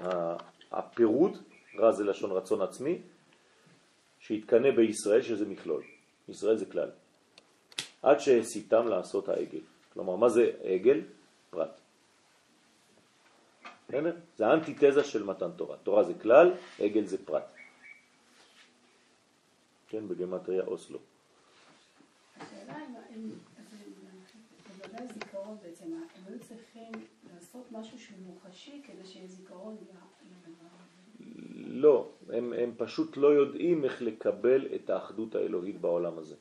ה- 0.02 0.38
הפירוד, 0.72 1.38
רע 1.80 1.92
זה 1.92 2.04
לשון 2.04 2.32
רצון 2.32 2.62
עצמי, 2.62 3.02
שיתקנה 4.20 4.72
בישראל 4.72 5.22
שזה 5.22 5.46
מכלול, 5.46 5.84
ישראל 6.30 6.56
זה 6.58 6.66
כלל, 6.66 6.90
עד 8.02 8.20
שהסיתם 8.20 8.88
לעשות 8.88 9.30
העגל. 9.30 9.64
כלומר, 9.94 10.16
מה 10.16 10.30
זה 10.30 10.52
עגל? 10.64 11.02
פרט. 11.50 11.72
זה 14.36 14.48
האנטיתזה 14.48 15.04
של 15.04 15.24
מתן 15.24 15.52
תורה. 15.52 15.78
תורה 15.84 16.04
זה 16.04 16.14
כלל, 16.14 16.52
עגל 16.80 17.06
זה 17.06 17.26
פרט. 17.26 17.63
כן, 19.94 20.08
בגמטריה 20.08 20.64
אוסלו. 20.64 21.00
השאלה 22.38 22.76
אם 22.76 22.96
הם, 23.10 23.30
לגבי 24.80 25.04
הזיכרון 25.04 25.58
בעצם, 25.64 25.86
הם 25.94 26.24
היו 26.28 26.40
צריכים 26.40 26.92
לעשות 27.34 27.72
משהו 27.72 28.00
שהוא 28.00 28.18
מוחשי 28.26 28.82
כדי 28.88 29.06
שיהיה 29.06 29.28
זיכרון. 29.28 29.78
לא, 31.56 32.10
הם, 32.30 32.54
הם 32.54 32.72
פשוט 32.78 33.18
לא 33.18 33.28
יודעים 33.28 33.84
איך 33.84 34.02
לקבל 34.02 34.68
את 34.76 34.90
האחדות 34.90 35.36
האלוהית 35.36 35.82
בעולם 35.82 36.18
הזה. 36.18 36.36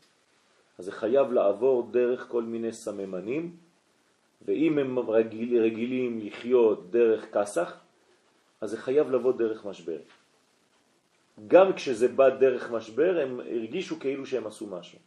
אז 0.79 0.85
זה 0.85 0.93
חייב 0.93 1.33
לעבור 1.33 1.91
דרך 1.91 2.29
כל 2.29 2.43
מיני 2.43 2.73
סממנים, 2.73 3.57
ואם 4.45 4.79
הם 4.79 4.99
רגיל, 4.99 5.63
רגילים 5.63 6.19
לחיות 6.19 6.91
דרך 6.91 7.35
כסח, 7.35 7.81
אז 8.61 8.71
זה 8.71 8.79
חייב 8.79 9.11
לבוא 9.11 9.33
דרך 9.33 9.67
משבר. 9.67 9.99
גם 11.47 11.73
כשזה 11.73 12.09
בא 12.09 12.29
דרך 12.29 12.71
משבר, 12.71 13.21
הם 13.23 13.41
הרגישו 13.41 14.01
כאילו 14.01 14.27
שהם 14.27 14.47
עשו 14.47 14.67
משהו. 14.67 14.99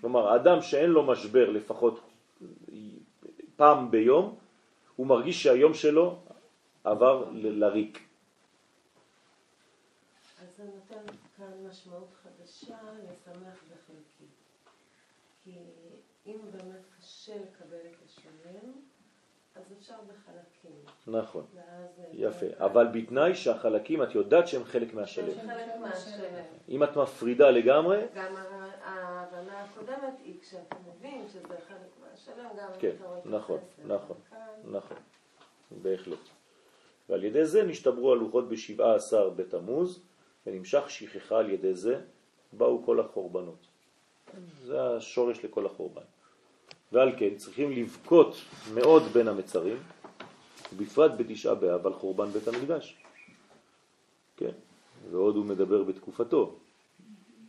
כלומר, 0.00 0.36
אדם 0.36 0.62
שאין 0.62 0.90
לו 0.90 1.02
משבר 1.06 1.50
לפחות 1.50 2.00
פעם 3.56 3.90
ביום, 3.90 4.38
הוא 4.96 5.06
מרגיש 5.06 5.42
שהיום 5.42 5.74
שלו 5.74 6.18
עבר 6.84 7.28
לריק. 7.32 7.98
אז 10.42 10.56
זה 10.56 10.64
נותן 10.64 11.12
כאן 11.36 11.66
משמעות 11.68 12.08
חדשה 12.22 12.78
לשמח 12.98 13.64
בחלקי. 13.64 14.24
כי 15.44 15.58
אם 16.26 16.38
באמת 16.52 16.82
קשה 16.98 17.32
לקבל 17.36 17.76
את 17.90 17.96
השלם, 18.06 18.72
אז 19.56 19.62
אפשר 19.78 19.94
בחלקים. 19.94 20.70
נכון. 21.06 21.44
זה- 21.52 22.04
יפה. 22.12 22.46
אבל 22.58 22.86
בתנאי 22.86 23.34
שהחלקים, 23.34 24.02
את 24.02 24.14
יודעת 24.14 24.48
שהם 24.48 24.64
חלק 24.64 24.94
מהשלם. 24.94 25.28
אם 26.68 26.82
את 26.84 26.96
מפרידה 26.96 27.50
לגמרי, 27.50 28.00
גם 28.14 28.34
ההבנה 28.84 29.64
הקודמת 29.64 30.14
היא 30.24 30.40
כשאתה 30.40 30.76
מבין 30.88 31.28
שזה 31.28 31.42
חלק 31.68 31.90
מהשלם, 32.10 32.48
גם 32.58 32.68
אם 32.74 32.80
כן, 32.80 32.90
נכון, 33.24 33.58
נכון. 33.84 34.16
כאן, 34.30 34.38
נכון, 34.72 34.96
בהחלט. 35.82 36.18
ועל 37.08 37.24
ידי 37.24 37.46
זה 37.46 37.62
נשתברו 37.62 38.12
הלוחות 38.12 38.48
בשבעה 38.48 38.94
עשר 38.94 39.30
בתמוז, 39.30 40.02
ונמשך 40.46 40.90
שכחה 40.90 41.38
על 41.38 41.50
ידי 41.50 41.74
זה, 41.74 42.00
באו 42.52 42.82
כל 42.84 43.00
החורבנות. 43.00 43.66
זה 44.62 44.82
השורש 44.82 45.44
לכל 45.44 45.66
החורבן. 45.66 46.02
ועל 46.94 47.12
כן 47.18 47.36
צריכים 47.36 47.72
לבכות 47.72 48.36
מאוד 48.74 49.02
בין 49.02 49.28
המצרים, 49.28 49.76
בפרט 50.76 51.12
בתשעה 51.16 51.54
באב 51.54 51.86
על 51.86 51.92
חורבן 51.92 52.30
בית 52.30 52.48
המקדש. 52.48 52.96
כן, 54.36 54.50
ועוד 55.10 55.36
הוא 55.36 55.44
מדבר 55.44 55.82
בתקופתו, 55.82 56.54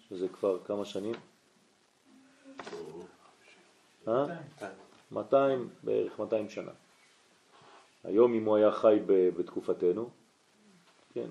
שזה 0.10 0.28
כבר 0.28 0.60
כמה 0.64 0.86
שנים? 0.86 1.14
אה? 4.08 4.26
200, 5.12 5.70
בערך 5.84 6.20
200 6.20 6.50
שנה. 6.50 6.72
היום 8.04 8.34
אם 8.34 8.46
הוא 8.46 8.56
היה 8.56 8.72
חי 8.72 9.00
בתקופתנו, 9.08 10.10
כן, 11.14 11.28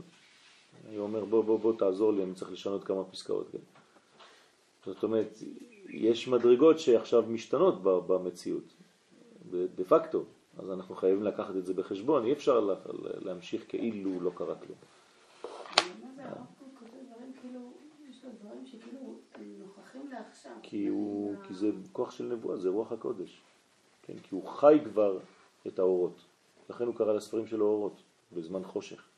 אני 0.88 0.98
אומר 0.98 1.24
בוא 1.24 1.44
בוא 1.44 1.58
בוא 1.58 1.78
תעזור 1.78 2.12
לי, 2.12 2.22
אני 2.22 2.34
צריך 2.34 2.52
לשנות 2.52 2.84
כמה 2.84 3.04
פסקאות, 3.04 3.46
כן. 3.52 3.58
זאת 4.84 5.02
אומרת, 5.02 5.38
יש 5.88 6.28
מדרגות 6.28 6.78
שעכשיו 6.78 7.22
משתנות 7.22 7.82
במציאות, 7.82 8.74
דה 9.50 9.84
פקטו, 9.88 10.24
אז 10.58 10.70
אנחנו 10.70 10.94
חייבים 10.94 11.22
לקחת 11.22 11.56
את 11.56 11.66
זה 11.66 11.74
בחשבון, 11.74 12.24
אי 12.24 12.32
אפשר 12.32 12.70
להמשיך 13.24 13.64
כאילו 13.68 14.20
לא 14.20 14.30
קרה 14.34 14.54
כלום. 14.54 14.78
כי, 20.62 20.86
הוא, 20.86 21.36
כי 21.42 21.54
זה 21.54 21.70
כוח 21.92 22.10
של 22.10 22.24
נבואה, 22.24 22.56
זה 22.56 22.68
רוח 22.68 22.92
הקודש. 22.92 23.40
כן? 24.02 24.18
כי 24.22 24.34
הוא 24.34 24.48
חי 24.48 24.78
כבר 24.84 25.18
את 25.66 25.78
האורות. 25.78 26.20
לכן 26.70 26.86
הוא 26.86 26.94
קרא 26.94 27.12
לספרים 27.12 27.46
שלו 27.46 27.66
אורות, 27.66 28.02
בזמן 28.32 28.64
חושך. 28.64 29.08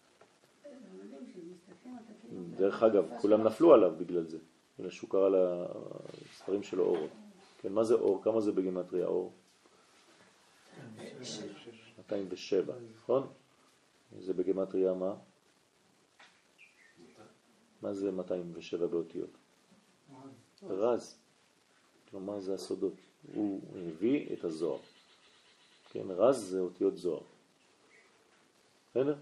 דרך 2.56 2.82
אגב, 2.82 3.04
כולם 3.20 3.42
נפלו 3.42 3.74
עליו 3.74 3.92
בגלל 3.98 4.24
זה. 4.24 4.38
בגלל 4.78 4.90
שהוא 4.90 5.10
קרא 5.10 5.28
לספרים 6.46 6.62
שלו 6.62 6.84
אורות. 6.84 7.10
כן, 7.60 7.72
מה 7.72 7.84
זה 7.84 7.94
אור? 7.94 8.22
כמה 8.22 8.40
זה 8.40 8.52
בגימטריה 8.52 9.06
אור? 9.06 9.32
207, 11.98 12.74
נכון? 12.96 13.26
זה 14.18 14.32
בגימטריה 14.32 14.94
מה? 14.94 15.14
מה 17.82 17.94
זה 17.94 18.12
207 18.12 18.86
באותיות? 18.86 19.30
רז. 20.62 21.18
כלומר 22.10 22.40
זה 22.40 22.54
הסודות. 22.54 22.94
הוא 23.34 23.60
הביא 23.88 24.32
את 24.32 24.44
הזוהר. 24.44 24.80
כן, 25.90 26.10
רז 26.10 26.36
זה 26.36 26.60
אותיות 26.60 26.96
זוהר. 26.96 27.22
בסדר? 28.90 29.16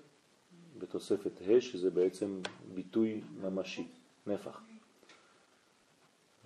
בתוספת 0.79 1.41
ה' 1.41 1.61
שזה 1.61 1.91
בעצם 1.91 2.41
ביטוי 2.75 3.21
ממשי, 3.41 3.89
נפח. 4.27 4.61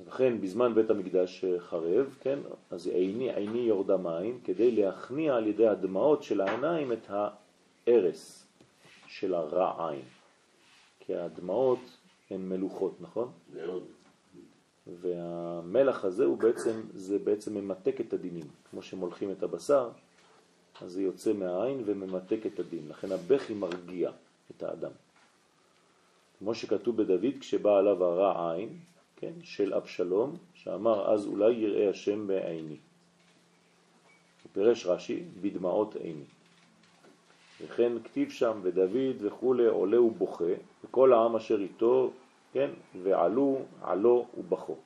לכן 0.06 0.40
בזמן 0.40 0.74
בית 0.74 0.90
המקדש 0.90 1.44
חרב, 1.58 2.16
כן, 2.20 2.38
אז 2.70 2.86
עיני 2.86 3.34
עיני 3.34 3.58
יורדה 3.58 3.96
מים 3.96 4.40
כדי 4.44 4.70
להכניע 4.70 5.36
על 5.36 5.46
ידי 5.46 5.68
הדמעות 5.68 6.22
של 6.22 6.40
העיניים 6.40 6.92
את 6.92 7.06
הארס 7.08 8.46
של 9.06 9.34
הרע 9.34 9.88
עין. 9.88 10.04
כי 11.00 11.14
הדמעות 11.14 11.78
הן 12.30 12.48
מלוכות, 12.48 13.00
נכון? 13.00 13.30
מאוד. 13.54 13.82
והמלח 15.00 16.04
הזה 16.04 16.24
הוא 16.24 16.38
בעצם, 16.38 16.80
זה 16.94 17.18
בעצם 17.18 17.54
ממתק 17.54 18.00
את 18.00 18.12
הדינים. 18.12 18.46
כמו 18.70 18.82
שמולכים 18.82 19.30
את 19.30 19.42
הבשר, 19.42 19.90
אז 20.80 20.92
זה 20.92 21.02
יוצא 21.02 21.32
מהעין 21.32 21.82
וממתק 21.86 22.46
את 22.46 22.60
הדין. 22.60 22.88
לכן 22.88 23.12
הבכי 23.12 23.54
מרגיע 23.54 24.10
את 24.50 24.62
האדם. 24.62 24.90
כמו 26.38 26.54
שכתוב 26.54 26.96
בדוד, 26.96 27.24
כשבא 27.40 27.78
עליו 27.78 28.04
הרע 28.04 28.52
עין, 28.52 28.68
כן, 29.20 29.32
של 29.42 29.74
אבשלום, 29.74 30.36
שאמר 30.54 31.12
אז 31.14 31.26
אולי 31.26 31.52
יראה 31.52 31.90
השם 31.90 32.26
בעיני. 32.26 32.76
הוא 34.42 34.50
פירש 34.52 34.86
רש"י, 34.86 35.22
בדמעות 35.40 35.96
עיני. 35.96 36.24
וכן 37.60 37.92
כתיב 38.04 38.30
שם, 38.30 38.60
ודוד 38.62 39.16
וכולי 39.20 39.66
עולה 39.66 40.02
ובוכה, 40.02 40.54
וכל 40.84 41.12
העם 41.12 41.36
אשר 41.36 41.60
איתו, 41.60 42.10
כן, 42.52 42.70
ועלו, 43.02 43.62
עלו 43.82 44.26
ובכו. 44.38 44.76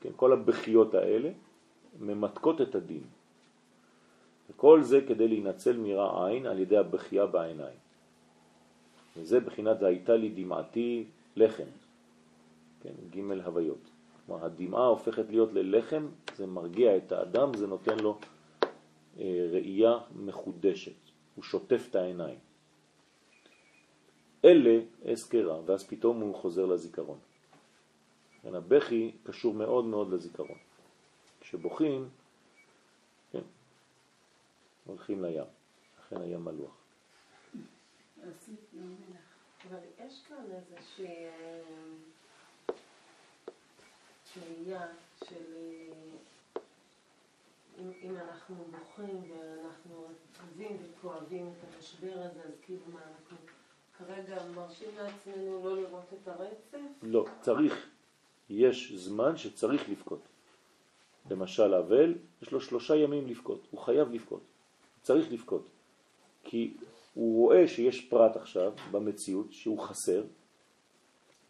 כן, 0.00 0.10
כל 0.16 0.32
הבכיות 0.32 0.94
האלה 0.94 1.30
ממתקות 2.00 2.60
את 2.60 2.74
הדין. 2.74 3.02
וכל 4.50 4.82
זה 4.82 5.00
כדי 5.08 5.28
להינצל 5.28 5.76
מרע 5.76 6.28
עין 6.28 6.46
על 6.46 6.58
ידי 6.58 6.76
הבכייה 6.76 7.26
בעיניים. 7.26 7.78
וזה 9.16 9.40
בחינת 9.40 9.82
הייתה 9.82 10.16
לי 10.16 10.28
דמעתי 10.28 11.04
לחם, 11.36 11.70
כן, 12.80 12.94
ג' 13.10 13.40
הוויות. 13.44 13.90
כלומר, 14.26 14.44
הדמעה 14.44 14.86
הופכת 14.86 15.24
להיות 15.30 15.52
ללחם, 15.52 16.08
זה 16.36 16.46
מרגיע 16.46 16.96
את 16.96 17.12
האדם, 17.12 17.56
זה 17.56 17.66
נותן 17.66 17.98
לו 17.98 18.18
אה, 19.18 19.48
ראייה 19.52 19.98
מחודשת, 20.14 20.96
הוא 21.34 21.44
שוטף 21.44 21.86
את 21.90 21.94
העיניים. 21.94 22.38
אלה 24.44 24.80
אזכרה, 25.12 25.60
ואז 25.66 25.86
פתאום 25.86 26.20
הוא 26.20 26.34
חוזר 26.34 26.66
לזיכרון. 26.66 27.18
כן, 28.42 28.54
הבכי 28.54 29.12
קשור 29.24 29.54
מאוד 29.54 29.84
מאוד 29.84 30.12
לזיכרון. 30.12 30.58
כשבוכים, 31.40 32.08
כן, 33.32 33.42
הולכים 34.86 35.24
לים, 35.24 35.44
לכן 36.00 36.20
הים 36.20 36.44
מלוח. 36.44 36.76
אבל 39.68 39.78
יש 40.06 40.22
כאן 40.28 40.44
איזושהי 40.50 41.26
תהייה 44.34 44.86
של 45.24 45.44
אה, 45.56 46.60
אם, 47.78 47.90
אם 48.02 48.16
אנחנו 48.16 48.54
בוכים 48.70 49.22
ואנחנו 49.30 50.04
רבים 50.42 50.76
וכואבים 50.82 51.48
את 51.48 51.74
המשבר 51.74 52.12
הזה, 52.14 52.40
אז 52.44 52.52
כאילו 52.62 52.80
מה 52.92 53.00
אנחנו 53.00 53.36
כרגע 53.98 54.42
מרשים 54.54 54.88
לעצמנו 54.96 55.64
לא 55.64 55.76
לראות 55.76 56.04
את 56.22 56.28
הרצף? 56.28 56.78
לא, 57.02 57.26
צריך. 57.40 57.88
יש 58.50 58.92
זמן 58.92 59.36
שצריך 59.36 59.88
לבכות. 59.88 60.20
למשל 61.30 61.74
אבל, 61.74 62.14
יש 62.42 62.52
לו 62.52 62.60
שלושה 62.60 62.96
ימים 62.96 63.26
לבכות, 63.26 63.66
הוא 63.70 63.80
חייב 63.80 64.12
לבכות, 64.12 64.42
צריך 65.02 65.32
לבכות. 65.32 65.68
כי 66.44 66.76
הוא 67.14 67.44
רואה 67.44 67.68
שיש 67.68 68.08
פרט 68.08 68.36
עכשיו 68.36 68.72
במציאות 68.90 69.52
שהוא 69.52 69.78
חסר, 69.78 70.22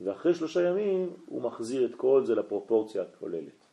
ואחרי 0.00 0.34
שלושה 0.34 0.68
ימים 0.68 1.10
הוא 1.26 1.42
מחזיר 1.42 1.86
את 1.86 1.94
כל 1.94 2.22
זה 2.24 2.34
לפרופורציה 2.34 3.02
הכוללת. 3.02 3.68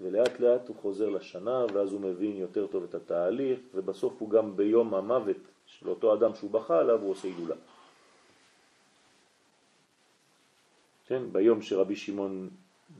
ולאט 0.00 0.40
לאט 0.40 0.68
הוא 0.68 0.76
חוזר 0.76 1.08
לשנה, 1.08 1.64
ואז 1.74 1.92
הוא 1.92 2.00
מבין 2.00 2.36
יותר 2.36 2.66
טוב 2.66 2.84
את 2.84 2.94
התהליך, 2.94 3.60
ובסוף 3.74 4.14
הוא 4.18 4.30
גם 4.30 4.56
ביום 4.56 4.94
המוות 4.94 5.36
של 5.66 5.88
אותו 5.88 6.14
אדם 6.14 6.34
שהוא 6.34 6.50
בכה 6.50 6.78
עליו, 6.78 7.00
הוא 7.00 7.10
עושה 7.10 7.28
הילולה. 7.28 7.54
כן, 11.06 11.22
ביום 11.32 11.62
שרבי 11.62 11.96
שמעון 11.96 12.50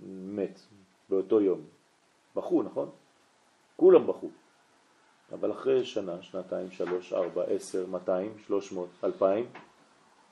מת, 0.06 0.60
באותו 1.08 1.40
יום, 1.40 1.60
בכו, 2.36 2.62
נכון? 2.62 2.90
כולם 3.76 4.06
בכו. 4.06 4.28
אבל 5.32 5.52
אחרי 5.52 5.84
שנה, 5.84 6.22
שנתיים, 6.22 6.70
שלוש, 6.70 7.12
ארבע, 7.12 7.44
עשר, 7.44 7.86
מאתיים, 7.86 8.34
שלוש 8.46 8.72
מאות, 8.72 8.88
אלפיים, 9.04 9.46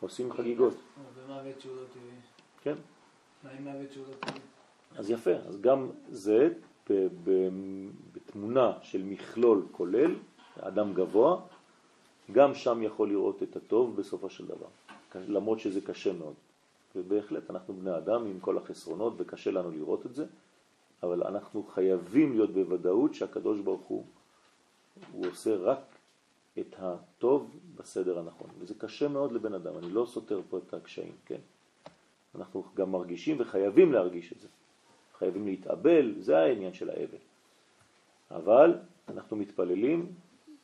עושים 0.01 0.33
חגיגות. 0.33 0.75
ומוות 1.15 1.61
שהוא 1.61 1.77
לא 1.77 1.83
טבעי. 1.93 2.21
כן. 2.63 2.75
מה 3.45 3.51
עם 3.51 3.69
מוות 3.69 3.93
שהוא 3.93 4.07
לא 4.09 4.15
טבעי? 4.15 4.41
אז 4.97 5.11
יפה, 5.11 5.35
אז 5.35 5.61
גם 5.61 5.91
זה 6.09 6.49
בתמונה 7.25 8.73
של 8.83 9.03
מכלול 9.03 9.67
כולל, 9.73 10.15
אדם 10.61 10.95
גבוה, 10.95 11.41
גם 12.33 12.55
שם 12.55 12.83
יכול 12.83 13.09
לראות 13.09 13.43
את 13.43 13.57
הטוב 13.57 13.97
בסופו 13.97 14.31
של 14.31 14.47
דבר, 14.47 14.67
למרות 15.15 15.61
שזה 15.61 15.81
קשה 15.81 16.13
מאוד. 16.13 16.35
ובהחלט 16.97 17.51
אנחנו 17.51 17.75
בני 17.75 17.97
אדם 17.97 18.27
עם 18.27 18.41
כל 18.41 18.59
החסרונות 18.59 19.15
וקשה 19.17 19.51
לנו 19.51 19.71
לראות 19.71 20.07
את 20.07 20.15
זה, 20.15 20.27
אבל 21.03 21.23
אנחנו 21.23 21.63
חייבים 21.63 22.33
להיות 22.33 22.51
בוודאות 22.51 23.15
שהקדוש 23.15 23.61
ברוך 23.61 23.87
הוא 23.87 24.05
הוא 25.13 25.27
עושה 25.27 25.57
רק 25.57 25.98
את 26.61 26.75
הטוב 26.79 27.57
בסדר 27.77 28.19
הנכון, 28.19 28.51
וזה 28.59 28.75
קשה 28.75 29.09
מאוד 29.09 29.33
לבן 29.33 29.55
אדם, 29.55 29.79
אני 29.79 29.91
לא 29.91 30.07
סותר 30.07 30.41
פה 30.49 30.59
את 30.59 30.75
הקשיים, 30.75 31.13
כן? 31.27 31.41
אנחנו 32.35 32.65
גם 32.75 32.93
מרגישים 32.93 33.37
וחייבים 33.41 33.93
להרגיש 33.93 34.33
את 34.33 34.41
זה, 34.41 34.49
חייבים 35.19 35.47
להתאבל, 35.47 36.15
זה 36.19 36.39
העניין 36.39 36.73
של 36.73 36.91
האבל. 36.91 37.19
אבל 38.31 38.79
אנחנו 39.09 39.37
מתפללים, 39.37 40.13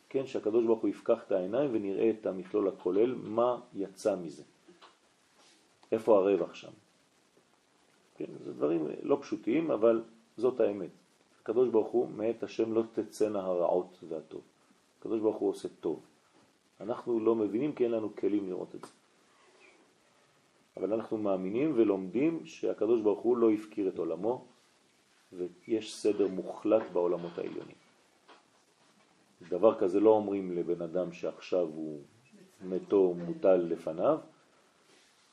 כן, 0.08 0.26
שהקדוש 0.26 0.64
ברוך 0.64 0.80
הוא 0.80 0.90
יפקח 0.90 1.24
את 1.26 1.32
העיניים 1.32 1.70
ונראה 1.72 2.10
את 2.10 2.26
המכלול 2.26 2.68
הכולל, 2.68 3.14
מה 3.14 3.60
יצא 3.74 4.16
מזה. 4.16 4.42
איפה 5.92 6.18
הרווח 6.18 6.54
שם? 6.54 6.70
כן, 8.16 8.30
זה 8.44 8.52
דברים 8.52 8.88
לא 9.02 9.18
פשוטים, 9.20 9.70
אבל 9.70 10.02
זאת 10.36 10.60
האמת. 10.60 10.90
הקדוש 11.42 11.68
ברוך 11.68 11.88
הוא, 11.88 12.08
מאת 12.08 12.42
השם 12.42 12.72
לא 12.72 12.82
תצאנה 12.92 13.40
הרעות 13.40 13.98
והטוב. 14.08 14.40
הקדוש 15.04 15.20
ברוך 15.20 15.36
הוא 15.36 15.50
עושה 15.50 15.68
טוב. 15.80 16.00
אנחנו 16.80 17.20
לא 17.20 17.34
מבינים 17.34 17.74
כי 17.74 17.84
אין 17.84 17.92
לנו 17.92 18.16
כלים 18.16 18.48
לראות 18.48 18.74
את 18.74 18.84
זה. 18.84 18.90
אבל 20.76 20.92
אנחנו 20.92 21.18
מאמינים 21.18 21.72
ולומדים 21.76 22.46
שהקדוש 22.46 23.00
ברוך 23.00 23.20
הוא 23.20 23.36
לא 23.36 23.50
הפקיר 23.50 23.88
את 23.88 23.98
עולמו 23.98 24.46
ויש 25.32 25.94
סדר 25.96 26.28
מוחלט 26.28 26.82
בעולמות 26.92 27.38
העליונים. 27.38 27.76
דבר 29.48 29.80
כזה 29.80 30.00
לא 30.00 30.10
אומרים 30.10 30.56
לבן 30.56 30.82
אדם 30.82 31.12
שעכשיו 31.12 31.66
הוא 31.66 32.00
מתו 32.62 33.14
מוטל 33.14 33.56
לפניו, 33.56 34.18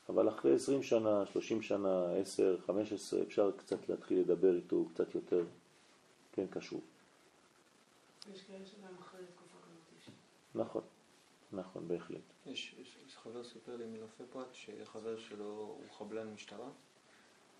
אבל 0.08 0.28
אחרי 0.28 0.54
20 0.54 0.82
שנה, 0.82 1.26
30 1.26 1.62
שנה, 1.62 2.12
10, 2.16 2.58
15, 2.66 3.22
אפשר 3.22 3.50
קצת 3.56 3.88
להתחיל 3.88 4.20
לדבר 4.20 4.54
איתו 4.56 4.84
קצת 4.94 5.14
יותר, 5.14 5.44
כן, 6.32 6.46
קשור. 6.50 6.80
יש 8.32 8.42
כאלה 8.42 8.66
שגם. 8.66 9.11
נכון, 10.54 10.82
נכון, 11.52 11.88
בהחלט. 11.88 12.20
יש, 12.46 12.74
יש, 12.80 12.98
יש 13.06 13.16
חבר 13.16 13.44
סיפר 13.44 13.76
לי 13.76 13.86
מלופי 13.86 14.22
פרט 14.32 14.48
שחבר 14.52 15.16
שלו 15.16 15.44
הוא 15.44 15.90
חבלן 15.90 16.32
משטרה 16.32 16.68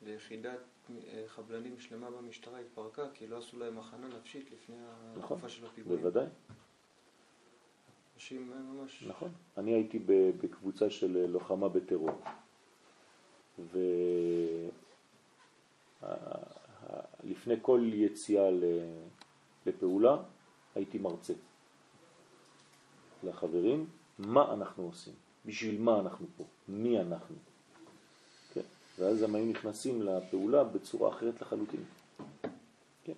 ויחידת 0.05 0.59
אה, 0.91 1.25
חבלנים 1.27 1.79
שלמה 1.79 2.11
במשטרה 2.11 2.59
התפרקה 2.59 3.03
כי 3.15 3.27
לא 3.27 3.39
עשו 3.39 3.59
להם 3.59 3.79
הכנה 3.79 4.07
נפשית 4.09 4.51
לפני 4.51 4.77
נכון, 5.17 5.23
התקופה 5.23 5.49
של 5.49 5.67
הפיגועים. 5.67 6.01
בוודאי, 6.01 6.27
אנשים 8.17 8.53
אה, 8.53 8.59
ממש... 8.59 9.05
נכון. 9.09 9.31
אני 9.57 9.75
הייתי 9.75 9.99
בקבוצה 10.41 10.91
של 10.91 11.17
אה, 11.17 11.27
לוחמה 11.27 11.69
בטרור, 11.69 12.21
ולפני 17.23 17.55
כל 17.63 17.81
יציאה 17.93 18.51
לפעולה 19.67 20.17
הייתי 20.75 20.99
מרצה 20.99 21.33
לחברים 23.25 23.87
מה 24.19 24.53
אנחנו 24.53 24.85
עושים, 24.85 25.13
בשביל 25.47 25.81
מה 25.81 26.01
אנחנו 26.01 26.27
פה, 26.37 26.45
מי 26.69 27.01
אנחנו. 27.01 27.37
כן? 28.55 28.61
ואז 28.99 29.23
הם 29.23 29.35
היו 29.35 29.47
נכנסים 29.47 30.03
לפעולה 30.03 30.65
בצורה 30.65 31.11
אחרת 31.11 31.41
לחלוטין. 31.43 31.85
כן? 33.05 33.13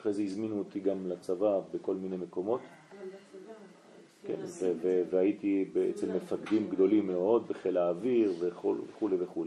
אחרי 0.00 0.12
זה 0.12 0.22
הזמינו 0.22 0.58
אותי 0.58 0.80
גם 0.80 1.08
לצבא 1.08 1.60
בכל 1.74 1.94
מיני 1.94 2.16
מקומות. 2.16 2.60
כן, 4.26 4.40
והייתי 5.10 5.70
אצל 5.90 6.12
מפקדים 6.12 6.70
גדולים 6.70 7.06
מאוד 7.06 7.48
בחיל 7.48 7.76
האוויר 7.76 8.34
וכו' 8.40 8.76
וכו'. 9.18 9.44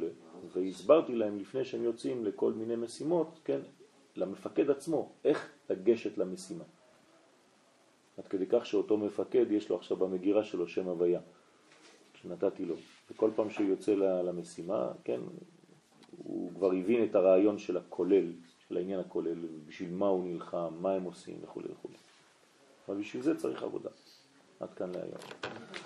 והסברתי 0.53 1.15
להם 1.15 1.39
לפני 1.39 1.65
שהם 1.65 1.83
יוצאים 1.83 2.25
לכל 2.25 2.53
מיני 2.53 2.75
משימות, 2.75 3.39
כן, 3.45 3.59
למפקד 4.15 4.69
עצמו, 4.69 5.09
איך 5.25 5.49
לגשת 5.69 6.17
למשימה. 6.17 6.63
עד 8.17 8.27
כדי 8.27 8.45
כך 8.49 8.65
שאותו 8.65 8.97
מפקד 8.97 9.51
יש 9.51 9.69
לו 9.69 9.75
עכשיו 9.75 9.97
במגירה 9.97 10.43
שלו 10.43 10.67
שם 10.67 10.87
הוויה, 10.87 11.19
שנתתי 12.13 12.65
לו. 12.65 12.75
וכל 13.11 13.29
פעם 13.35 13.49
שהוא 13.49 13.67
יוצא 13.67 13.93
למשימה, 13.95 14.91
כן, 15.03 15.19
הוא 16.17 16.51
כבר 16.55 16.71
הבין 16.71 17.03
את 17.03 17.15
הרעיון 17.15 17.57
של 17.57 17.77
הכולל, 17.77 18.31
של 18.67 18.77
העניין 18.77 18.99
הכולל, 18.99 19.37
בשביל 19.67 19.91
מה 19.91 20.07
הוא 20.07 20.25
נלחם, 20.25 20.73
מה 20.81 20.91
הם 20.91 21.03
עושים 21.03 21.35
וכו' 21.43 21.61
וכו'. 21.71 21.89
אבל 22.87 22.97
בשביל 22.97 23.23
זה 23.23 23.37
צריך 23.37 23.63
עבודה. 23.63 23.89
עד 24.59 24.73
כאן 24.73 24.91
להיום. 24.91 25.82